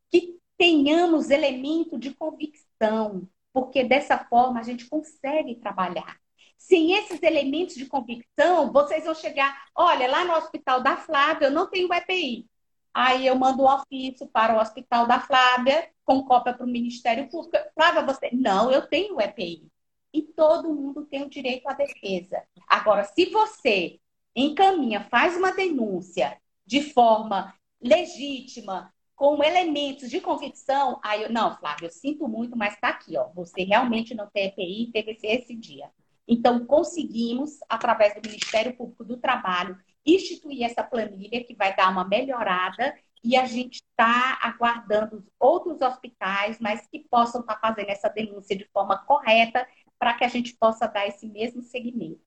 que 0.10 0.40
tenhamos 0.58 1.30
elemento 1.30 2.00
de 2.00 2.14
convicção, 2.14 3.28
porque 3.54 3.84
dessa 3.84 4.18
forma 4.18 4.60
a 4.60 4.64
gente 4.64 4.90
consegue 4.90 5.56
trabalhar. 5.56 6.18
Sem 6.58 6.94
esses 6.94 7.22
elementos 7.22 7.76
de 7.76 7.86
convicção, 7.86 8.72
vocês 8.72 9.06
vão 9.06 9.14
chegar, 9.14 9.66
olha, 9.76 10.10
lá 10.10 10.26
no 10.26 10.34
hospital 10.34 10.82
da 10.82 10.98
Flávia 10.98 11.48
eu 11.48 11.52
não 11.52 11.70
tenho 11.70 11.94
EPI. 11.94 12.50
Aí 12.94 13.26
eu 13.26 13.36
mando 13.36 13.64
o 13.64 13.66
um 13.66 13.74
ofício 13.74 14.28
para 14.28 14.56
o 14.56 14.62
Hospital 14.62 15.08
da 15.08 15.20
Flávia, 15.20 15.90
com 16.06 16.24
cópia 16.24 16.54
para 16.54 16.66
o 16.66 16.70
Ministério 16.70 17.28
Público. 17.28 17.58
Flávia, 17.74 18.04
você. 18.04 18.30
Não, 18.32 18.72
eu 18.72 18.88
tenho 18.88 19.20
EPI. 19.20 19.68
E 20.14 20.22
todo 20.22 20.74
mundo 20.74 21.06
tem 21.06 21.24
o 21.24 21.30
direito 21.30 21.68
à 21.68 21.74
defesa. 21.74 22.44
Agora, 22.68 23.04
se 23.04 23.26
você 23.32 24.00
encaminha, 24.36 25.08
faz 25.10 25.36
uma 25.36 25.52
denúncia 25.52 26.40
de 26.66 26.82
forma 26.94 27.54
legítima, 27.82 28.93
com 29.16 29.44
elementos 29.44 30.10
de 30.10 30.20
convicção, 30.20 31.00
aí 31.04 31.24
eu, 31.24 31.32
não, 31.32 31.56
Flávio, 31.58 31.86
eu 31.86 31.92
sinto 31.92 32.28
muito, 32.28 32.58
mas 32.58 32.74
está 32.74 32.90
aqui, 32.90 33.18
ó. 33.18 33.30
Você 33.36 33.64
realmente 33.64 34.16
não 34.16 34.28
tem 34.28 34.48
EPI, 34.48 34.92
teve 34.92 35.18
esse 35.24 35.56
dia. 35.56 35.90
Então, 36.28 36.66
conseguimos, 36.66 37.60
através 37.70 38.14
do 38.16 38.28
Ministério 38.28 38.76
Público 38.76 39.04
do 39.04 39.18
Trabalho, 39.18 39.78
instituir 40.06 40.64
essa 40.64 40.84
planilha 40.84 41.44
que 41.44 41.56
vai 41.56 41.76
dar 41.76 41.92
uma 41.92 42.04
melhorada 42.04 42.96
e 43.24 43.38
a 43.38 43.46
gente 43.46 43.76
está 43.76 44.38
aguardando 44.42 45.26
outros 45.40 45.82
hospitais, 45.82 46.60
mas 46.60 46.86
que 46.88 47.00
possam 47.00 47.42
estar 47.42 47.56
tá 47.56 47.68
fazendo 47.68 47.90
essa 47.90 48.10
denúncia 48.10 48.56
de 48.56 48.66
forma 48.66 48.98
correta 49.06 49.66
para 49.98 50.14
que 50.14 50.26
a 50.26 50.28
gente 50.28 50.54
possa 50.56 50.88
dar 50.88 51.08
esse 51.08 51.28
mesmo 51.28 51.62
segmento. 51.62 52.20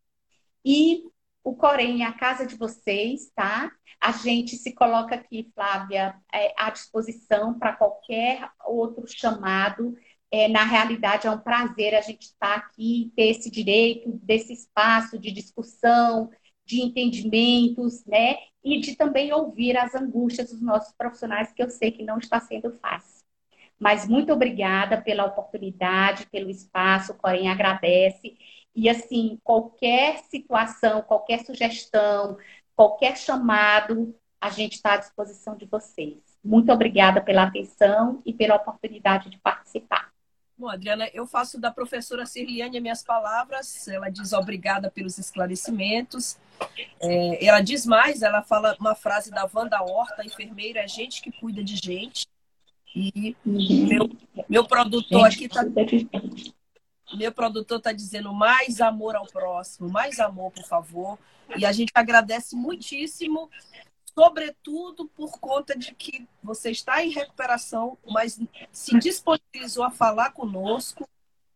E 0.65 1.05
o 1.47 1.55
Corém 1.55 2.03
é 2.03 2.07
a 2.07 2.13
casa 2.13 2.45
de 2.45 2.57
vocês, 2.57 3.31
tá? 3.33 3.71
A 4.01 4.11
gente 4.11 4.57
se 4.57 4.75
coloca 4.75 5.15
aqui, 5.15 5.49
Flávia, 5.55 6.17
é, 6.35 6.53
à 6.59 6.71
disposição 6.71 7.57
para 7.57 7.73
qualquer 7.73 8.51
outro 8.67 9.07
chamado. 9.07 9.95
É, 10.29 10.49
na 10.49 10.65
realidade, 10.65 11.29
é 11.29 11.31
um 11.31 11.39
prazer 11.39 11.95
a 11.95 12.01
gente 12.01 12.23
estar 12.25 12.61
tá 12.61 12.67
aqui, 12.67 13.13
ter 13.15 13.29
esse 13.29 13.49
direito, 13.49 14.11
desse 14.25 14.53
espaço 14.53 15.21
de 15.21 15.31
discussão, 15.31 16.31
de 16.65 16.81
entendimentos, 16.81 18.05
né? 18.05 18.39
E 18.65 18.81
de 18.81 18.97
também 18.97 19.33
ouvir 19.33 19.77
as 19.77 19.95
angústias 19.95 20.51
dos 20.51 20.61
nossos 20.61 20.93
profissionais, 20.99 21.53
que 21.53 21.63
eu 21.63 21.71
sei 21.71 21.93
que 21.93 22.03
não 22.03 22.19
está 22.19 22.41
sendo 22.41 22.73
fácil. 22.73 23.25
Mas 23.79 24.09
muito 24.09 24.33
obrigada 24.33 25.01
pela 25.01 25.27
oportunidade, 25.27 26.27
pelo 26.27 26.51
espaço, 26.51 27.13
o 27.13 27.17
Corém 27.17 27.49
agradece. 27.49 28.37
E 28.77 28.91
assim, 28.91 29.41
qualquer 29.43 30.19
situação, 30.25 31.01
qualquer 31.01 31.45
sugestão, 31.47 32.37
qualquer 32.77 33.17
chamado, 33.17 34.15
a 34.39 34.51
gente 34.51 34.75
está 34.75 34.93
à 34.93 34.97
disposição 34.99 35.57
de 35.57 35.65
vocês. 35.65 36.19
Muito 36.45 36.71
obrigada 36.71 37.23
pela 37.23 37.45
atenção 37.45 38.23
e 38.25 38.35
pela 38.35 38.55
oportunidade 38.55 39.31
de 39.31 39.39
participar. 39.39 40.13
Bom, 40.59 40.69
Adriana, 40.69 41.09
eu 41.13 41.27
faço 41.27 41.61
da 41.61 41.71
professora 41.71 42.25
Cirliane 42.25 42.81
minhas 42.81 43.03
palavras. 43.03 43.89
Ela 43.89 44.11
diz 44.11 44.33
obrigada 44.33 44.91
pelos 44.91 45.19
esclarecimentos. 45.19 46.39
É, 47.01 47.45
ela 47.45 47.61
diz 47.61 47.85
mais, 47.85 48.23
ela 48.23 48.43
fala 48.43 48.77
uma 48.79 48.95
frase 48.95 49.31
da 49.31 49.49
Wanda 49.53 49.83
Horta, 49.83 50.25
enfermeira, 50.25 50.81
é 50.81 50.89
gente 50.89 51.21
que 51.21 51.33
cuida 51.33 51.63
de 51.63 51.77
gente. 51.77 52.27
E 52.95 53.37
meu, 53.45 54.11
meu 54.49 54.67
produtor 54.67 55.27
aqui 55.27 55.45
está. 55.45 55.63
Meu 57.15 57.33
produtor 57.33 57.79
está 57.79 57.93
dizendo 57.93 58.33
mais 58.33 58.81
amor 58.81 59.15
ao 59.15 59.27
próximo, 59.27 59.89
mais 59.89 60.19
amor, 60.19 60.51
por 60.53 60.65
favor. 60.65 61.19
E 61.57 61.65
a 61.65 61.73
gente 61.73 61.93
agradece 61.95 62.57
muitíssimo 62.57 63.49
sobretudo 64.19 65.07
por 65.09 65.39
conta 65.39 65.77
de 65.77 65.95
que 65.95 66.27
você 66.43 66.71
está 66.71 67.05
em 67.05 67.11
recuperação, 67.11 67.99
mas 68.09 68.41
se 68.73 68.99
disponibilizou 68.99 69.85
a 69.85 69.91
falar 69.91 70.31
conosco. 70.31 71.07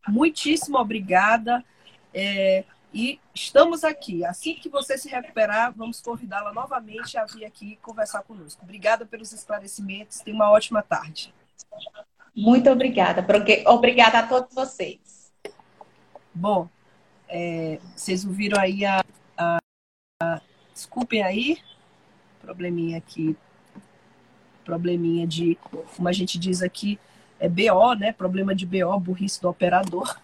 Muitíssimo 0.06 0.76
obrigada. 0.76 1.64
É, 2.12 2.64
e 2.92 3.18
estamos 3.34 3.82
aqui. 3.82 4.26
Assim 4.26 4.54
que 4.54 4.68
você 4.68 4.98
se 4.98 5.08
recuperar, 5.08 5.72
vamos 5.74 6.02
convidá-la 6.02 6.52
novamente 6.52 7.16
a 7.16 7.24
vir 7.24 7.46
aqui 7.46 7.76
conversar 7.76 8.22
conosco. 8.24 8.62
Obrigada 8.62 9.06
pelos 9.06 9.32
esclarecimentos. 9.32 10.20
Tenha 10.20 10.36
uma 10.36 10.50
ótima 10.50 10.82
tarde. 10.82 11.32
Muito 12.36 12.68
obrigada. 12.68 13.24
Obrigada 13.66 14.18
a 14.18 14.26
todos 14.26 14.54
vocês. 14.54 15.19
Bom, 16.34 16.68
é, 17.28 17.80
vocês 17.94 18.24
ouviram 18.24 18.60
aí 18.60 18.84
a, 18.84 19.04
a, 19.36 19.58
a. 20.22 20.40
Desculpem 20.72 21.22
aí, 21.22 21.58
probleminha 22.40 22.98
aqui, 22.98 23.36
probleminha 24.64 25.26
de, 25.26 25.58
como 25.96 26.08
a 26.08 26.12
gente 26.12 26.38
diz 26.38 26.62
aqui, 26.62 26.98
é 27.38 27.48
BO, 27.48 27.94
né? 27.98 28.12
Problema 28.12 28.54
de 28.54 28.64
BO, 28.64 28.98
burrice 29.00 29.40
do 29.40 29.48
operador. 29.48 30.16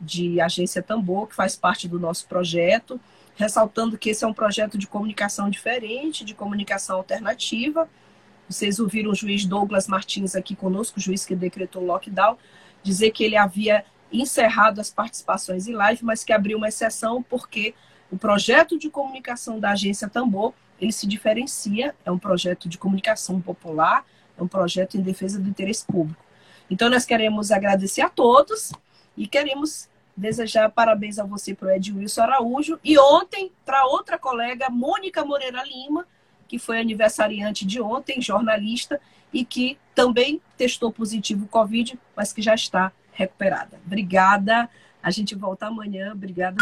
de 0.00 0.40
Agência 0.40 0.82
Tambor, 0.82 1.28
que 1.28 1.34
faz 1.34 1.56
parte 1.56 1.88
do 1.88 1.98
nosso 1.98 2.26
projeto, 2.26 3.00
ressaltando 3.34 3.96
que 3.96 4.10
esse 4.10 4.24
é 4.24 4.26
um 4.26 4.34
projeto 4.34 4.76
de 4.76 4.86
comunicação 4.86 5.48
diferente, 5.48 6.24
de 6.24 6.34
comunicação 6.34 6.96
alternativa. 6.96 7.88
Vocês 8.48 8.78
ouviram 8.78 9.10
o 9.10 9.14
juiz 9.14 9.44
Douglas 9.44 9.88
Martins 9.88 10.34
aqui 10.34 10.54
conosco, 10.54 10.98
o 10.98 11.02
juiz 11.02 11.24
que 11.24 11.34
decretou 11.34 11.82
o 11.82 11.86
lockdown, 11.86 12.36
dizer 12.82 13.10
que 13.10 13.24
ele 13.24 13.36
havia 13.36 13.84
encerrado 14.12 14.80
as 14.80 14.90
participações 14.90 15.66
em 15.66 15.72
live, 15.72 16.04
mas 16.04 16.22
que 16.22 16.32
abriu 16.32 16.58
uma 16.58 16.68
exceção 16.68 17.22
porque 17.22 17.74
o 18.10 18.16
projeto 18.16 18.78
de 18.78 18.88
comunicação 18.88 19.58
da 19.58 19.72
agência 19.72 20.08
Tambor, 20.08 20.52
ele 20.80 20.92
se 20.92 21.06
diferencia, 21.06 21.94
é 22.04 22.10
um 22.10 22.18
projeto 22.18 22.68
de 22.68 22.78
comunicação 22.78 23.40
popular, 23.40 24.04
é 24.36 24.42
um 24.42 24.48
projeto 24.48 24.96
em 24.96 25.00
defesa 25.00 25.38
do 25.38 25.48
interesse 25.48 25.86
público. 25.86 26.24
Então 26.70 26.90
nós 26.90 27.04
queremos 27.04 27.50
agradecer 27.50 28.02
a 28.02 28.08
todos 28.08 28.72
e 29.16 29.26
queremos 29.26 29.88
desejar 30.16 30.70
parabéns 30.70 31.18
a 31.18 31.24
você 31.24 31.54
para 31.54 31.68
o 31.68 31.70
Ed 31.70 31.92
Wilson 31.92 32.22
Araújo 32.22 32.80
e 32.82 32.98
ontem 32.98 33.52
para 33.64 33.86
outra 33.86 34.18
colega, 34.18 34.70
Mônica 34.70 35.24
Moreira 35.24 35.62
Lima, 35.62 36.06
que 36.48 36.58
foi 36.58 36.80
aniversariante 36.80 37.66
de 37.66 37.80
ontem, 37.80 38.20
jornalista, 38.20 39.00
e 39.32 39.44
que 39.44 39.78
também 39.94 40.40
testou 40.56 40.92
positivo 40.92 41.46
Covid, 41.48 41.98
mas 42.14 42.32
que 42.32 42.40
já 42.40 42.54
está 42.54 42.92
recuperada. 43.12 43.78
Obrigada. 43.84 44.68
A 45.02 45.10
gente 45.10 45.34
volta 45.34 45.66
amanhã. 45.66 46.12
Obrigada. 46.12 46.56